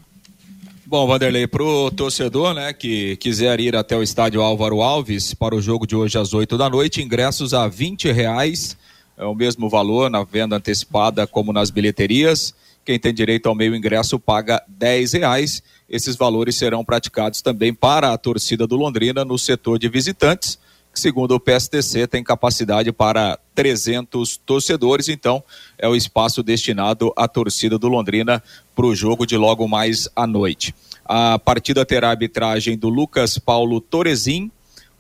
Bom, 0.87 1.07
Vanderlei, 1.07 1.47
pro 1.47 1.91
torcedor, 1.93 2.53
né, 2.53 2.73
que 2.73 3.17
quiser 3.17 3.61
ir 3.61 3.77
até 3.77 3.97
o 3.97 4.03
estádio 4.03 4.43
Álvaro 4.43 4.83
Alves 4.83 5.33
para 5.33 5.55
o 5.55 5.63
jogo 5.63 5.87
de 5.87 5.95
hoje 5.95 6.19
às 6.19 6.35
8 6.35 6.59
da 6.59 6.69
noite, 6.69 7.01
ingressos 7.01 7.55
a 7.55 7.69
20 7.69 8.11
reais, 8.11 8.77
é 9.17 9.25
o 9.25 9.35
mesmo 9.35 9.69
valor 9.69 10.11
na 10.11 10.25
venda 10.25 10.57
antecipada 10.57 11.27
como 11.27 11.53
nas 11.53 11.71
bilheterias. 11.71 12.55
Quem 12.85 12.99
tem 12.99 13.13
direito 13.13 13.49
ao 13.49 13.55
meio 13.55 13.77
ingresso 13.77 14.19
paga 14.19 14.63
10 14.67 15.13
reais. 15.13 15.63
Esses 15.89 16.17
valores 16.17 16.57
serão 16.57 16.83
praticados 16.83 17.43
também 17.43 17.75
para 17.75 18.13
a 18.13 18.19
torcida 18.19 18.67
do 18.67 18.77
Londrina 18.77 19.25
no 19.25 19.39
setor 19.39 19.79
de 19.79 19.89
visitantes 19.89 20.59
que 20.93 21.01
segundo 21.01 21.35
o 21.35 21.41
PSTC 21.41 22.07
tem 22.07 22.23
capacidade 22.23 22.93
para 22.93 23.39
300 23.55 24.37
torcedores, 24.39 25.09
então 25.09 25.43
é 25.79 25.89
o 25.89 25.95
espaço 25.95 26.43
destinado 26.43 27.13
à 27.17 27.29
torcida 27.29 27.79
do 27.79 27.89
Londrina 27.89 28.43
para 28.75 28.87
o 28.87 28.95
jogo 28.95 29.27
de 29.27 29.37
logo 29.37 29.69
mais 29.69 30.09
à 30.17 30.27
noite. 30.27 30.75
A 31.05 31.39
partida 31.39 31.85
terá 31.85 32.11
arbitragem 32.11 32.77
do 32.77 32.89
Lucas 32.89 33.39
Paulo 33.39 33.81
Torezin, 33.81 34.51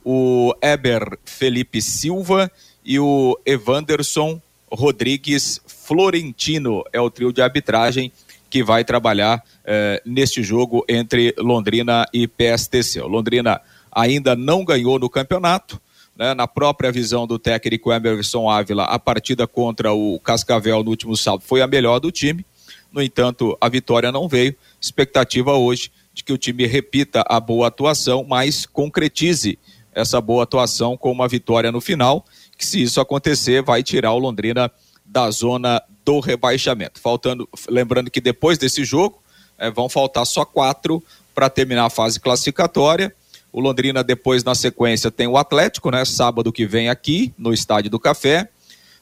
o 0.04 0.54
Eber 0.62 1.18
Felipe 1.24 1.80
Silva 1.80 2.50
e 2.84 2.98
o 2.98 3.38
Evanderson 3.44 4.40
Rodrigues 4.70 5.60
Florentino. 5.66 6.84
É 6.92 7.00
o 7.00 7.10
trio 7.10 7.32
de 7.32 7.42
arbitragem 7.42 8.12
que 8.48 8.64
vai 8.64 8.84
trabalhar 8.84 9.42
eh, 9.64 10.02
neste 10.04 10.42
jogo 10.42 10.84
entre 10.88 11.34
Londrina 11.38 12.04
e 12.12 12.26
PSTC. 12.26 13.00
O 13.00 13.06
Londrina 13.06 13.60
ainda 13.90 14.36
não 14.36 14.64
ganhou 14.64 14.98
no 14.98 15.08
campeonato. 15.08 15.80
Né? 16.16 16.34
Na 16.34 16.46
própria 16.46 16.92
visão 16.92 17.26
do 17.26 17.38
técnico 17.38 17.92
Emerson 17.92 18.48
Ávila, 18.48 18.84
a 18.84 18.98
partida 18.98 19.46
contra 19.46 19.92
o 19.92 20.20
Cascavel 20.20 20.82
no 20.82 20.90
último 20.90 21.16
sábado 21.16 21.42
foi 21.46 21.62
a 21.62 21.66
melhor 21.66 21.98
do 21.98 22.10
time. 22.10 22.44
No 22.92 23.02
entanto, 23.02 23.56
a 23.60 23.68
vitória 23.68 24.10
não 24.10 24.28
veio. 24.28 24.54
Expectativa 24.80 25.52
hoje 25.52 25.90
de 26.12 26.24
que 26.24 26.32
o 26.32 26.38
time 26.38 26.66
repita 26.66 27.24
a 27.28 27.38
boa 27.38 27.68
atuação, 27.68 28.24
mas 28.28 28.66
concretize 28.66 29.58
essa 29.92 30.20
boa 30.20 30.42
atuação 30.42 30.96
com 30.96 31.10
uma 31.10 31.28
vitória 31.28 31.72
no 31.72 31.80
final, 31.80 32.24
que 32.56 32.66
se 32.66 32.82
isso 32.82 33.00
acontecer, 33.00 33.62
vai 33.62 33.82
tirar 33.82 34.12
o 34.12 34.18
Londrina 34.18 34.70
da 35.04 35.30
zona 35.30 35.82
do 36.04 36.20
rebaixamento. 36.20 37.00
Faltando, 37.00 37.48
lembrando 37.68 38.10
que 38.10 38.20
depois 38.20 38.58
desse 38.58 38.84
jogo, 38.84 39.22
é, 39.58 39.70
vão 39.70 39.88
faltar 39.88 40.24
só 40.26 40.44
quatro 40.44 41.02
para 41.34 41.50
terminar 41.50 41.86
a 41.86 41.90
fase 41.90 42.18
classificatória 42.20 43.14
o 43.52 43.60
Londrina 43.60 44.04
depois 44.04 44.44
na 44.44 44.54
sequência 44.54 45.10
tem 45.10 45.26
o 45.26 45.36
Atlético, 45.36 45.90
né? 45.90 46.04
Sábado 46.04 46.52
que 46.52 46.66
vem 46.66 46.88
aqui 46.88 47.34
no 47.36 47.52
Estádio 47.52 47.90
do 47.90 47.98
Café. 47.98 48.48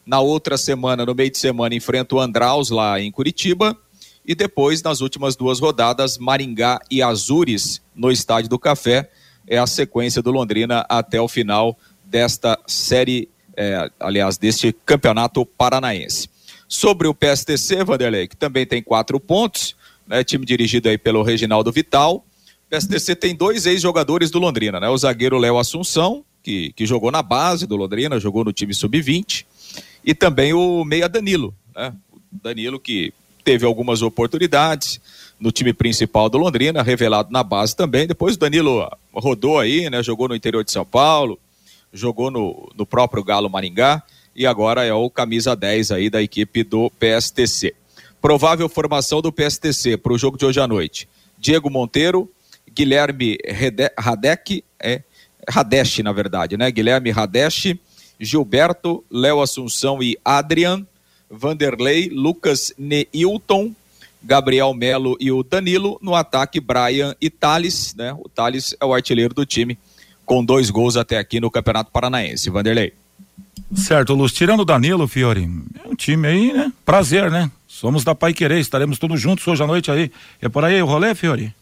Na 0.07 0.21
outra 0.21 0.57
semana, 0.57 1.05
no 1.05 1.15
meio 1.15 1.31
de 1.31 1.37
semana, 1.37 1.75
enfrenta 1.75 2.15
o 2.15 2.21
Andraus 2.21 2.71
lá 2.71 2.99
em 2.99 3.11
Curitiba. 3.11 3.77
E 4.25 4.35
depois, 4.35 4.83
nas 4.83 5.01
últimas 5.01 5.37
duas 5.37 5.61
rodadas, 5.61 6.17
Maringá 6.17 6.81
e 6.91 7.03
Azures 7.03 7.83
no 7.95 8.11
Estádio 8.11 8.49
do 8.49 8.59
Café. 8.59 9.11
É 9.47 9.59
a 9.59 9.67
sequência 9.67 10.23
do 10.23 10.31
Londrina 10.31 10.85
até 10.89 11.21
o 11.21 11.29
final 11.29 11.79
desta 12.05 12.59
série, 12.67 13.29
é, 13.57 13.91
aliás, 14.01 14.39
deste 14.39 14.73
campeonato 14.85 15.45
paranaense. 15.45 16.29
Sobre 16.67 17.07
o 17.07 17.15
PSTC, 17.15 17.85
Vanderlei, 17.85 18.29
que 18.29 18.37
também 18.37 18.67
tem 18.67 18.83
quatro 18.83 19.19
pontos, 19.21 19.75
né? 20.07 20.25
Time 20.25 20.45
dirigido 20.45 20.89
aí 20.89 20.97
pelo 20.97 21.23
Reginaldo 21.23 21.71
Vital 21.71 22.25
PSTC 22.71 23.17
tem 23.17 23.35
dois 23.35 23.67
ex-jogadores 23.67 24.31
do 24.31 24.39
Londrina, 24.39 24.79
né? 24.79 24.89
O 24.89 24.97
zagueiro 24.97 25.39
Léo 25.39 25.59
Assunção, 25.59 26.25
que, 26.43 26.73
que 26.75 26.87
jogou 26.87 27.11
na 27.11 27.23
base 27.23 27.67
do 27.67 27.77
Londrina, 27.77 28.21
jogou 28.21 28.45
no 28.45 28.53
time 28.53 28.75
sub-20, 28.75 29.45
e 30.05 30.15
também 30.15 30.53
o 30.53 30.85
meia 30.85 31.09
Danilo, 31.09 31.55
né? 31.75 31.95
O 32.13 32.21
Danilo 32.43 32.79
que 32.79 33.13
teve 33.43 33.65
algumas 33.65 34.03
oportunidades 34.03 35.01
no 35.41 35.51
time 35.51 35.73
principal 35.73 36.29
do 36.29 36.37
Londrina, 36.37 36.83
revelado 36.83 37.33
na 37.33 37.43
base 37.43 37.75
também. 37.75 38.07
Depois 38.07 38.37
o 38.37 38.39
Danilo 38.39 38.87
rodou 39.13 39.59
aí, 39.59 39.89
né? 39.89 40.03
Jogou 40.03 40.29
no 40.29 40.35
interior 40.35 40.63
de 40.63 40.71
São 40.71 40.85
Paulo, 40.85 41.39
jogou 41.93 42.31
no, 42.31 42.71
no 42.77 42.85
próprio 42.85 43.25
Galo 43.25 43.49
Maringá 43.49 44.03
e 44.35 44.47
agora 44.47 44.85
é 44.85 44.93
o 44.93 45.09
camisa 45.09 45.57
10 45.57 45.93
aí 45.93 46.11
da 46.11 46.23
equipe 46.23 46.63
do 46.63 46.91
PSTC. 46.91 47.75
Provável 48.21 48.69
formação 48.69 49.23
do 49.23 49.33
PSTC 49.33 49.97
para 49.97 50.13
o 50.13 50.19
jogo 50.19 50.37
de 50.37 50.45
hoje 50.45 50.61
à 50.61 50.67
noite. 50.67 51.09
Diego 51.39 51.71
Monteiro, 51.71 52.31
Guilherme 52.79 53.37
Radec, 53.99 54.63
é, 54.79 55.03
Radesh, 55.49 55.99
na 55.99 56.13
verdade, 56.13 56.57
né? 56.57 56.71
Guilherme 56.71 57.11
Radesh, 57.11 57.75
Gilberto, 58.21 59.05
Léo 59.11 59.41
Assunção 59.41 60.01
e 60.01 60.17
Adrian, 60.25 60.87
Vanderlei, 61.29 62.09
Lucas 62.09 62.73
Neilton, 62.79 63.75
Gabriel 64.23 64.73
Melo 64.75 65.17
e 65.19 65.33
o 65.33 65.43
Danilo. 65.43 65.99
No 66.01 66.15
ataque, 66.15 66.61
Brian 66.61 67.17
e 67.21 67.29
Thales. 67.29 67.97
Né? 67.97 68.13
O 68.13 68.29
Thales 68.29 68.77
é 68.81 68.85
o 68.87 68.95
artilheiro 68.95 69.35
do 69.35 69.45
time, 69.45 69.77
com 70.25 70.45
dois 70.45 70.71
gols 70.71 70.97
até 70.97 71.19
aqui 71.19 71.41
no 71.41 71.51
Campeonato 71.51 71.91
Paranaense. 71.91 72.49
Vanderlei. 72.49 72.93
Certo, 73.75 74.15
Luz. 74.15 74.33
Tirando 74.33 74.61
o 74.61 74.65
Danilo, 74.65 75.09
Fiore, 75.09 75.51
é 75.85 75.89
um 75.89 75.97
time 75.97 76.29
aí, 76.29 76.53
né? 76.53 76.73
Prazer, 76.87 77.29
né? 77.29 77.51
Somos 77.67 78.05
da 78.05 78.15
Pai 78.15 78.33
Querer, 78.33 78.61
estaremos 78.61 79.01
todos 79.01 79.21
juntos 79.21 79.47
hoje 79.49 79.65
à 79.65 79.67
noite 79.67 79.91
aí. 79.91 80.13
É 80.41 80.49
por 80.49 80.65
aí 80.65 80.81
o 80.81 80.87
rolê, 80.87 81.13
Fiore? 81.17 81.53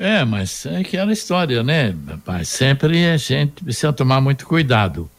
É, 0.00 0.24
mas 0.24 0.64
é 0.64 0.78
aquela 0.78 1.12
história, 1.12 1.62
né, 1.62 1.94
rapaz? 2.08 2.48
Sempre 2.48 3.04
a 3.04 3.18
gente 3.18 3.62
precisa 3.62 3.92
tomar 3.92 4.18
muito 4.18 4.46
cuidado, 4.46 5.10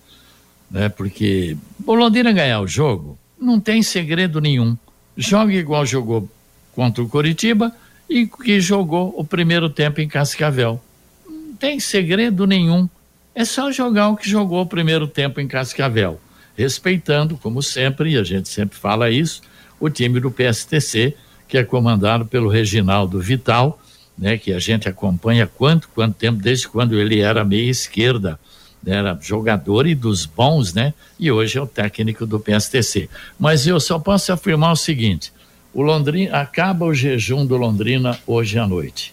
né? 0.72 0.90
Porque 0.90 1.56
o 1.86 1.94
Londrina 1.94 2.32
ganhar 2.32 2.60
o 2.62 2.68
jogo 2.68 3.16
não 3.40 3.60
tem 3.60 3.84
segredo 3.84 4.42
nenhum. 4.42 4.76
Joga 5.16 5.54
igual 5.54 5.86
jogou 5.86 6.28
contra 6.74 7.04
o 7.04 7.08
Coritiba 7.08 7.72
e 8.10 8.26
que 8.26 8.60
jogou 8.60 9.14
o 9.16 9.24
primeiro 9.24 9.70
tempo 9.70 10.02
em 10.02 10.08
Cascavel. 10.08 10.82
Não 11.30 11.54
tem 11.54 11.80
segredo 11.80 12.48
nenhum. 12.48 12.90
É 13.36 13.46
só 13.46 13.72
jogar 13.72 14.10
o 14.10 14.18
que 14.18 14.28
jogou 14.28 14.64
o 14.64 14.66
primeiro 14.66 15.06
tempo 15.06 15.40
em 15.40 15.48
Cascavel. 15.48 16.20
Respeitando, 16.58 17.38
como 17.38 17.62
sempre, 17.62 18.14
e 18.14 18.18
a 18.18 18.24
gente 18.24 18.50
sempre 18.50 18.80
fala 18.80 19.12
isso, 19.12 19.44
o 19.80 19.92
time 19.92 20.20
do 20.20 20.32
PSTC, 20.32 21.16
que 21.48 21.60
é 21.60 21.64
comandado 21.64 22.26
pelo 22.26 22.50
Reginaldo 22.50 23.20
Vital, 23.20 23.81
né, 24.22 24.38
que 24.38 24.54
a 24.54 24.60
gente 24.60 24.88
acompanha 24.88 25.48
quanto, 25.48 25.90
quanto 25.90 26.14
tempo, 26.14 26.40
desde 26.40 26.68
quando 26.68 26.98
ele 26.98 27.20
era 27.20 27.44
meia 27.44 27.72
esquerda, 27.72 28.40
né, 28.84 28.98
era 28.98 29.18
jogador 29.20 29.88
e 29.88 29.96
dos 29.96 30.28
bons, 30.28 30.76
né? 30.76 30.94
E 31.20 31.32
hoje 31.32 31.58
é 31.58 31.62
o 31.62 31.66
técnico 31.66 32.28
do 32.28 32.40
PSTC. 32.40 33.10
Mas 33.40 33.66
eu 33.66 33.80
só 33.80 33.98
posso 33.98 34.32
afirmar 34.32 34.74
o 34.74 34.76
seguinte: 34.76 35.34
o 35.74 35.82
Londrina 35.82 36.38
acaba 36.38 36.86
o 36.86 36.94
jejum 36.94 37.46
do 37.46 37.58
Londrina 37.58 38.18
hoje 38.28 38.60
à 38.60 38.68
noite. 38.68 39.12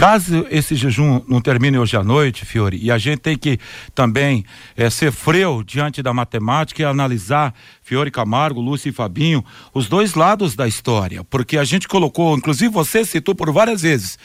Caso 0.00 0.46
esse 0.50 0.74
jejum 0.74 1.20
não 1.28 1.42
termine 1.42 1.76
hoje 1.76 1.94
à 1.94 2.02
noite, 2.02 2.46
Fiore, 2.46 2.78
e 2.82 2.90
a 2.90 2.96
gente 2.96 3.18
tem 3.18 3.36
que 3.36 3.58
também 3.94 4.46
é, 4.74 4.88
ser 4.88 5.12
freu 5.12 5.62
diante 5.62 6.02
da 6.02 6.14
matemática 6.14 6.80
e 6.80 6.86
analisar 6.86 7.52
Fiore 7.82 8.10
Camargo, 8.10 8.62
Lúcio 8.62 8.88
e 8.88 8.92
Fabinho, 8.92 9.44
os 9.74 9.90
dois 9.90 10.14
lados 10.14 10.56
da 10.56 10.66
história, 10.66 11.22
porque 11.24 11.58
a 11.58 11.64
gente 11.64 11.86
colocou, 11.86 12.34
inclusive 12.34 12.72
você 12.72 13.04
citou 13.04 13.34
por 13.34 13.52
várias 13.52 13.82
vezes. 13.82 14.18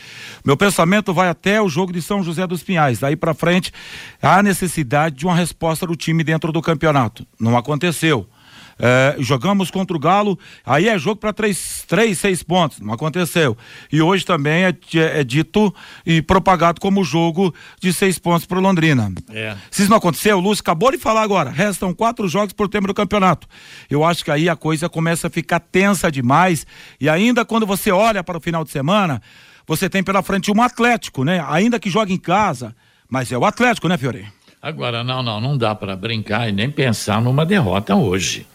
Meu 0.46 0.56
pensamento 0.56 1.14
vai 1.14 1.28
até 1.28 1.62
o 1.62 1.68
jogo 1.68 1.92
de 1.92 2.02
São 2.02 2.24
José 2.24 2.48
dos 2.48 2.64
Pinhais. 2.64 3.00
Daí 3.00 3.18
para 3.18 3.34
frente, 3.34 3.74
há 4.22 4.42
necessidade 4.42 5.18
de 5.18 5.26
uma 5.26 5.36
resposta 5.36 5.86
do 5.86 5.98
time 5.98 6.24
dentro 6.24 6.54
do 6.54 6.62
campeonato. 6.62 7.28
Não 7.38 7.58
aconteceu. 7.58 8.26
É, 8.78 9.16
jogamos 9.20 9.72
contra 9.72 9.96
o 9.96 10.00
Galo, 10.00 10.38
aí 10.66 10.90
é 10.90 10.98
jogo 11.00 11.16
para 11.16 11.32
três, 11.32 11.86
três, 11.88 12.20
seis 12.20 12.44
pontos, 12.44 12.80
não 12.80 12.94
aconteceu. 12.94 13.58
E 13.92 14.02
hoje 14.02 14.26
também 14.26 14.66
é, 14.66 14.76
é 14.94 15.24
dito 15.24 15.74
e 16.06 16.22
propagado 16.22 16.82
como 16.82 17.04
jogo 17.04 17.54
de 17.80 17.94
seis 17.94 18.20
pontos 18.20 18.46
para 18.46 18.60
Londrina. 18.60 19.14
É. 19.32 19.56
Se 19.72 19.84
isso 19.84 19.90
não 19.90 19.98
aconteceu, 19.98 20.38
o 20.38 20.42
Lúcio 20.42 20.62
acabou 20.62 20.92
de 20.92 20.98
falar 20.98 21.22
agora, 21.22 21.50
restam 21.50 21.94
quatro 21.94 22.28
jogos 22.28 22.54
por 22.54 22.68
tempo 22.68 22.88
do 22.88 22.94
campeonato. 22.94 23.48
Eu 23.90 24.04
acho 24.04 24.26
que 24.26 24.32
aí 24.32 24.50
a 24.50 24.56
coisa 24.56 24.90
começa 24.90 25.28
a 25.28 25.30
ficar 25.30 25.60
tensa 25.62 26.12
demais 26.12 26.68
e 27.00 27.08
ainda 27.08 27.46
quando 27.46 27.66
você 27.66 27.92
olha 27.92 28.24
para 28.24 28.38
o 28.38 28.42
final 28.42 28.64
de 28.64 28.72
semana, 28.72 29.22
você 29.66 29.90
tem 29.90 30.04
pela 30.04 30.22
frente 30.22 30.52
um 30.52 30.62
Atlético, 30.62 31.24
né? 31.24 31.44
Ainda 31.48 31.80
que 31.80 31.90
jogue 31.90 32.14
em 32.14 32.18
casa, 32.18 32.76
mas 33.10 33.32
é 33.32 33.38
o 33.38 33.46
Atlético, 33.46 33.88
né, 33.88 33.98
Fiore? 33.98 34.28
Agora, 34.62 35.04
não, 35.04 35.24
não, 35.24 35.40
não 35.40 35.58
dá 35.58 35.74
para 35.76 35.96
brincar 35.96 36.50
e 36.50 36.52
nem 36.52 36.70
pensar 36.70 37.22
numa 37.22 37.46
derrota 37.46 37.96
hoje. 37.96 38.46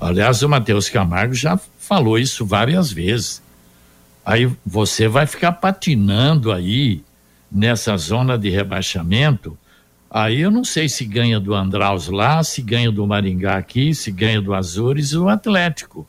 Aliás, 0.00 0.42
o 0.42 0.48
Matheus 0.48 0.88
Camargo 0.88 1.34
já 1.34 1.58
falou 1.78 2.18
isso 2.18 2.46
várias 2.46 2.92
vezes. 2.92 3.42
Aí 4.24 4.50
você 4.64 5.08
vai 5.08 5.26
ficar 5.26 5.52
patinando 5.52 6.52
aí 6.52 7.02
nessa 7.50 7.96
zona 7.96 8.38
de 8.38 8.50
rebaixamento. 8.50 9.58
Aí 10.10 10.40
eu 10.40 10.50
não 10.50 10.64
sei 10.64 10.88
se 10.88 11.04
ganha 11.04 11.40
do 11.40 11.54
Andraus 11.54 12.08
lá, 12.08 12.42
se 12.44 12.62
ganha 12.62 12.92
do 12.92 13.06
Maringá 13.06 13.56
aqui, 13.56 13.94
se 13.94 14.12
ganha 14.12 14.40
do 14.40 14.54
Azores 14.54 15.14
o 15.14 15.28
Atlético. 15.28 16.06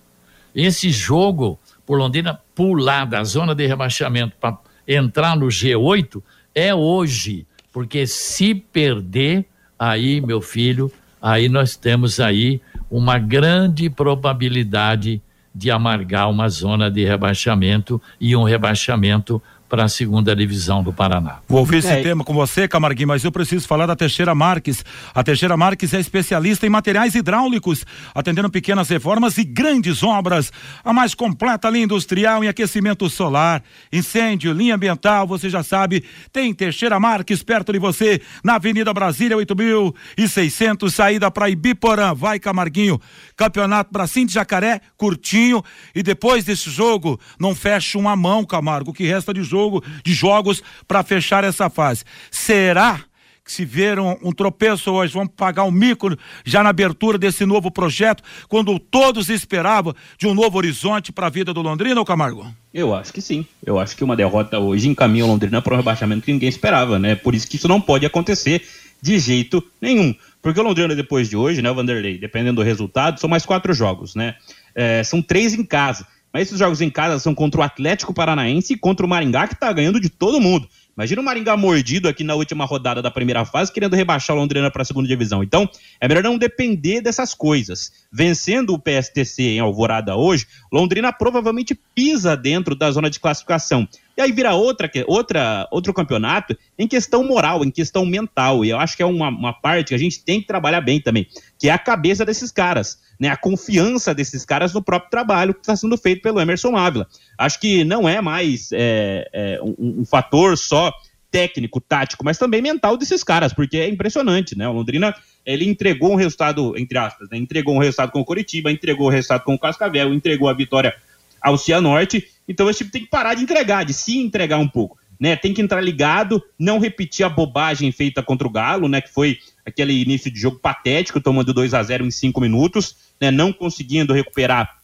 Esse 0.53 0.91
jogo, 0.91 1.59
por 1.85 1.97
Londrina 1.97 2.39
pular 2.53 3.05
da 3.05 3.23
zona 3.23 3.55
de 3.55 3.65
rebaixamento 3.65 4.35
para 4.39 4.57
entrar 4.87 5.35
no 5.35 5.47
G8 5.47 6.21
é 6.53 6.73
hoje, 6.73 7.45
porque 7.71 8.05
se 8.05 8.53
perder, 8.53 9.45
aí, 9.77 10.19
meu 10.21 10.41
filho, 10.41 10.91
aí 11.21 11.47
nós 11.47 11.75
temos 11.75 12.19
aí 12.19 12.61
uma 12.89 13.19
grande 13.19 13.89
probabilidade 13.89 15.21
de 15.53 15.71
amargar 15.71 16.29
uma 16.29 16.47
zona 16.47 16.89
de 16.89 17.03
rebaixamento 17.03 18.01
e 18.19 18.35
um 18.35 18.43
rebaixamento 18.43 19.41
para 19.69 19.83
a 19.83 19.87
segunda 19.87 20.35
divisão 20.35 20.83
do 20.83 20.91
Paraná. 20.91 21.37
Vou 21.47 21.59
ouvir 21.59 21.77
esse 21.77 21.87
é. 21.87 22.01
tema 22.01 22.23
com 22.23 22.33
você, 22.33 22.67
Camarguinho, 22.67 23.07
mas 23.07 23.23
eu 23.23 23.31
preciso 23.31 23.67
falar 23.67 23.85
da 23.85 23.95
Teixeira 23.95 24.33
Marques. 24.33 24.83
A 25.13 25.23
Teixeira 25.23 25.55
Marques 25.55 25.93
é 25.93 25.99
especialista 25.99 26.65
em 26.65 26.69
materiais 26.69 27.13
hidráulicos, 27.13 27.85
atendendo 28.13 28.49
pequenas 28.49 28.89
reformas 28.89 29.37
e 29.37 29.43
grandes 29.43 30.01
obras. 30.01 30.51
A 30.83 30.91
mais 30.91 31.13
completa 31.13 31.69
linha 31.69 31.85
industrial 31.85 32.43
em 32.43 32.47
aquecimento 32.47 33.07
solar, 33.11 33.61
incêndio, 33.93 34.51
linha 34.51 34.73
ambiental, 34.73 35.27
você 35.27 35.49
já 35.49 35.61
sabe, 35.61 36.03
tem 36.33 36.51
Teixeira 36.51 36.99
Marques 36.99 37.43
perto 37.43 37.71
de 37.71 37.77
você, 37.77 38.19
na 38.43 38.55
Avenida 38.55 38.91
Brasília, 38.91 39.37
8600, 39.37 40.91
saída 40.91 41.29
para 41.29 41.47
Ibiporã. 41.47 42.15
Vai, 42.15 42.39
Camarguinho. 42.39 42.99
Campeonato 43.37 43.93
Bracinho 43.93 44.25
de 44.25 44.33
Jacaré, 44.33 44.81
curtinho, 44.97 45.63
e 45.93 46.01
depois 46.01 46.43
desse 46.43 46.71
jogo, 46.71 47.19
não 47.39 47.53
fecha 47.53 47.99
uma 47.99 48.15
mão, 48.15 48.43
Camargo, 48.43 48.89
o 48.89 48.93
que 48.93 49.05
resta 49.05 49.31
de 49.31 49.43
jogo 49.43 49.58
jogo, 49.59 49.83
de 50.03 50.13
jogos 50.13 50.63
para 50.87 51.03
fechar 51.03 51.43
essa 51.43 51.69
fase. 51.69 52.03
Será 52.31 53.01
que 53.43 53.51
se 53.51 53.65
viram 53.65 54.17
um 54.23 54.31
tropeço 54.31 54.91
hoje, 54.91 55.11
vão 55.11 55.25
pagar 55.25 55.63
um 55.63 55.71
mico 55.71 56.15
já 56.45 56.61
na 56.61 56.69
abertura 56.69 57.17
desse 57.17 57.45
novo 57.47 57.71
projeto, 57.71 58.23
quando 58.47 58.77
todos 58.77 59.27
esperavam 59.27 59.95
de 60.19 60.27
um 60.27 60.35
novo 60.35 60.57
horizonte 60.57 61.11
para 61.11 61.27
a 61.27 61.29
vida 61.31 61.51
do 61.51 61.61
Londrina, 61.61 61.99
ou 61.99 62.05
Camargo? 62.05 62.45
Eu 62.71 62.93
acho 62.93 63.11
que 63.11 63.21
sim. 63.21 63.43
Eu 63.65 63.79
acho 63.79 63.97
que 63.97 64.03
uma 64.03 64.15
derrota 64.15 64.59
hoje 64.59 64.87
encaminha 64.87 65.25
o 65.25 65.27
Londrina 65.27 65.61
para 65.63 65.73
um 65.73 65.77
rebaixamento 65.77 66.23
que 66.23 66.31
ninguém 66.31 66.47
esperava, 66.47 66.99
né? 66.99 67.15
Por 67.15 67.33
isso 67.33 67.49
que 67.49 67.55
isso 67.55 67.67
não 67.67 67.81
pode 67.81 68.05
acontecer 68.05 68.61
de 69.01 69.17
jeito 69.17 69.63
nenhum. 69.81 70.13
Porque 70.43 70.59
o 70.59 70.63
Londrina, 70.63 70.95
depois 70.95 71.27
de 71.27 71.35
hoje, 71.35 71.61
né, 71.61 71.71
Vanderlei, 71.73 72.19
dependendo 72.19 72.57
do 72.57 72.63
resultado, 72.63 73.19
são 73.19 73.29
mais 73.29 73.45
quatro 73.47 73.73
jogos, 73.73 74.13
né? 74.13 74.35
É, 74.75 75.03
são 75.03 75.23
três 75.23 75.55
em 75.55 75.65
casa. 75.65 76.05
Mas 76.31 76.43
esses 76.43 76.59
jogos 76.59 76.81
em 76.81 76.89
casa 76.89 77.19
são 77.19 77.33
contra 77.33 77.61
o 77.61 77.63
Atlético 77.63 78.13
Paranaense 78.13 78.73
e 78.73 78.77
contra 78.77 79.05
o 79.05 79.09
Maringá, 79.09 79.47
que 79.47 79.53
está 79.53 79.71
ganhando 79.73 79.99
de 79.99 80.09
todo 80.09 80.39
mundo. 80.39 80.67
Imagina 80.95 81.21
o 81.21 81.23
Maringá 81.23 81.55
mordido 81.55 82.09
aqui 82.09 82.25
na 82.25 82.35
última 82.35 82.65
rodada 82.65 83.01
da 83.01 83.09
primeira 83.09 83.45
fase, 83.45 83.71
querendo 83.71 83.95
rebaixar 83.95 84.35
o 84.35 84.39
Londrina 84.39 84.69
para 84.69 84.81
a 84.81 84.85
segunda 84.85 85.07
divisão. 85.07 85.41
Então, 85.41 85.69
é 85.99 86.07
melhor 86.09 86.23
não 86.23 86.37
depender 86.37 86.99
dessas 86.99 87.33
coisas. 87.33 87.93
Vencendo 88.11 88.73
o 88.73 88.79
PSTC 88.79 89.43
em 89.43 89.59
Alvorada 89.59 90.17
hoje, 90.17 90.45
Londrina 90.71 91.13
provavelmente 91.13 91.73
pisa 91.95 92.35
dentro 92.35 92.75
da 92.75 92.91
zona 92.91 93.09
de 93.09 93.17
classificação. 93.17 93.87
E 94.19 94.21
aí 94.21 94.33
vira 94.33 94.53
outra, 94.53 94.91
outra, 95.07 95.65
outro 95.71 95.93
campeonato 95.93 96.53
em 96.77 96.85
questão 96.85 97.23
moral, 97.23 97.63
em 97.63 97.71
questão 97.71 98.05
mental. 98.05 98.65
E 98.65 98.69
eu 98.69 98.77
acho 98.77 98.97
que 98.97 99.01
é 99.01 99.05
uma, 99.05 99.29
uma 99.29 99.53
parte 99.53 99.87
que 99.87 99.95
a 99.95 99.97
gente 99.97 100.21
tem 100.21 100.41
que 100.41 100.47
trabalhar 100.47 100.81
bem 100.81 100.99
também, 100.99 101.25
que 101.57 101.69
é 101.69 101.71
a 101.71 101.79
cabeça 101.79 102.25
desses 102.25 102.51
caras 102.51 102.99
né, 103.17 103.29
a 103.29 103.37
confiança 103.37 104.13
desses 104.13 104.45
caras 104.45 104.73
no 104.73 104.81
próprio 104.81 105.09
trabalho 105.09 105.53
que 105.53 105.59
está 105.61 105.75
sendo 105.75 105.97
feito 105.97 106.21
pelo 106.21 106.39
Emerson 106.39 106.75
Ávila. 106.75 107.07
Acho 107.37 107.59
que 107.59 107.83
não 107.83 108.07
é 108.07 108.21
mais 108.21 108.69
é, 108.73 109.29
é, 109.33 109.59
um, 109.61 110.01
um, 110.01 110.05
fator 110.05 110.57
só 110.57 110.93
técnico, 111.29 111.79
tático, 111.81 112.23
mas 112.23 112.37
também 112.37 112.61
mental 112.61 112.97
desses 112.97 113.23
caras, 113.23 113.53
porque 113.53 113.77
é 113.77 113.87
impressionante, 113.87 114.57
né? 114.57 114.67
O 114.67 114.71
Londrina, 114.71 115.13
ele 115.45 115.67
entregou 115.69 116.11
um 116.11 116.15
resultado, 116.15 116.77
entre 116.77 116.97
aspas, 116.97 117.29
né? 117.29 117.37
entregou 117.37 117.75
um 117.75 117.79
resultado 117.79 118.11
com 118.11 118.21
o 118.21 118.25
Coritiba, 118.25 118.71
entregou 118.71 119.07
o 119.07 119.09
um 119.09 119.13
resultado 119.13 119.43
com 119.43 119.53
o 119.53 119.59
Cascavel, 119.59 120.13
entregou 120.13 120.47
a 120.47 120.53
vitória 120.53 120.95
ao 121.41 121.57
Cianorte, 121.57 122.27
então 122.47 122.69
esse 122.69 122.79
time 122.79 122.91
tem 122.91 123.01
que 123.03 123.09
parar 123.09 123.33
de 123.33 123.43
entregar, 123.43 123.85
de 123.85 123.93
se 123.93 124.17
entregar 124.17 124.57
um 124.57 124.67
pouco. 124.67 124.97
Né, 125.19 125.35
tem 125.35 125.53
que 125.53 125.61
entrar 125.61 125.81
ligado, 125.81 126.41
não 126.57 126.79
repetir 126.79 127.25
a 127.25 127.29
bobagem 127.29 127.91
feita 127.91 128.23
contra 128.23 128.47
o 128.47 128.49
Galo, 128.49 128.87
né, 128.87 129.01
que 129.01 129.11
foi 129.11 129.37
aquele 129.65 129.91
início 130.01 130.31
de 130.31 130.39
jogo 130.39 130.59
patético, 130.59 131.19
tomando 131.19 131.53
2 131.53 131.73
a 131.73 131.83
0 131.83 132.05
em 132.05 132.11
5 132.11 132.39
minutos 132.39 132.95
né, 133.19 133.29
não 133.31 133.51
conseguindo 133.51 134.13
recuperar 134.13 134.77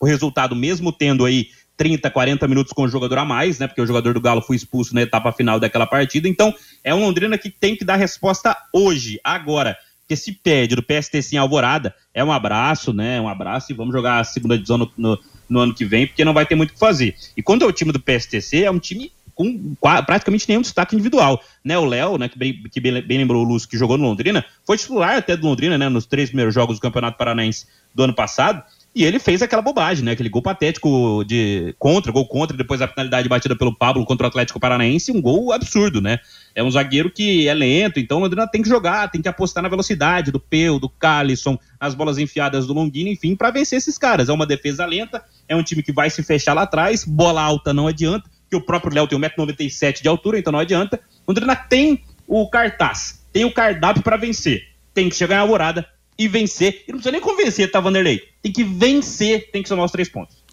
o 0.00 0.06
resultado, 0.06 0.56
mesmo 0.56 0.92
tendo 0.92 1.24
aí 1.24 1.48
30, 1.76 2.10
40 2.10 2.48
minutos 2.48 2.72
com 2.72 2.82
o 2.82 2.88
jogador 2.88 3.18
a 3.18 3.24
mais, 3.24 3.58
né? 3.58 3.66
Porque 3.66 3.80
o 3.80 3.86
jogador 3.86 4.14
do 4.14 4.20
Galo 4.20 4.40
foi 4.40 4.56
expulso 4.56 4.94
na 4.94 5.02
etapa 5.02 5.32
final 5.32 5.58
daquela 5.58 5.86
partida. 5.86 6.28
Então, 6.28 6.54
é 6.84 6.94
um 6.94 7.00
Londrina 7.00 7.36
que 7.36 7.50
tem 7.50 7.76
que 7.76 7.84
dar 7.84 7.96
resposta 7.96 8.56
hoje, 8.72 9.18
agora. 9.24 9.76
Porque 10.00 10.16
se 10.16 10.32
pede 10.32 10.76
do 10.76 10.82
PSTC 10.82 11.34
em 11.34 11.38
Alvorada, 11.38 11.94
é 12.12 12.22
um 12.22 12.30
abraço, 12.30 12.92
né? 12.92 13.20
Um 13.20 13.28
abraço 13.28 13.72
e 13.72 13.74
vamos 13.74 13.92
jogar 13.92 14.20
a 14.20 14.24
segunda 14.24 14.54
divisão 14.54 14.78
no, 14.78 14.92
no, 14.96 15.18
no, 15.48 15.60
ano 15.60 15.74
que 15.74 15.84
vem, 15.84 16.06
porque 16.06 16.24
não 16.24 16.34
vai 16.34 16.46
ter 16.46 16.54
muito 16.54 16.70
o 16.70 16.72
que 16.74 16.78
fazer. 16.78 17.14
E 17.36 17.42
quando 17.42 17.62
é 17.62 17.66
o 17.66 17.72
time 17.72 17.92
do 17.92 18.00
PSTC, 18.00 18.64
é 18.64 18.70
um 18.70 18.78
time 18.78 19.12
com 19.34 19.74
praticamente 20.06 20.48
nenhum 20.48 20.62
destaque 20.62 20.94
individual. 20.94 21.42
Né, 21.64 21.76
o 21.76 21.84
Léo, 21.84 22.18
né, 22.18 22.28
que, 22.28 22.38
bem, 22.38 22.62
que 22.70 22.80
bem, 22.80 23.02
bem, 23.02 23.18
lembrou 23.18 23.44
o 23.44 23.48
Lúcio, 23.48 23.68
que 23.68 23.76
jogou 23.76 23.98
no 23.98 24.04
Londrina, 24.04 24.44
foi 24.64 24.78
titular 24.78 25.16
até 25.16 25.36
do 25.36 25.46
Londrina, 25.46 25.76
né, 25.76 25.88
nos 25.88 26.06
três 26.06 26.28
primeiros 26.28 26.54
jogos 26.54 26.78
do 26.78 26.82
Campeonato 26.82 27.18
Paranaense 27.18 27.66
do 27.94 28.04
ano 28.04 28.14
passado. 28.14 28.62
E 28.94 29.04
ele 29.04 29.18
fez 29.18 29.42
aquela 29.42 29.60
bobagem, 29.60 30.04
né? 30.04 30.12
Aquele 30.12 30.28
gol 30.28 30.40
patético 30.40 31.24
de 31.24 31.74
contra, 31.80 32.12
gol 32.12 32.28
contra, 32.28 32.56
depois 32.56 32.80
a 32.80 32.86
finalidade 32.86 33.28
batida 33.28 33.56
pelo 33.56 33.74
Pablo 33.76 34.04
contra 34.04 34.24
o 34.24 34.28
Atlético 34.28 34.60
Paranaense, 34.60 35.10
um 35.10 35.20
gol 35.20 35.52
absurdo, 35.52 36.00
né? 36.00 36.20
É 36.54 36.62
um 36.62 36.70
zagueiro 36.70 37.10
que 37.10 37.48
é 37.48 37.54
lento, 37.54 37.98
então 37.98 38.18
o 38.18 38.20
Londrina 38.20 38.46
tem 38.46 38.62
que 38.62 38.68
jogar, 38.68 39.10
tem 39.10 39.20
que 39.20 39.28
apostar 39.28 39.64
na 39.64 39.68
velocidade 39.68 40.30
do 40.30 40.38
Peu, 40.38 40.78
do 40.78 40.88
Calisson, 40.88 41.58
as 41.80 41.92
bolas 41.92 42.18
enfiadas 42.18 42.68
do 42.68 42.72
Longino, 42.72 43.10
enfim, 43.10 43.34
para 43.34 43.50
vencer 43.50 43.78
esses 43.78 43.98
caras. 43.98 44.28
É 44.28 44.32
uma 44.32 44.46
defesa 44.46 44.86
lenta, 44.86 45.24
é 45.48 45.56
um 45.56 45.62
time 45.64 45.82
que 45.82 45.92
vai 45.92 46.08
se 46.08 46.22
fechar 46.22 46.54
lá 46.54 46.62
atrás, 46.62 47.04
bola 47.04 47.42
alta 47.42 47.74
não 47.74 47.88
adianta, 47.88 48.30
que 48.48 48.54
o 48.54 48.60
próprio 48.60 48.94
Léo 48.94 49.08
tem 49.08 49.18
1,97m 49.18 50.02
de 50.02 50.08
altura, 50.08 50.38
então 50.38 50.52
não 50.52 50.60
adianta. 50.60 51.00
O 51.26 51.32
Londrina 51.32 51.56
tem 51.56 52.04
o 52.28 52.48
cartaz, 52.48 53.26
tem 53.32 53.44
o 53.44 53.52
cardápio 53.52 54.04
para 54.04 54.16
vencer. 54.16 54.68
Tem 54.94 55.08
que 55.08 55.16
chegar 55.16 55.34
na 55.34 55.40
Alvorada 55.42 55.84
e 56.18 56.28
vencer. 56.28 56.84
E 56.86 56.92
não 56.92 56.98
precisa 56.98 57.12
nem 57.12 57.20
convencer, 57.20 57.70
tá, 57.70 57.80
Vanderlei? 57.80 58.22
Tem 58.42 58.52
que 58.52 58.64
vencer, 58.64 59.50
tem 59.50 59.62
que 59.62 59.68
somar 59.68 59.84
os 59.84 59.92
três 59.92 60.08
pontos. 60.08 60.44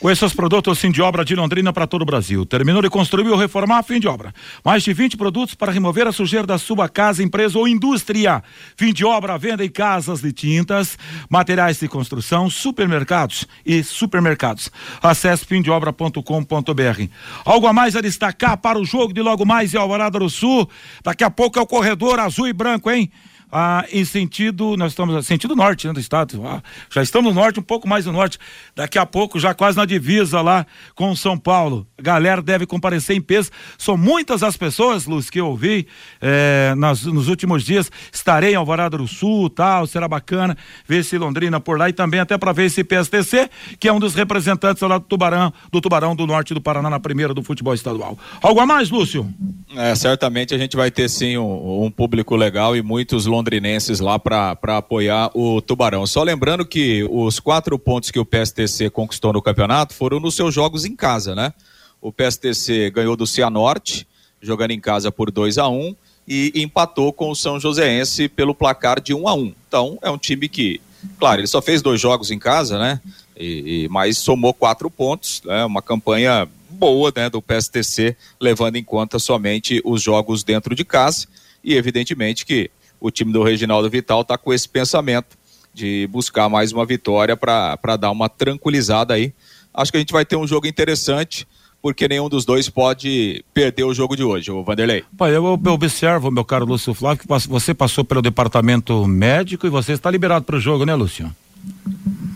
Com 0.00 0.08
esses 0.08 0.32
produtos, 0.32 0.78
fim 0.78 0.92
de 0.92 1.02
obra 1.02 1.24
de 1.24 1.34
Londrina 1.34 1.72
para 1.72 1.84
todo 1.84 2.02
o 2.02 2.04
Brasil. 2.04 2.46
Terminou 2.46 2.80
de 2.80 2.88
construir 2.88 3.28
ou 3.30 3.36
reformar, 3.36 3.82
fim 3.82 3.98
de 3.98 4.06
obra. 4.06 4.32
Mais 4.64 4.84
de 4.84 4.92
20 4.92 5.16
produtos 5.16 5.56
para 5.56 5.72
remover 5.72 6.06
a 6.06 6.12
sujeira 6.12 6.46
da 6.46 6.56
sua 6.56 6.88
casa, 6.88 7.20
empresa 7.20 7.58
ou 7.58 7.66
indústria. 7.66 8.40
Fim 8.76 8.92
de 8.92 9.04
obra, 9.04 9.36
venda 9.36 9.64
em 9.64 9.68
casas 9.68 10.20
de 10.20 10.32
tintas, 10.32 10.96
materiais 11.28 11.80
de 11.80 11.88
construção, 11.88 12.48
supermercados 12.48 13.44
e 13.66 13.82
supermercados. 13.82 14.70
Acesse 15.02 15.44
fimdeobra.com.br. 15.44 17.02
Algo 17.44 17.66
a 17.66 17.72
mais 17.72 17.96
a 17.96 18.00
destacar 18.00 18.56
para 18.56 18.78
o 18.78 18.84
jogo 18.84 19.12
de 19.12 19.20
logo 19.20 19.44
mais 19.44 19.74
em 19.74 19.78
Alvorada 19.78 20.20
do 20.20 20.30
Sul. 20.30 20.70
Daqui 21.02 21.24
a 21.24 21.30
pouco 21.30 21.58
é 21.58 21.62
o 21.62 21.66
corredor 21.66 22.20
azul 22.20 22.46
e 22.46 22.52
branco, 22.52 22.88
hein? 22.88 23.10
Ah, 23.50 23.84
em 23.90 24.04
sentido, 24.04 24.76
nós 24.76 24.92
estamos 24.92 25.26
sentido 25.26 25.56
norte 25.56 25.86
né, 25.86 25.92
do 25.92 26.00
estado. 26.00 26.46
Ah, 26.46 26.62
já 26.90 27.02
estamos 27.02 27.34
no 27.34 27.40
norte, 27.40 27.58
um 27.58 27.62
pouco 27.62 27.88
mais 27.88 28.04
no 28.04 28.12
norte. 28.12 28.38
Daqui 28.76 28.98
a 28.98 29.06
pouco, 29.06 29.38
já 29.38 29.54
quase 29.54 29.76
na 29.76 29.86
divisa 29.86 30.42
lá 30.42 30.66
com 30.94 31.14
São 31.16 31.38
Paulo. 31.38 31.86
Galera 32.00 32.42
deve 32.42 32.66
comparecer 32.66 33.16
em 33.16 33.20
peso. 33.20 33.50
São 33.78 33.96
muitas 33.96 34.42
as 34.42 34.56
pessoas, 34.56 35.06
Luz, 35.06 35.30
que 35.30 35.40
eu 35.40 35.46
ouvi 35.46 35.86
eh, 36.20 36.74
nas, 36.76 37.04
nos 37.04 37.28
últimos 37.28 37.64
dias. 37.64 37.90
Estarei 38.12 38.52
em 38.52 38.56
Alvorada 38.56 38.98
do 38.98 39.08
Sul, 39.08 39.48
tal, 39.48 39.86
será 39.86 40.06
bacana 40.06 40.56
ver 40.86 40.98
esse 40.98 41.16
Londrina 41.16 41.58
por 41.58 41.78
lá 41.78 41.88
e 41.88 41.92
também 41.92 42.20
até 42.20 42.36
para 42.36 42.52
ver 42.52 42.66
esse 42.66 42.84
PSTC, 42.84 43.48
que 43.80 43.88
é 43.88 43.92
um 43.92 43.98
dos 43.98 44.14
representantes 44.14 44.82
lá 44.82 44.98
do 44.98 45.04
Tubarão, 45.04 45.52
do 45.72 45.80
Tubarão 45.80 46.14
do 46.14 46.26
Norte 46.26 46.52
do 46.52 46.60
Paraná 46.60 46.90
na 46.90 47.00
primeira 47.00 47.32
do 47.32 47.42
futebol 47.42 47.72
estadual. 47.72 48.18
Algo 48.42 48.60
a 48.60 48.66
mais, 48.66 48.90
Lúcio? 48.90 49.26
É, 49.74 49.94
certamente 49.94 50.54
a 50.54 50.58
gente 50.58 50.76
vai 50.76 50.90
ter 50.90 51.08
sim 51.08 51.38
um, 51.38 51.84
um 51.84 51.90
público 51.90 52.36
legal 52.36 52.76
e 52.76 52.82
muitos 52.82 53.24
londrinos 53.26 53.37
londrinenses 53.38 54.00
lá 54.00 54.18
para 54.18 54.76
apoiar 54.76 55.30
o 55.34 55.60
Tubarão. 55.60 56.06
Só 56.06 56.22
lembrando 56.22 56.66
que 56.66 57.06
os 57.10 57.38
quatro 57.38 57.78
pontos 57.78 58.10
que 58.10 58.18
o 58.18 58.24
PSTC 58.24 58.90
conquistou 58.90 59.32
no 59.32 59.40
campeonato 59.40 59.94
foram 59.94 60.20
nos 60.20 60.34
seus 60.34 60.52
jogos 60.52 60.84
em 60.84 60.94
casa, 60.94 61.34
né? 61.34 61.52
O 62.00 62.12
PSTC 62.12 62.90
ganhou 62.90 63.16
do 63.16 63.26
Cianorte, 63.26 64.06
jogando 64.40 64.72
em 64.72 64.80
casa 64.80 65.10
por 65.10 65.30
2 65.30 65.58
a 65.58 65.68
1 65.68 65.72
um, 65.72 65.96
e 66.26 66.52
empatou 66.56 67.12
com 67.12 67.30
o 67.30 67.34
São 67.34 67.58
Joséense 67.58 68.28
pelo 68.28 68.54
placar 68.54 69.00
de 69.00 69.14
1 69.14 69.22
um 69.22 69.28
a 69.28 69.34
1 69.34 69.38
um. 69.38 69.54
Então, 69.66 69.98
é 70.02 70.10
um 70.10 70.18
time 70.18 70.48
que, 70.48 70.80
claro, 71.18 71.40
ele 71.40 71.48
só 71.48 71.62
fez 71.62 71.80
dois 71.80 72.00
jogos 72.00 72.30
em 72.30 72.38
casa, 72.38 72.78
né? 72.78 73.00
E, 73.36 73.84
e, 73.84 73.88
mas 73.88 74.18
somou 74.18 74.52
quatro 74.52 74.90
pontos, 74.90 75.42
né? 75.44 75.64
uma 75.64 75.80
campanha 75.80 76.48
boa 76.68 77.12
né, 77.14 77.30
do 77.30 77.40
PSTC, 77.40 78.16
levando 78.40 78.76
em 78.76 78.84
conta 78.84 79.18
somente 79.18 79.80
os 79.84 80.02
jogos 80.02 80.42
dentro 80.42 80.74
de 80.74 80.84
casa. 80.84 81.26
E 81.62 81.74
evidentemente 81.74 82.44
que 82.44 82.70
o 83.00 83.10
time 83.10 83.32
do 83.32 83.42
Reginaldo 83.42 83.88
Vital 83.88 84.22
está 84.22 84.36
com 84.36 84.52
esse 84.52 84.68
pensamento 84.68 85.36
de 85.72 86.08
buscar 86.10 86.48
mais 86.48 86.72
uma 86.72 86.84
vitória 86.84 87.36
para 87.36 87.96
dar 87.96 88.10
uma 88.10 88.28
tranquilizada 88.28 89.14
aí. 89.14 89.32
Acho 89.72 89.92
que 89.92 89.96
a 89.98 90.00
gente 90.00 90.12
vai 90.12 90.24
ter 90.24 90.36
um 90.36 90.46
jogo 90.46 90.66
interessante, 90.66 91.46
porque 91.80 92.08
nenhum 92.08 92.28
dos 92.28 92.44
dois 92.44 92.68
pode 92.68 93.44
perder 93.54 93.84
o 93.84 93.94
jogo 93.94 94.16
de 94.16 94.24
hoje, 94.24 94.50
o 94.50 94.64
Vanderlei. 94.64 95.04
Pai, 95.16 95.30
eu, 95.30 95.44
eu 95.44 95.72
observo, 95.72 96.30
meu 96.30 96.44
caro 96.44 96.64
Lúcio 96.64 96.92
Flávio, 96.94 97.22
que 97.22 97.48
você 97.48 97.72
passou 97.72 98.04
pelo 98.04 98.20
departamento 98.20 99.06
médico 99.06 99.66
e 99.66 99.70
você 99.70 99.92
está 99.92 100.10
liberado 100.10 100.44
para 100.44 100.56
o 100.56 100.60
jogo, 100.60 100.84
né, 100.84 100.94
Lúcio? 100.94 101.32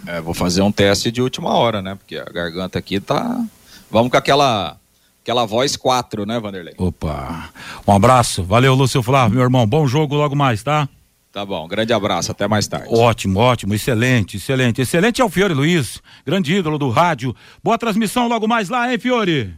É, 0.06 0.20
vou 0.20 0.34
fazer 0.34 0.62
um 0.62 0.70
teste 0.70 1.10
de 1.10 1.22
última 1.22 1.50
hora, 1.54 1.82
né? 1.82 1.94
Porque 1.94 2.16
a 2.16 2.24
garganta 2.24 2.78
aqui 2.78 3.00
tá. 3.00 3.44
Vamos 3.90 4.10
com 4.10 4.16
aquela 4.16 4.76
Aquela 5.22 5.46
voz 5.46 5.76
4, 5.76 6.26
né, 6.26 6.40
Vanderlei? 6.40 6.74
Opa. 6.76 7.48
Um 7.86 7.92
abraço. 7.92 8.42
Valeu, 8.42 8.74
Lúcio 8.74 9.00
Flávio, 9.02 9.36
meu 9.36 9.44
irmão. 9.44 9.64
Bom 9.64 9.86
jogo 9.86 10.16
logo 10.16 10.34
mais, 10.34 10.64
tá? 10.64 10.88
Tá 11.32 11.46
bom, 11.46 11.66
grande 11.66 11.92
abraço, 11.92 12.30
até 12.30 12.46
mais 12.46 12.66
tarde. 12.66 12.88
Ótimo, 12.90 13.38
ótimo, 13.38 13.72
excelente, 13.72 14.36
excelente. 14.36 14.82
Excelente 14.82 15.22
é 15.22 15.24
o 15.24 15.30
Fiore 15.30 15.54
Luiz, 15.54 16.02
grande 16.26 16.52
ídolo 16.52 16.76
do 16.76 16.90
rádio. 16.90 17.34
Boa 17.62 17.78
transmissão 17.78 18.28
logo 18.28 18.46
mais 18.46 18.68
lá, 18.68 18.92
hein, 18.92 18.98
Fiore? 18.98 19.54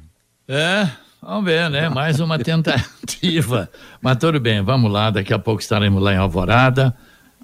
É, 0.47 0.89
vamos 1.21 1.47
ver, 1.47 1.69
né? 1.71 1.89
Mais 1.89 2.21
uma 2.21 2.39
tentativa. 2.39 3.69
Mas 4.01 4.19
tudo 4.19 4.39
bem, 4.39 4.63
vamos 4.63 4.93
lá, 4.93 5.11
daqui 5.11 5.33
a 5.35 5.39
pouco 5.39 5.63
estaremos 5.63 6.01
lá 6.01 6.13
em 6.13 6.19
Alvorada 6.19 6.95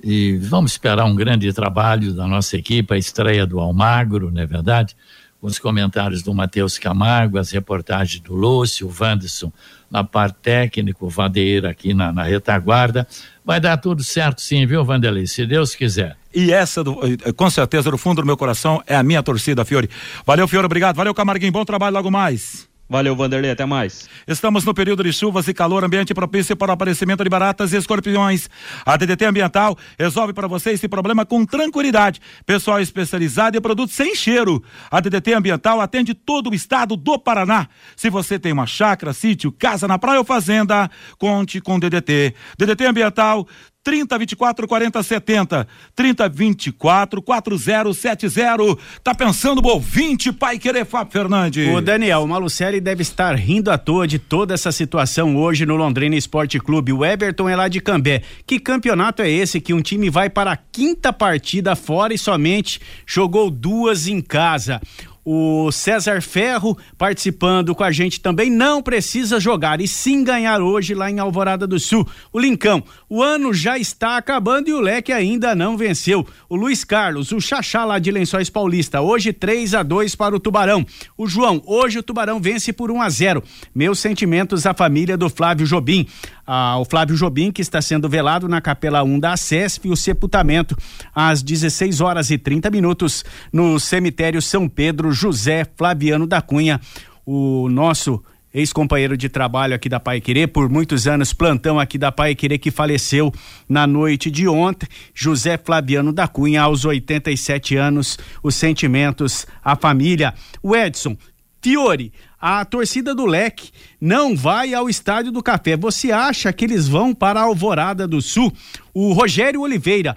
e 0.04 0.36
vamos 0.38 0.72
esperar 0.72 1.06
um 1.06 1.14
grande 1.14 1.52
trabalho 1.52 2.12
da 2.12 2.26
nossa 2.26 2.56
equipe, 2.56 2.94
a 2.94 2.98
estreia 2.98 3.46
do 3.46 3.58
Almagro, 3.58 4.30
não 4.30 4.42
é 4.42 4.46
verdade? 4.46 4.94
Os 5.40 5.58
comentários 5.58 6.22
do 6.22 6.34
Matheus 6.34 6.78
Camargo, 6.78 7.38
as 7.38 7.50
reportagens 7.50 8.20
do 8.20 8.34
Lúcio, 8.34 8.86
o 8.86 8.94
Wanderson 8.98 9.52
na 9.90 10.04
parte 10.04 10.36
técnica, 10.42 11.04
o 11.04 11.08
Vadeira 11.08 11.70
aqui 11.70 11.92
na, 11.92 12.12
na, 12.12 12.22
retaguarda. 12.22 13.06
Vai 13.44 13.58
dar 13.58 13.76
tudo 13.76 14.04
certo 14.04 14.40
sim, 14.40 14.64
viu, 14.66 14.84
Vanderlei? 14.84 15.26
Se 15.26 15.44
Deus 15.44 15.74
quiser. 15.74 16.16
E 16.32 16.52
essa, 16.52 16.84
do, 16.84 17.00
eh, 17.04 17.32
com 17.32 17.50
certeza, 17.50 17.90
do 17.90 17.98
fundo 17.98 18.22
do 18.22 18.26
meu 18.26 18.36
coração, 18.36 18.80
é 18.86 18.94
a 18.94 19.02
minha 19.02 19.22
torcida, 19.22 19.64
Fiore. 19.64 19.90
Valeu, 20.24 20.46
Fiore, 20.46 20.66
obrigado. 20.66 20.94
Valeu, 20.94 21.12
Camarguinho. 21.12 21.50
Bom 21.50 21.64
trabalho 21.64 21.94
logo 21.94 22.10
mais. 22.10 22.69
Valeu, 22.90 23.14
Vanderlei, 23.14 23.52
até 23.52 23.64
mais. 23.64 24.08
Estamos 24.26 24.64
no 24.64 24.74
período 24.74 25.04
de 25.04 25.12
chuvas 25.12 25.46
e 25.46 25.54
calor, 25.54 25.84
ambiente 25.84 26.12
propício 26.12 26.56
para 26.56 26.70
o 26.70 26.72
aparecimento 26.72 27.22
de 27.22 27.30
baratas 27.30 27.72
e 27.72 27.76
escorpiões. 27.76 28.50
A 28.84 28.96
DDT 28.96 29.26
Ambiental 29.26 29.78
resolve 29.96 30.32
para 30.32 30.48
você 30.48 30.70
esse 30.72 30.88
problema 30.88 31.24
com 31.24 31.46
tranquilidade. 31.46 32.20
Pessoal 32.44 32.80
especializado 32.80 33.56
e 33.56 33.60
produtos 33.60 33.94
sem 33.94 34.12
cheiro. 34.16 34.60
A 34.90 34.98
DDT 34.98 35.34
Ambiental 35.34 35.80
atende 35.80 36.14
todo 36.14 36.50
o 36.50 36.54
estado 36.54 36.96
do 36.96 37.16
Paraná. 37.16 37.68
Se 37.94 38.10
você 38.10 38.40
tem 38.40 38.50
uma 38.50 38.66
chácara, 38.66 39.12
sítio, 39.12 39.52
casa 39.52 39.86
na 39.86 39.96
praia 39.96 40.18
ou 40.18 40.24
fazenda, 40.24 40.90
conte 41.16 41.60
com 41.60 41.78
DDT. 41.78 42.34
DDT 42.58 42.86
Ambiental 42.86 43.46
30 43.82 44.18
24 44.18 44.68
40 44.68 45.02
70. 45.02 45.68
30 45.96 46.28
24 46.28 47.22
4070. 47.22 48.76
Tá 49.02 49.14
pensando, 49.14 49.66
ouvinte, 49.66 50.30
pai 50.30 50.58
querer 50.58 50.84
Fábio 50.84 51.12
Fernandes? 51.12 51.74
O 51.74 51.80
Daniel, 51.80 52.22
o 52.22 52.28
Malucelli 52.28 52.78
deve 52.78 53.00
estar 53.00 53.34
rindo 53.34 53.70
à 53.70 53.78
toa 53.78 54.06
de 54.06 54.18
toda 54.18 54.52
essa 54.52 54.70
situação 54.70 55.34
hoje 55.34 55.64
no 55.64 55.76
Londrina 55.76 56.14
Esporte 56.14 56.58
Clube. 56.60 56.92
O 56.92 57.04
Everton 57.04 57.48
é 57.48 57.56
lá 57.56 57.68
de 57.68 57.80
Cambé. 57.80 58.22
Que 58.46 58.58
campeonato 58.60 59.22
é 59.22 59.30
esse 59.30 59.60
que 59.62 59.72
um 59.72 59.80
time 59.80 60.10
vai 60.10 60.28
para 60.28 60.52
a 60.52 60.56
quinta 60.56 61.10
partida 61.10 61.74
fora 61.74 62.12
e 62.12 62.18
somente 62.18 62.80
jogou 63.06 63.50
duas 63.50 64.06
em 64.06 64.20
casa? 64.20 64.78
O 65.24 65.70
César 65.70 66.22
Ferro 66.22 66.76
participando 66.96 67.74
com 67.74 67.84
a 67.84 67.92
gente 67.92 68.20
também 68.20 68.50
não 68.50 68.82
precisa 68.82 69.38
jogar 69.38 69.80
e 69.80 69.86
sim 69.86 70.24
ganhar 70.24 70.62
hoje 70.62 70.94
lá 70.94 71.10
em 71.10 71.18
Alvorada 71.18 71.66
do 71.66 71.78
Sul. 71.78 72.08
O 72.32 72.38
Lincão, 72.40 72.82
o 73.10 73.20
ano 73.20 73.52
já 73.52 73.76
está 73.76 74.16
acabando 74.16 74.68
e 74.68 74.72
o 74.72 74.80
Leque 74.80 75.12
ainda 75.12 75.52
não 75.52 75.76
venceu. 75.76 76.24
O 76.48 76.54
Luiz 76.54 76.84
Carlos, 76.84 77.32
o 77.32 77.40
Xaxá 77.40 77.84
lá 77.84 77.98
de 77.98 78.10
Lençóis 78.12 78.48
Paulista, 78.48 79.00
hoje 79.00 79.32
3 79.32 79.74
a 79.74 79.82
2 79.82 80.14
para 80.14 80.36
o 80.36 80.38
Tubarão. 80.38 80.86
O 81.18 81.26
João, 81.26 81.60
hoje 81.66 81.98
o 81.98 82.02
Tubarão 82.04 82.40
vence 82.40 82.72
por 82.72 82.88
1 82.88 83.02
a 83.02 83.10
0. 83.10 83.42
Meus 83.74 83.98
sentimentos 83.98 84.64
à 84.64 84.72
família 84.72 85.16
do 85.16 85.28
Flávio 85.28 85.66
Jobim 85.66 86.06
ao 86.46 86.84
Flávio 86.84 87.16
Jobim, 87.16 87.52
que 87.52 87.62
está 87.62 87.80
sendo 87.80 88.08
velado 88.08 88.48
na 88.48 88.60
Capela 88.60 89.04
1 89.04 89.20
da 89.20 89.36
CESP, 89.36 89.86
e 89.86 89.92
o 89.92 89.96
sepultamento 89.96 90.76
às 91.14 91.42
16 91.42 92.00
horas 92.00 92.28
e 92.30 92.38
30 92.38 92.70
minutos 92.70 93.24
no 93.52 93.78
cemitério 93.78 94.42
São 94.42 94.68
Pedro 94.68 95.12
José 95.12 95.64
Flaviano 95.76 96.26
da 96.26 96.42
Cunha. 96.42 96.80
O 97.24 97.68
nosso 97.68 98.20
ex-companheiro 98.52 99.16
de 99.16 99.28
trabalho 99.28 99.74
aqui 99.74 99.88
da 99.88 100.00
Pai 100.00 100.20
Querer, 100.20 100.48
por 100.48 100.68
muitos 100.68 101.06
anos 101.06 101.32
plantão 101.32 101.78
aqui 101.78 101.96
da 101.96 102.10
Pai 102.10 102.34
Querer, 102.34 102.58
que 102.58 102.70
faleceu 102.70 103.32
na 103.68 103.86
noite 103.86 104.30
de 104.30 104.48
ontem, 104.48 104.88
José 105.14 105.56
Flaviano 105.56 106.12
da 106.12 106.26
Cunha, 106.26 106.62
aos 106.62 106.84
87 106.84 107.76
anos, 107.76 108.18
os 108.42 108.54
sentimentos 108.54 109.46
à 109.64 109.76
família. 109.76 110.34
O 110.62 110.74
Edson, 110.74 111.16
Fiore, 111.62 112.12
a 112.40 112.64
torcida 112.64 113.14
do 113.14 113.26
Leque 113.26 113.70
não 114.00 114.34
vai 114.34 114.72
ao 114.72 114.88
Estádio 114.88 115.30
do 115.30 115.42
Café. 115.42 115.76
Você 115.76 116.10
acha 116.10 116.50
que 116.52 116.64
eles 116.64 116.88
vão 116.88 117.14
para 117.14 117.38
a 117.38 117.44
Alvorada 117.44 118.08
do 118.08 118.22
Sul? 118.22 118.50
O 118.94 119.12
Rogério 119.12 119.60
Oliveira. 119.60 120.16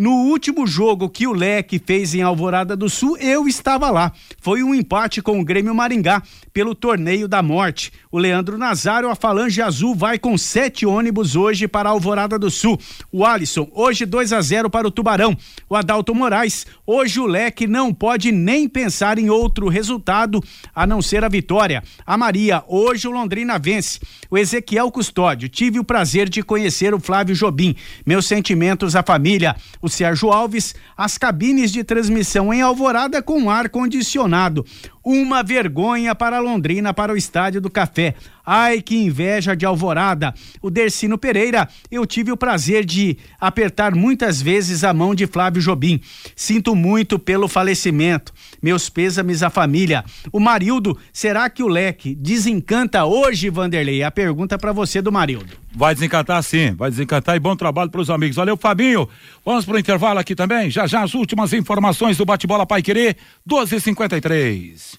No 0.00 0.12
último 0.12 0.64
jogo 0.64 1.10
que 1.10 1.26
o 1.26 1.32
Leque 1.32 1.82
fez 1.84 2.14
em 2.14 2.22
Alvorada 2.22 2.76
do 2.76 2.88
Sul, 2.88 3.16
eu 3.16 3.48
estava 3.48 3.90
lá. 3.90 4.12
Foi 4.40 4.62
um 4.62 4.72
empate 4.72 5.20
com 5.20 5.40
o 5.40 5.44
Grêmio 5.44 5.74
Maringá 5.74 6.22
pelo 6.52 6.72
Torneio 6.72 7.26
da 7.26 7.42
Morte. 7.42 7.92
O 8.10 8.18
Leandro 8.18 8.56
Nazário, 8.56 9.10
a 9.10 9.14
Falange 9.14 9.60
Azul 9.60 9.94
vai 9.94 10.18
com 10.18 10.38
sete 10.38 10.86
ônibus 10.86 11.36
hoje 11.36 11.68
para 11.68 11.90
a 11.90 11.92
Alvorada 11.92 12.38
do 12.38 12.50
Sul. 12.50 12.80
O 13.12 13.22
Alisson, 13.22 13.68
hoje 13.70 14.06
2 14.06 14.32
a 14.32 14.40
0 14.40 14.70
para 14.70 14.88
o 14.88 14.90
Tubarão. 14.90 15.36
O 15.68 15.76
Adalto 15.76 16.14
Moraes, 16.14 16.66
hoje 16.86 17.20
o 17.20 17.26
Leque 17.26 17.66
não 17.66 17.92
pode 17.92 18.32
nem 18.32 18.66
pensar 18.66 19.18
em 19.18 19.28
outro 19.28 19.68
resultado 19.68 20.42
a 20.74 20.86
não 20.86 21.02
ser 21.02 21.22
a 21.22 21.28
vitória. 21.28 21.82
A 22.06 22.16
Maria, 22.16 22.64
hoje 22.66 23.06
o 23.06 23.10
Londrina 23.10 23.58
vence. 23.58 24.00
O 24.30 24.38
Ezequiel 24.38 24.90
Custódio, 24.90 25.46
tive 25.46 25.78
o 25.78 25.84
prazer 25.84 26.30
de 26.30 26.42
conhecer 26.42 26.94
o 26.94 27.00
Flávio 27.00 27.34
Jobim. 27.34 27.76
Meus 28.06 28.26
sentimentos 28.26 28.96
à 28.96 29.02
família. 29.02 29.54
O 29.82 29.88
Sérgio 29.88 30.30
Alves, 30.30 30.74
as 30.96 31.18
cabines 31.18 31.70
de 31.70 31.84
transmissão 31.84 32.54
em 32.54 32.62
Alvorada 32.62 33.20
com 33.20 33.50
ar 33.50 33.68
condicionado. 33.68 34.64
Uma 35.10 35.42
vergonha 35.42 36.14
para 36.14 36.38
Londrina, 36.38 36.92
para 36.92 37.14
o 37.14 37.16
Estádio 37.16 37.62
do 37.62 37.70
Café. 37.70 38.14
Ai, 38.50 38.80
que 38.80 38.96
inveja 38.96 39.54
de 39.54 39.66
Alvorada. 39.66 40.32
O 40.62 40.70
Dercino 40.70 41.18
Pereira, 41.18 41.68
eu 41.90 42.06
tive 42.06 42.32
o 42.32 42.36
prazer 42.36 42.82
de 42.82 43.18
apertar 43.38 43.94
muitas 43.94 44.40
vezes 44.40 44.84
a 44.84 44.94
mão 44.94 45.14
de 45.14 45.26
Flávio 45.26 45.60
Jobim. 45.60 46.00
Sinto 46.34 46.74
muito 46.74 47.18
pelo 47.18 47.46
falecimento. 47.46 48.32
Meus 48.62 48.88
pêsames 48.88 49.42
à 49.42 49.50
família. 49.50 50.02
O 50.32 50.40
Marildo, 50.40 50.96
será 51.12 51.50
que 51.50 51.62
o 51.62 51.68
leque 51.68 52.14
desencanta 52.14 53.04
hoje, 53.04 53.50
Vanderlei? 53.50 54.02
A 54.02 54.10
pergunta 54.10 54.56
para 54.56 54.72
você 54.72 55.02
do 55.02 55.12
Marildo. 55.12 55.52
Vai 55.76 55.92
desencantar 55.92 56.42
sim, 56.42 56.72
vai 56.72 56.88
desencantar 56.88 57.36
e 57.36 57.38
bom 57.38 57.54
trabalho 57.54 57.90
para 57.90 58.00
os 58.00 58.08
amigos. 58.08 58.36
Valeu, 58.36 58.56
Fabinho. 58.56 59.06
Vamos 59.44 59.66
pro 59.66 59.78
intervalo 59.78 60.20
aqui 60.20 60.34
também. 60.34 60.70
Já 60.70 60.86
já 60.86 61.02
as 61.02 61.12
últimas 61.12 61.52
informações 61.52 62.16
do 62.16 62.24
Bate-Bola 62.24 62.64
Pai 62.64 62.80
Querer, 62.80 63.14
12:53. 63.46 64.98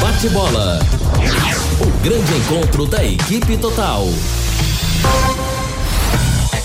Bate-bola. 0.00 0.78
O 1.80 2.02
grande 2.02 2.32
encontro 2.34 2.86
da 2.86 3.04
equipe 3.04 3.56
total. 3.56 4.06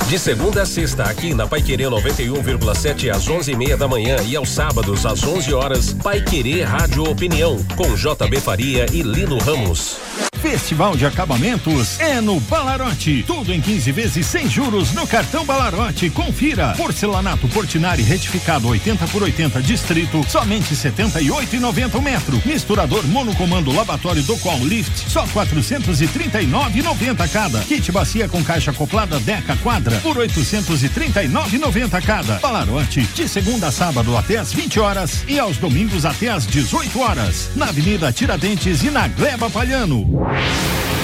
De 0.08 0.20
segunda 0.20 0.62
a 0.62 0.66
sexta, 0.66 1.04
aqui 1.04 1.34
na 1.34 1.48
Pai 1.48 1.62
Querer 1.62 1.90
91,7 1.90 3.10
às 3.10 3.28
11:30 3.28 3.76
da 3.76 3.88
manhã 3.88 4.18
e 4.24 4.36
aos 4.36 4.50
sábados 4.50 5.06
às 5.06 5.24
11 5.24 5.52
horas, 5.54 5.94
Pai 5.94 6.22
Querer 6.22 6.64
Rádio 6.64 7.10
Opinião 7.10 7.58
com 7.76 7.96
JB 7.96 8.40
Faria 8.40 8.86
e 8.92 9.02
Lino 9.02 9.40
Ramos. 9.40 9.98
Festival 10.44 10.96
de 10.98 11.06
Acabamentos 11.06 11.98
é 12.02 12.20
no 12.20 12.38
Balarote. 12.42 13.24
Tudo 13.26 13.54
em 13.54 13.62
15 13.62 13.94
vezes 13.94 14.26
sem 14.26 14.50
juros 14.50 14.92
no 14.92 15.08
cartão 15.08 15.46
Balarote. 15.46 16.10
Confira. 16.10 16.74
Porcelanato 16.76 17.48
Portinari 17.48 18.04
retificado 18.04 18.68
80 18.68 19.08
por 19.08 19.24
80 19.24 19.62
distrito, 19.62 20.22
somente 20.28 20.76
78,90 20.76 22.02
metro. 22.02 22.42
Misturador 22.46 23.08
monocomando 23.08 23.74
lavatório 23.74 24.22
do 24.24 24.38
Qual 24.40 24.60
Lift, 24.60 25.10
só 25.10 25.26
439,90 25.28 27.30
cada. 27.30 27.62
Kit 27.62 27.90
bacia 27.94 28.28
com 28.28 28.44
caixa 28.44 28.72
acoplada 28.72 29.22
Deca 29.22 29.56
Quadra 29.64 29.98
por 30.02 30.18
839,90 30.18 32.02
cada. 32.02 32.40
Balarote, 32.40 33.04
de 33.16 33.30
segunda 33.30 33.68
a 33.68 33.72
sábado 33.72 34.18
até 34.18 34.40
às 34.40 34.52
20 34.52 34.78
horas 34.78 35.24
e 35.26 35.40
aos 35.40 35.56
domingos 35.56 36.06
até 36.06 36.28
às 36.28 36.46
18 36.46 37.00
horas. 37.00 37.50
Na 37.56 37.70
Avenida 37.70 38.12
Tiradentes 38.12 38.84
e 38.84 38.92
na 38.92 39.08
Gleba 39.08 39.50
Palhano. 39.50 40.33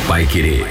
Vai 0.08 0.26
querer 0.26 0.66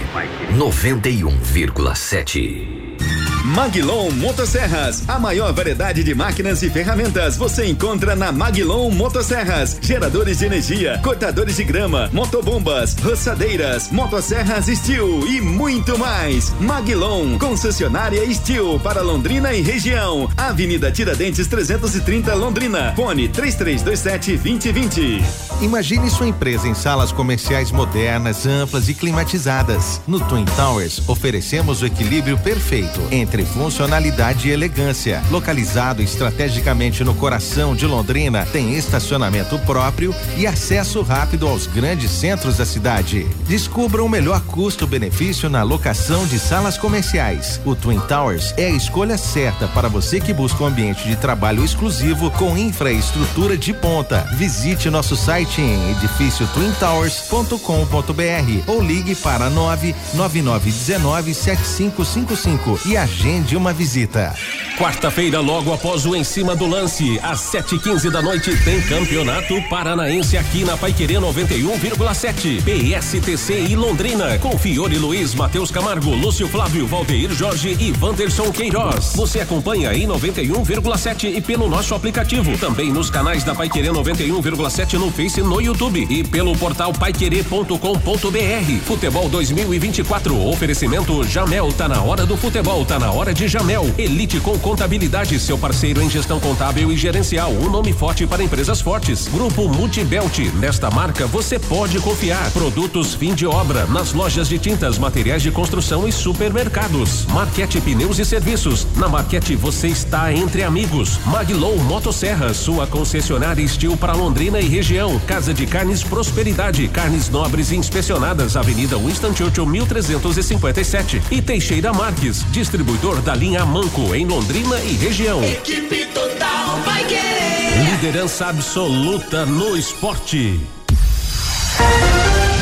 91,7. 0.53 3.38
Maglon 3.49 4.11
Motosserras, 4.11 5.03
a 5.09 5.19
maior 5.19 5.55
variedade 5.55 6.05
de 6.05 6.15
máquinas 6.15 6.63
e 6.63 6.69
ferramentas 6.69 7.35
você 7.35 7.65
encontra 7.65 8.15
na 8.15 8.31
Maglon 8.31 8.91
Motosserras. 8.91 9.79
Geradores 9.81 10.41
de 10.41 10.45
energia, 10.45 11.01
cortadores 11.03 11.57
de 11.57 11.65
grama, 11.65 12.11
motobombas, 12.13 12.95
roçadeiras, 13.03 13.91
motosserras 13.91 14.67
Steel 14.67 15.27
e 15.27 15.41
muito 15.41 15.99
mais. 15.99 16.53
Maglon, 16.61 17.39
concessionária 17.39 18.23
Steel 18.35 18.79
para 18.81 19.01
Londrina 19.01 19.55
e 19.55 19.63
região. 19.63 20.31
Avenida 20.37 20.93
Tiradentes 20.93 21.47
330 21.47 22.35
Londrina. 22.35 22.93
Fone 22.95 23.31
3327 23.31 24.37
2020. 24.37 25.25
Imagine 25.63 26.11
sua 26.11 26.29
empresa 26.29 26.69
em 26.69 26.75
salas 26.75 27.13
comerciais 27.13 27.73
modernas, 27.73 28.45
amplas 28.45 28.91
e 28.91 28.95
climatizadas. 28.95 30.03
No 30.07 30.21
Twin 30.21 30.45
Towers, 30.55 31.09
oferecemos 31.09 31.81
o 31.81 31.87
equilíbrio 31.87 32.37
perfeito 32.39 33.01
entre 33.11 33.38
funcionalidade 33.45 34.49
e 34.49 34.51
elegância. 34.51 35.23
Localizado 35.31 36.03
estrategicamente 36.03 37.05
no 37.05 37.15
coração 37.15 37.75
de 37.75 37.87
Londrina, 37.87 38.47
tem 38.47 38.75
estacionamento 38.75 39.59
próprio 39.61 40.15
e 40.37 40.47
acesso 40.47 41.03
rápido 41.03 41.47
aos 41.47 41.67
grandes 41.67 42.11
centros 42.11 42.57
da 42.57 42.65
cidade. 42.65 43.27
Descubra 43.47 44.03
o 44.03 44.09
melhor 44.09 44.41
custo-benefício 44.41 45.49
na 45.49 45.63
locação 45.63 46.27
de 46.27 46.39
salas 46.39 46.79
comerciais. 46.79 47.61
O 47.65 47.75
Twin 47.75 48.01
Towers 48.01 48.55
é 48.57 48.67
a 48.67 48.71
escolha 48.71 49.19
certa 49.19 49.69
para 49.69 49.89
você 49.89 50.21
que 50.21 50.33
busca 50.33 50.65
um 50.65 50.67
ambiente 50.67 51.07
de 51.07 51.17
trabalho 51.17 51.65
exclusivo 51.65 52.31
com 52.33 52.57
infraestrutura 52.57 53.57
de 53.57 53.75
ponta. 53.75 54.27
Visite 54.37 54.91
nosso 54.91 55.17
site 55.17 55.61
em 55.61 55.91
edifício 55.91 56.47
twintowers.com.br 56.49 58.63
ou 58.67 58.83
ligue 58.83 59.15
para 59.15 59.51
99919 59.51 61.35
7555 61.35 62.81
e 62.87 62.97
agende 62.97 63.18
uma 63.57 63.73
visita. 63.73 64.35
Quarta-feira, 64.79 65.41
logo 65.41 65.73
após 65.73 66.07
o 66.07 66.15
Em 66.15 66.23
Cima 66.23 66.55
do 66.55 66.67
Lance, 66.67 67.19
às 67.21 67.41
7h15 67.41 68.11
da 68.11 68.23
noite, 68.23 68.57
tem 68.65 68.81
Campeonato 68.83 69.61
Paranaense 69.69 70.37
aqui 70.37 70.63
na 70.63 70.77
Paiquerê 70.77 71.15
91,7. 71.15 72.63
PSTC 72.63 73.67
e 73.71 73.75
Londrina, 73.75 74.39
com 74.39 74.57
Fiore 74.57 74.97
Luiz, 74.99 75.35
Matheus 75.35 75.73
Camargo, 75.73 76.15
Lúcio 76.15 76.47
Flávio, 76.47 76.87
Valdeir 76.87 77.33
Jorge 77.33 77.77
e 77.81 77.93
Wanderson 78.01 78.53
Queiroz. 78.53 79.15
Você 79.17 79.41
acompanha 79.41 79.93
em 79.93 80.07
91,7 80.07 81.37
e 81.37 81.41
pelo 81.41 81.69
nosso 81.69 81.97
aplicativo. 81.97 82.57
Também 82.57 82.93
nos 82.93 83.11
canais 83.11 83.43
da 83.43 83.55
Paiquerê 83.55 83.89
91,7 83.89 84.93
no 84.93 85.11
Face 85.11 85.41
e 85.41 85.43
no 85.43 85.61
YouTube. 85.61 86.07
E 86.09 86.23
pelo 86.23 86.57
portal 86.57 86.93
paiquerê.com.br. 86.93 88.85
Futebol 88.85 89.29
2024. 89.29 90.49
Oferecimento 90.49 91.25
Jamel. 91.25 91.73
Tá 91.73 91.89
na 91.89 92.01
hora 92.01 92.25
do 92.25 92.37
futebol, 92.37 92.85
tá 92.85 92.99
na 92.99 93.08
hora 93.11 93.33
de 93.33 93.49
Jamel. 93.49 93.91
Elite 93.97 94.39
com 94.41 94.59
contabilidade, 94.59 95.39
seu 95.41 95.57
parceiro 95.57 96.03
em 96.03 96.11
gestão 96.11 96.39
contábil 96.39 96.93
e 96.93 96.97
gerencial. 96.97 97.51
Um 97.51 97.71
nome 97.71 97.93
forte 97.93 98.27
para 98.27 98.43
empresas 98.43 98.81
fortes. 98.81 99.27
Grupo 99.29 99.69
Multibelt. 99.69 100.39
Nesta 100.55 100.91
marca 100.91 101.27
você 101.27 101.59
pode 101.59 101.99
confiar. 102.01 102.51
Produtos 102.51 103.15
fim 103.15 103.35
de 103.35 103.47
obra 103.47 103.87
nas 103.87 104.13
lojas 104.13 104.49
de 104.49 104.59
tintas, 104.59 104.99
materiais 104.99 105.43
de 105.43 105.51
construção 105.51 106.07
e 106.07 106.13
supermercados. 106.13 107.25
Marquete 107.27 107.81
Pneus 107.81 108.19
e 108.19 108.25
Serviços. 108.25 108.87
Na 108.97 109.09
Marquete 109.09 109.57
você 109.57 109.89
está 109.89 110.33
entre 110.33 110.63
amigos. 110.63 111.19
Maglow 111.25 111.79
Motosserra, 111.79 112.53
sua 112.53 112.87
concessionária 112.87 113.63
Estil 113.63 113.97
para 113.97 114.13
Londrina 114.13 114.61
e 114.61 114.69
região. 114.69 115.19
Casa 115.21 115.55
de 115.55 115.67
Carnes 115.67 116.03
Prosperidade. 116.03 116.87
Carnes 116.89 117.31
nobres 117.31 117.73
inspecionadas. 117.73 118.57
Avenida 118.57 118.99
Winston 118.99 119.35
Churchill 119.35 119.67
1357. 119.67 121.23
E 121.31 121.41
Teixeira 121.41 121.93
Marques, 121.93 122.45
distribuidor 122.51 122.98
da 122.99 123.33
linha 123.33 123.65
Manco 123.65 124.13
em 124.13 124.27
Londrina 124.27 124.77
e 124.81 124.95
região. 124.95 125.43
Equipe 125.45 126.05
total 126.07 126.81
vai 126.85 127.05
querer. 127.05 127.93
Liderança 127.93 128.47
absoluta 128.47 129.47
no 129.47 129.77
esporte. 129.77 130.61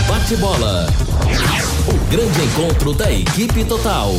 Bate-bola. 0.06 0.88
O 1.88 2.10
grande 2.10 2.42
encontro 2.42 2.92
da 2.92 3.10
equipe 3.10 3.64
total. 3.64 4.12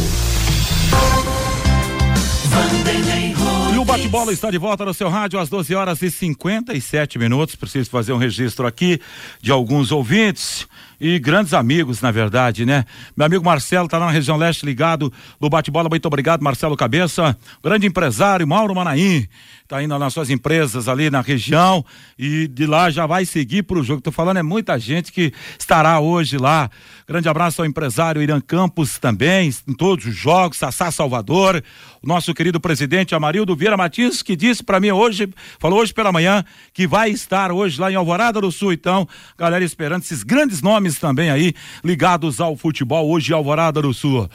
E 3.72 3.78
o 3.78 3.86
bate-bola 3.86 4.34
está 4.34 4.50
de 4.50 4.58
volta 4.58 4.84
no 4.86 4.96
seu 4.96 5.10
rádio 5.10 5.40
às 5.40 5.50
12 5.50 5.76
horas 5.76 6.02
e 6.02 6.10
57 6.10 7.20
minutos. 7.20 7.56
Preciso 7.56 7.92
fazer 7.92 8.12
um 8.14 8.18
registro 8.18 8.66
aqui 8.66 9.00
de 9.40 9.52
alguns 9.52 9.92
ouvintes 9.92 10.68
e 11.00 11.20
grandes 11.20 11.54
amigos, 11.54 12.02
na 12.02 12.12
verdade, 12.12 12.66
né? 12.66 12.86
Meu 13.16 13.26
amigo 13.26 13.46
Marcelo 13.46 13.86
está 13.86 13.98
lá 13.98 14.08
na 14.08 14.12
região 14.12 14.38
leste 14.38 14.66
ligado 14.66 15.12
no 15.40 15.50
bate-bola. 15.50 15.90
Muito 15.90 16.06
obrigado, 16.06 16.42
Marcelo 16.42 16.76
Cabeça. 16.76 17.38
Grande 17.64 17.86
empresário, 17.86 18.48
Mauro 18.48 18.74
Manaim. 18.74 19.28
Tá 19.68 19.84
indo 19.84 20.00
nas 20.00 20.14
suas 20.14 20.30
empresas 20.30 20.88
ali 20.88 21.10
na 21.10 21.20
região 21.20 21.84
e 22.18 22.48
de 22.48 22.66
lá 22.66 22.90
já 22.90 23.06
vai 23.06 23.26
seguir 23.26 23.64
para 23.64 23.78
o 23.78 23.84
jogo. 23.84 24.02
Tô 24.02 24.14
falando, 24.14 24.38
é 24.38 24.44
muita 24.44 24.80
gente 24.80 25.12
que 25.12 25.34
estará 25.60 26.00
hoje 26.00 26.38
lá. 26.38 26.70
Grande 27.06 27.28
abraço 27.28 27.62
ao 27.62 27.66
empresário 27.66 28.22
Irã 28.22 28.40
Campos 28.40 28.98
também, 28.98 29.50
em 29.68 29.74
todos 29.74 30.06
os 30.06 30.16
jogos, 30.16 30.58
Sassá 30.58 30.90
Salvador, 30.90 31.62
o 32.02 32.08
nosso 32.08 32.34
querido 32.34 32.60
presidente 32.60 33.14
Amarildo 33.14 33.56
Vieira 33.56 33.76
Martins, 33.76 34.22
que 34.22 34.36
disse 34.38 34.64
para 34.64 34.80
mim 34.80 34.92
hoje, 34.92 35.30
falou 35.60 35.80
hoje 35.80 35.94
pela 35.94 36.12
manhã, 36.12 36.46
que 36.74 36.88
vai 36.88 37.10
estar 37.10 37.52
hoje 37.52 37.80
lá 37.80 37.92
em 37.92 37.96
Alvorada 37.96 38.40
do 38.40 38.52
Sul. 38.52 38.72
Então, 38.72 39.08
galera 39.38 39.66
esperando 39.66 40.04
esses 40.04 40.24
grandes 40.24 40.62
nomes 40.62 40.87
também 40.96 41.30
aí 41.30 41.54
ligados 41.84 42.40
ao 42.40 42.56
futebol 42.56 43.10
hoje 43.10 43.34
Alvorada 43.34 43.82
do 43.82 43.94
Sul. 43.94 44.30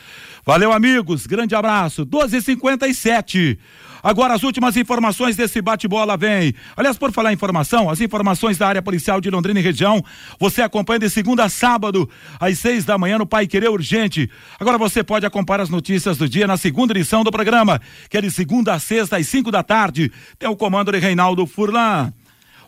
Valeu, 0.45 0.73
amigos. 0.73 1.27
Grande 1.27 1.55
abraço. 1.55 2.05
12:57. 2.05 3.59
Agora 4.03 4.35
as 4.35 4.43
últimas 4.43 4.77
informações 4.77 5.37
desse 5.37 5.63
bate-bola 5.63 6.17
vem. 6.17 6.53
Aliás, 6.77 6.99
por 6.99 7.13
falar 7.13 7.31
em 7.31 7.35
informação, 7.35 7.89
as 7.89 8.01
informações 8.01 8.59
da 8.59 8.67
área 8.67 8.83
policial 8.83 9.21
de 9.21 9.31
Londrina 9.31 9.61
e 9.61 9.63
região, 9.63 10.03
você 10.41 10.61
acompanha 10.61 10.99
de 10.99 11.09
segunda 11.09 11.45
a 11.45 11.49
sábado, 11.49 12.11
às 12.41 12.59
seis 12.59 12.85
da 12.85 12.99
manhã 12.99 13.19
no 13.19 13.27
Pai 13.27 13.47
Querer 13.47 13.71
Urgente. 13.71 14.29
Agora 14.59 14.77
você 14.77 15.05
pode 15.05 15.25
acompanhar 15.25 15.61
as 15.61 15.71
notícias 15.71 16.19
do 16.19 16.29
dia 16.29 16.49
na 16.49 16.57
segunda 16.57 16.93
edição 16.93 17.23
do 17.23 17.31
programa, 17.31 17.81
que 18.11 18.17
é 18.17 18.21
de 18.21 18.31
segunda 18.31 18.75
a 18.75 18.81
sexta 18.81 19.19
às 19.19 19.29
cinco 19.29 19.53
da 19.53 19.63
tarde. 19.63 20.11
Tem 20.37 20.49
o 20.49 20.57
comando 20.57 20.91
de 20.91 20.99
Reinaldo 20.99 21.47
Furlan. 21.47 22.13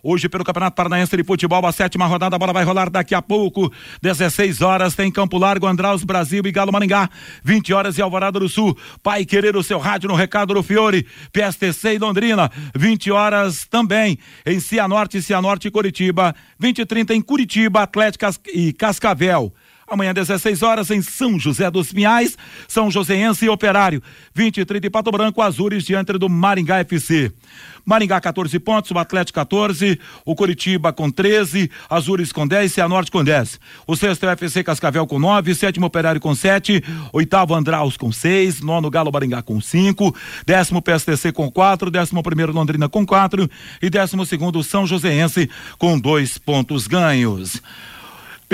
Hoje, 0.07 0.29
pelo 0.29 0.45
Campeonato 0.45 0.77
Paranaense 0.77 1.17
de 1.17 1.25
Futebol, 1.25 1.67
a 1.67 1.73
sétima 1.73 2.05
rodada, 2.05 2.37
a 2.37 2.39
bola 2.39 2.53
vai 2.53 2.63
rolar 2.63 2.91
daqui 2.91 3.15
a 3.15 3.23
pouco. 3.23 3.73
16 4.03 4.61
horas, 4.61 4.95
tem 4.95 5.11
Campo 5.11 5.39
Largo, 5.39 5.67
Andraus, 5.67 6.05
Brasil 6.05 6.43
e 6.45 6.53
Galo 6.53 6.71
Maringá. 6.71 7.09
20 7.43 7.73
horas 7.73 7.97
e 7.97 8.03
Alvorada 8.03 8.39
do 8.39 8.47
Sul. 8.47 8.77
Pai 9.03 9.25
querer 9.25 9.57
o 9.57 9.63
seu 9.63 9.79
rádio 9.79 10.11
no 10.11 10.15
recado 10.15 10.53
do 10.53 10.63
Fiore. 10.63 11.07
PSTC 11.33 11.95
e 11.95 11.99
Londrina. 11.99 12.53
20 12.77 13.11
horas 13.11 13.67
também 13.67 14.19
em 14.45 14.61
Cianorte, 14.61 15.23
Cianorte 15.23 15.69
e 15.69 15.71
Curitiba. 15.71 16.35
20 16.59 16.81
e 16.81 16.85
30 16.85 17.15
em 17.15 17.23
Curitiba, 17.23 17.81
Atlético 17.85 18.27
e 18.53 18.75
Cascavel. 18.75 19.55
Amanhã, 19.87 20.15
16 20.15 20.63
horas, 20.63 20.91
em 20.91 21.03
São 21.03 21.39
José 21.39 21.71
dos 21.71 21.93
Pinhais, 21.93 22.37
São 22.67 22.91
Joséense 22.91 23.45
e 23.45 23.49
Operário. 23.49 24.03
20 24.35 24.59
e 24.59 24.65
30 24.65 24.87
em 24.87 24.91
Pato 24.91 25.11
Branco, 25.11 25.43
Azures 25.43 25.85
diante 25.85 26.13
do 26.15 26.29
Maringá 26.29 26.79
FC. 26.79 27.33
Maringá 27.85 28.19
14 28.19 28.59
pontos, 28.61 28.91
o 28.91 28.99
Atlético 28.99 29.39
14, 29.39 30.01
o 30.25 30.35
Curitiba 30.35 30.93
com 30.93 31.11
13, 31.11 31.71
Azures 31.89 32.33
com 32.33 32.47
10, 32.47 32.73
Cianorte 32.73 33.11
com 33.11 33.23
10. 33.23 33.61
O 33.87 33.95
sexto 33.95 34.25
é 34.25 34.29
o 34.29 34.31
FC 34.31 34.65
Cascavel 34.65 35.07
com 35.07 35.19
9, 35.19 35.55
sétimo 35.55 35.87
Operário 35.87 36.21
com 36.21 36.35
7, 36.35 36.83
oitavo 37.13 37.55
Andraus 37.55 37.97
com 37.99 38.11
6, 38.11 38.63
nono 38.63 38.91
Galo 38.91 39.13
Maringá 39.13 39.43
com 39.43 39.61
5, 39.61 40.15
décimo 40.47 40.81
PSTC 40.81 41.31
com 41.33 41.51
4, 41.51 41.91
décimo 41.91 42.23
primeiro 42.23 42.53
Londrina 42.53 42.89
com 42.89 43.05
4 43.05 43.49
e 43.83 43.91
décimo 43.91 44.25
segundo 44.25 44.65
São 44.65 44.87
Joséense 44.87 45.51
com 45.79 45.99
dois 45.99 46.39
pontos 46.39 46.87
ganhos. 46.87 47.61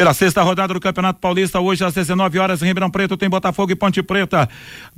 Pela 0.00 0.14
sexta 0.14 0.42
rodada 0.42 0.72
do 0.72 0.80
Campeonato 0.80 1.20
Paulista, 1.20 1.60
hoje 1.60 1.84
às 1.84 1.92
19 1.92 2.38
horas 2.38 2.62
em 2.62 2.64
Ribeirão 2.64 2.90
Preto 2.90 3.18
tem 3.18 3.28
Botafogo 3.28 3.70
e 3.70 3.76
Ponte 3.76 4.02
Preta. 4.02 4.48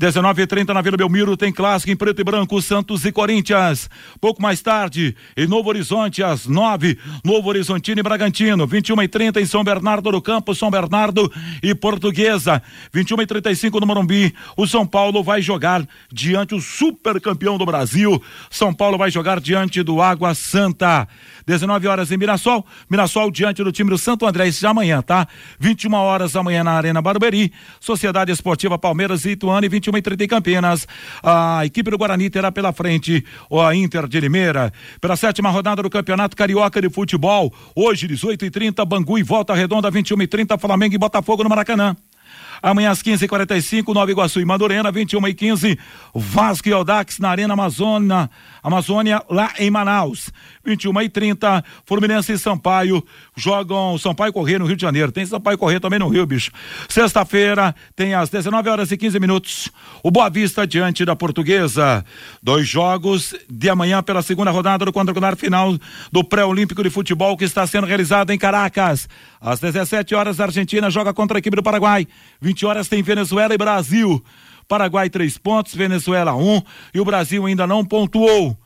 19h30 0.00 0.68
na 0.68 0.80
Vila 0.80 0.96
Belmiro 0.96 1.36
tem 1.36 1.52
clássico 1.52 1.90
em 1.90 1.96
preto 1.96 2.20
e 2.20 2.24
branco, 2.24 2.62
Santos 2.62 3.04
e 3.04 3.10
Corinthians. 3.10 3.90
Pouco 4.20 4.40
mais 4.40 4.62
tarde, 4.62 5.16
em 5.36 5.44
Novo 5.48 5.70
Horizonte, 5.70 6.22
às 6.22 6.46
9, 6.46 6.96
Novo 7.24 7.48
Horizontino 7.48 7.98
e 7.98 8.02
Bragantino. 8.04 8.64
21h30 8.68 9.42
em 9.42 9.44
São 9.44 9.64
Bernardo 9.64 10.08
do 10.12 10.22
Campo, 10.22 10.54
São 10.54 10.70
Bernardo 10.70 11.32
e 11.60 11.74
Portuguesa. 11.74 12.62
21h35 12.94 13.80
no 13.80 13.86
Morumbi. 13.88 14.32
O 14.56 14.68
São 14.68 14.86
Paulo 14.86 15.24
vai 15.24 15.42
jogar 15.42 15.84
diante 16.12 16.54
o 16.54 16.60
super 16.60 17.20
campeão 17.20 17.58
do 17.58 17.66
Brasil. 17.66 18.22
São 18.48 18.72
Paulo 18.72 18.96
vai 18.96 19.10
jogar 19.10 19.40
diante 19.40 19.82
do 19.82 20.00
Água 20.00 20.32
Santa. 20.32 21.08
19 21.46 21.86
horas 21.86 22.10
em 22.10 22.16
Mirassol. 22.16 22.64
Mirassol 22.88 23.30
diante 23.30 23.62
do 23.62 23.72
time 23.72 23.90
do 23.90 23.98
Santo 23.98 24.26
André. 24.26 24.48
Isso 24.48 24.60
já 24.60 24.70
amanhã, 24.70 25.02
tá? 25.02 25.26
21 25.58 25.92
horas 25.94 26.36
amanhã 26.36 26.64
na 26.64 26.72
Arena 26.72 27.00
Barueri. 27.00 27.52
Sociedade 27.80 28.32
Esportiva 28.32 28.78
Palmeiras 28.78 29.24
e 29.24 29.30
Ituano 29.30 29.64
e 29.64 29.68
21 29.68 29.96
e 29.96 30.02
30 30.02 30.24
em 30.24 30.28
Campinas. 30.28 30.86
A 31.22 31.64
equipe 31.64 31.90
do 31.90 31.98
Guarani 31.98 32.30
terá 32.30 32.50
pela 32.52 32.72
frente 32.72 33.24
o 33.48 33.72
Inter 33.72 34.06
de 34.06 34.20
Limeira. 34.20 34.72
Pela 35.00 35.16
sétima 35.16 35.50
rodada 35.50 35.82
do 35.82 35.90
Campeonato 35.90 36.36
Carioca 36.36 36.80
de 36.80 36.90
Futebol. 36.90 37.52
Hoje, 37.74 38.06
18 38.06 38.44
e 38.44 38.50
30 38.50 38.84
Bangu 38.84 39.18
e 39.18 39.22
Volta 39.22 39.54
Redonda, 39.54 39.90
21 39.90 40.22
e 40.22 40.26
30 40.26 40.58
Flamengo 40.58 40.94
e 40.94 40.98
Botafogo 40.98 41.42
no 41.42 41.48
Maracanã. 41.48 41.96
Amanhã 42.62 42.90
às 42.90 43.02
15h45, 43.02 43.92
Nova 43.92 44.10
Iguaçu 44.10 44.40
e 44.40 44.44
Madurena, 44.44 44.92
21 44.92 45.26
e 45.26 45.34
15 45.34 45.78
Vasco 46.14 46.68
e 46.68 46.72
Audax 46.72 47.18
na 47.18 47.28
Arena 47.28 47.54
Amazônia, 47.54 48.30
Amazônia, 48.62 49.22
lá 49.28 49.52
em 49.58 49.70
Manaus. 49.70 50.30
21 50.64 51.02
e 51.02 51.08
30 51.08 51.64
Fluminense 51.84 52.32
e 52.32 52.38
Sampaio 52.38 53.04
jogam 53.36 53.98
Sampaio 53.98 54.32
Correr 54.32 54.58
no 54.58 54.66
Rio 54.66 54.76
de 54.76 54.82
Janeiro. 54.82 55.10
Tem 55.10 55.26
Sampaio 55.26 55.58
Correr 55.58 55.80
também 55.80 55.98
no 55.98 56.08
Rio, 56.08 56.24
bicho. 56.24 56.52
Sexta-feira 56.88 57.74
tem 57.96 58.14
às 58.14 58.30
19 58.30 58.68
horas 58.68 58.92
e 58.92 58.96
15 58.96 59.18
minutos. 59.18 59.68
O 60.02 60.10
Boa 60.10 60.30
Vista 60.30 60.66
diante 60.66 61.04
da 61.04 61.16
Portuguesa. 61.16 62.04
Dois 62.42 62.68
jogos 62.68 63.34
de 63.50 63.68
amanhã 63.68 64.02
pela 64.02 64.22
segunda 64.22 64.50
rodada 64.50 64.84
do 64.84 64.92
quadrangular 64.92 65.36
final 65.36 65.76
do 66.12 66.22
pré-olímpico 66.22 66.82
de 66.82 66.90
futebol 66.90 67.36
que 67.36 67.44
está 67.44 67.66
sendo 67.66 67.86
realizado 67.86 68.30
em 68.30 68.38
Caracas. 68.38 69.08
Às 69.40 69.58
17 69.58 70.14
horas, 70.14 70.38
a 70.38 70.44
Argentina 70.44 70.88
joga 70.88 71.12
contra 71.12 71.36
a 71.36 71.40
equipe 71.40 71.56
do 71.56 71.62
Paraguai. 71.62 72.06
20 72.40 72.64
horas 72.64 72.88
tem 72.88 73.02
Venezuela 73.02 73.52
e 73.52 73.58
Brasil. 73.58 74.22
Paraguai 74.72 75.10
três 75.10 75.36
pontos, 75.36 75.74
Venezuela 75.74 76.34
um 76.34 76.62
e 76.94 76.98
o 76.98 77.04
Brasil 77.04 77.44
ainda 77.44 77.66
não 77.66 77.84
pontuou. 77.84 78.56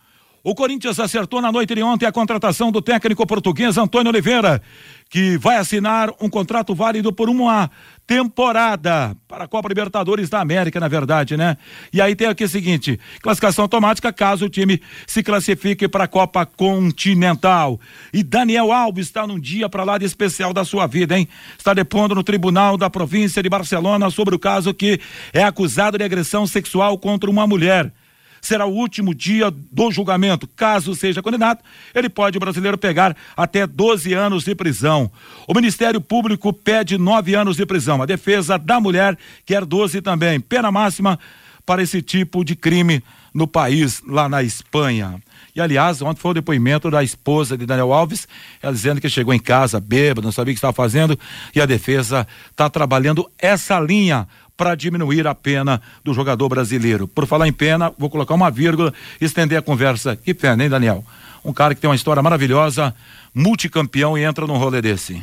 O 0.44 0.54
Corinthians 0.54 1.00
acertou 1.00 1.42
na 1.42 1.50
noite 1.50 1.74
de 1.74 1.82
ontem 1.82 2.06
a 2.06 2.12
contratação 2.12 2.70
do 2.70 2.80
técnico 2.80 3.26
português 3.26 3.76
Antônio 3.76 4.12
Oliveira, 4.12 4.62
que 5.10 5.36
vai 5.36 5.56
assinar 5.56 6.12
um 6.20 6.30
contrato 6.30 6.76
válido 6.76 7.12
por 7.12 7.28
uma 7.28 7.68
temporada 8.06 9.16
para 9.26 9.44
a 9.44 9.48
Copa 9.48 9.68
Libertadores 9.68 10.30
da 10.30 10.40
América, 10.40 10.78
na 10.78 10.86
verdade, 10.86 11.36
né? 11.36 11.56
E 11.92 12.00
aí 12.00 12.14
tem 12.14 12.28
aqui 12.28 12.44
o 12.44 12.48
seguinte: 12.48 13.00
classificação 13.20 13.64
automática 13.64 14.12
caso 14.12 14.46
o 14.46 14.48
time 14.48 14.80
se 15.06 15.22
classifique 15.22 15.88
para 15.88 16.04
a 16.04 16.08
Copa 16.08 16.46
Continental. 16.46 17.80
E 18.12 18.22
Daniel 18.22 18.72
Alves 18.72 19.06
está 19.06 19.26
num 19.26 19.40
dia 19.40 19.68
para 19.68 19.82
lá 19.82 19.98
de 19.98 20.04
especial 20.04 20.52
da 20.52 20.64
sua 20.64 20.86
vida, 20.86 21.18
hein? 21.18 21.28
Está 21.58 21.74
depondo 21.74 22.14
no 22.14 22.22
Tribunal 22.22 22.76
da 22.76 22.88
Província 22.88 23.42
de 23.42 23.48
Barcelona 23.48 24.08
sobre 24.10 24.34
o 24.34 24.38
caso 24.38 24.72
que 24.72 25.00
é 25.32 25.42
acusado 25.42 25.98
de 25.98 26.04
agressão 26.04 26.46
sexual 26.46 26.96
contra 26.98 27.28
uma 27.28 27.46
mulher 27.46 27.92
será 28.40 28.66
o 28.66 28.74
último 28.74 29.14
dia 29.14 29.50
do 29.50 29.90
julgamento. 29.90 30.46
Caso 30.46 30.94
seja 30.94 31.22
condenado, 31.22 31.60
ele 31.94 32.08
pode, 32.08 32.36
o 32.36 32.40
brasileiro, 32.40 32.78
pegar 32.78 33.16
até 33.36 33.66
12 33.66 34.12
anos 34.12 34.44
de 34.44 34.54
prisão. 34.54 35.10
O 35.46 35.54
Ministério 35.54 36.00
Público 36.00 36.52
pede 36.52 36.98
nove 36.98 37.34
anos 37.34 37.56
de 37.56 37.66
prisão. 37.66 38.02
A 38.02 38.06
defesa 38.06 38.58
da 38.58 38.80
mulher 38.80 39.16
quer 39.44 39.64
12 39.64 40.00
também. 40.02 40.40
Pena 40.40 40.70
máxima 40.70 41.18
para 41.64 41.82
esse 41.82 42.00
tipo 42.00 42.44
de 42.44 42.54
crime 42.54 43.02
no 43.34 43.46
país, 43.46 44.02
lá 44.06 44.28
na 44.28 44.42
Espanha. 44.42 45.20
E 45.54 45.60
aliás, 45.60 46.00
ontem 46.00 46.20
foi 46.20 46.30
o 46.30 46.34
depoimento 46.34 46.90
da 46.90 47.02
esposa 47.02 47.56
de 47.56 47.66
Daniel 47.66 47.92
Alves, 47.92 48.28
ela 48.62 48.72
dizendo 48.72 49.00
que 49.00 49.08
chegou 49.08 49.34
em 49.34 49.38
casa 49.38 49.80
bêbado, 49.80 50.22
não 50.22 50.32
sabia 50.32 50.52
o 50.52 50.54
que 50.54 50.58
estava 50.58 50.72
fazendo, 50.72 51.18
e 51.54 51.60
a 51.60 51.66
defesa 51.66 52.26
está 52.50 52.68
trabalhando 52.68 53.30
essa 53.38 53.80
linha 53.80 54.28
para 54.56 54.74
diminuir 54.74 55.26
a 55.26 55.34
pena 55.34 55.80
do 56.02 56.14
jogador 56.14 56.48
brasileiro. 56.48 57.06
Por 57.06 57.26
falar 57.26 57.46
em 57.46 57.52
pena, 57.52 57.92
vou 57.98 58.08
colocar 58.08 58.34
uma 58.34 58.50
vírgula 58.50 58.92
estender 59.20 59.58
a 59.58 59.62
conversa. 59.62 60.16
Que 60.16 60.32
pena, 60.32 60.64
hein, 60.64 60.70
Daniel? 60.70 61.04
Um 61.44 61.52
cara 61.52 61.74
que 61.74 61.80
tem 61.80 61.88
uma 61.88 61.96
história 61.96 62.22
maravilhosa, 62.22 62.94
multicampeão 63.34 64.16
e 64.16 64.22
entra 64.24 64.46
num 64.46 64.56
rolê 64.56 64.80
desse. 64.80 65.22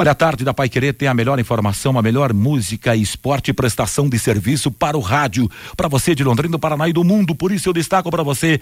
Olha, 0.00 0.12
a 0.12 0.14
tarde 0.14 0.44
da 0.44 0.54
Pai 0.54 0.68
Querer 0.68 0.94
tem 0.94 1.08
a 1.08 1.12
melhor 1.12 1.40
informação, 1.40 1.98
a 1.98 2.02
melhor 2.02 2.32
música, 2.32 2.94
esporte 2.94 3.50
e 3.50 3.52
prestação 3.52 4.08
de 4.08 4.16
serviço 4.16 4.70
para 4.70 4.96
o 4.96 5.00
rádio, 5.00 5.50
para 5.76 5.88
você 5.88 6.14
de 6.14 6.22
Londrina, 6.22 6.52
do 6.52 6.58
Paraná 6.60 6.88
e 6.88 6.92
do 6.92 7.02
mundo. 7.02 7.34
Por 7.34 7.50
isso 7.50 7.68
eu 7.68 7.72
destaco 7.72 8.08
para 8.08 8.22
você 8.22 8.60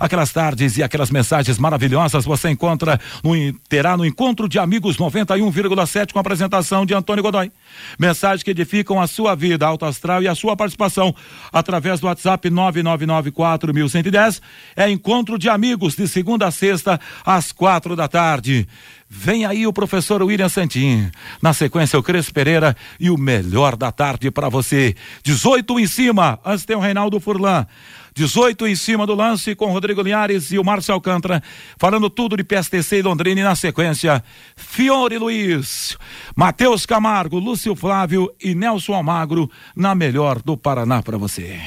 aquelas 0.00 0.32
tardes 0.32 0.78
e 0.78 0.82
aquelas 0.82 1.10
mensagens 1.10 1.58
maravilhosas 1.58 2.24
você 2.24 2.48
encontra 2.48 2.98
no 3.22 3.34
terá 3.68 3.98
no 3.98 4.06
encontro 4.06 4.48
de 4.48 4.58
amigos 4.58 4.96
91,7 4.96 6.10
com 6.10 6.18
a 6.18 6.22
apresentação 6.22 6.86
de 6.86 6.94
Antônio 6.94 7.22
Godoy. 7.22 7.52
Mensagens 7.98 8.42
que 8.42 8.52
edificam 8.52 8.98
a 8.98 9.06
sua 9.06 9.34
vida, 9.34 9.66
alto 9.66 9.84
astral 9.84 10.22
e 10.22 10.28
a 10.28 10.34
sua 10.34 10.56
participação 10.56 11.14
através 11.52 12.00
do 12.00 12.06
WhatsApp 12.06 12.48
99941110. 12.48 14.40
É 14.74 14.88
encontro 14.90 15.38
de 15.38 15.50
amigos 15.50 15.94
de 15.94 16.08
segunda 16.08 16.46
a 16.46 16.50
sexta 16.50 16.98
às 17.26 17.52
quatro 17.52 17.94
da 17.94 18.08
tarde. 18.08 18.66
Vem 19.10 19.46
aí 19.46 19.66
o 19.66 19.72
professor 19.72 20.22
William 20.22 20.50
Santin. 20.50 21.10
Na 21.40 21.54
sequência, 21.54 21.98
o 21.98 22.02
Cres 22.02 22.30
Pereira 22.30 22.76
e 23.00 23.10
o 23.10 23.16
melhor 23.16 23.74
da 23.74 23.90
tarde 23.90 24.30
para 24.30 24.50
você. 24.50 24.94
18 25.22 25.80
em 25.80 25.86
cima. 25.86 26.38
Antes 26.44 26.66
tem 26.66 26.76
o 26.76 26.80
Reinaldo 26.80 27.18
Furlan. 27.18 27.66
18 28.14 28.66
em 28.66 28.74
cima 28.74 29.06
do 29.06 29.14
lance 29.14 29.54
com 29.54 29.70
Rodrigo 29.70 30.02
Linhares 30.02 30.50
e 30.50 30.58
o 30.58 30.64
Márcio 30.64 30.92
Alcântara, 30.92 31.40
falando 31.76 32.10
tudo 32.10 32.36
de 32.36 32.42
PSTC 32.42 32.96
e 32.96 33.02
Londrina 33.02 33.40
e 33.40 33.44
na 33.44 33.54
sequência, 33.54 34.24
Fiore 34.56 35.16
Luiz, 35.18 35.96
Matheus 36.34 36.84
Camargo, 36.84 37.38
Lúcio 37.38 37.76
Flávio 37.76 38.28
e 38.42 38.56
Nelson 38.56 38.94
Almagro 38.94 39.48
na 39.74 39.94
melhor 39.94 40.42
do 40.42 40.56
Paraná 40.56 41.00
para 41.00 41.16
você. 41.16 41.60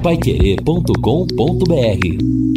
Paiquerê.com.br 0.00 2.55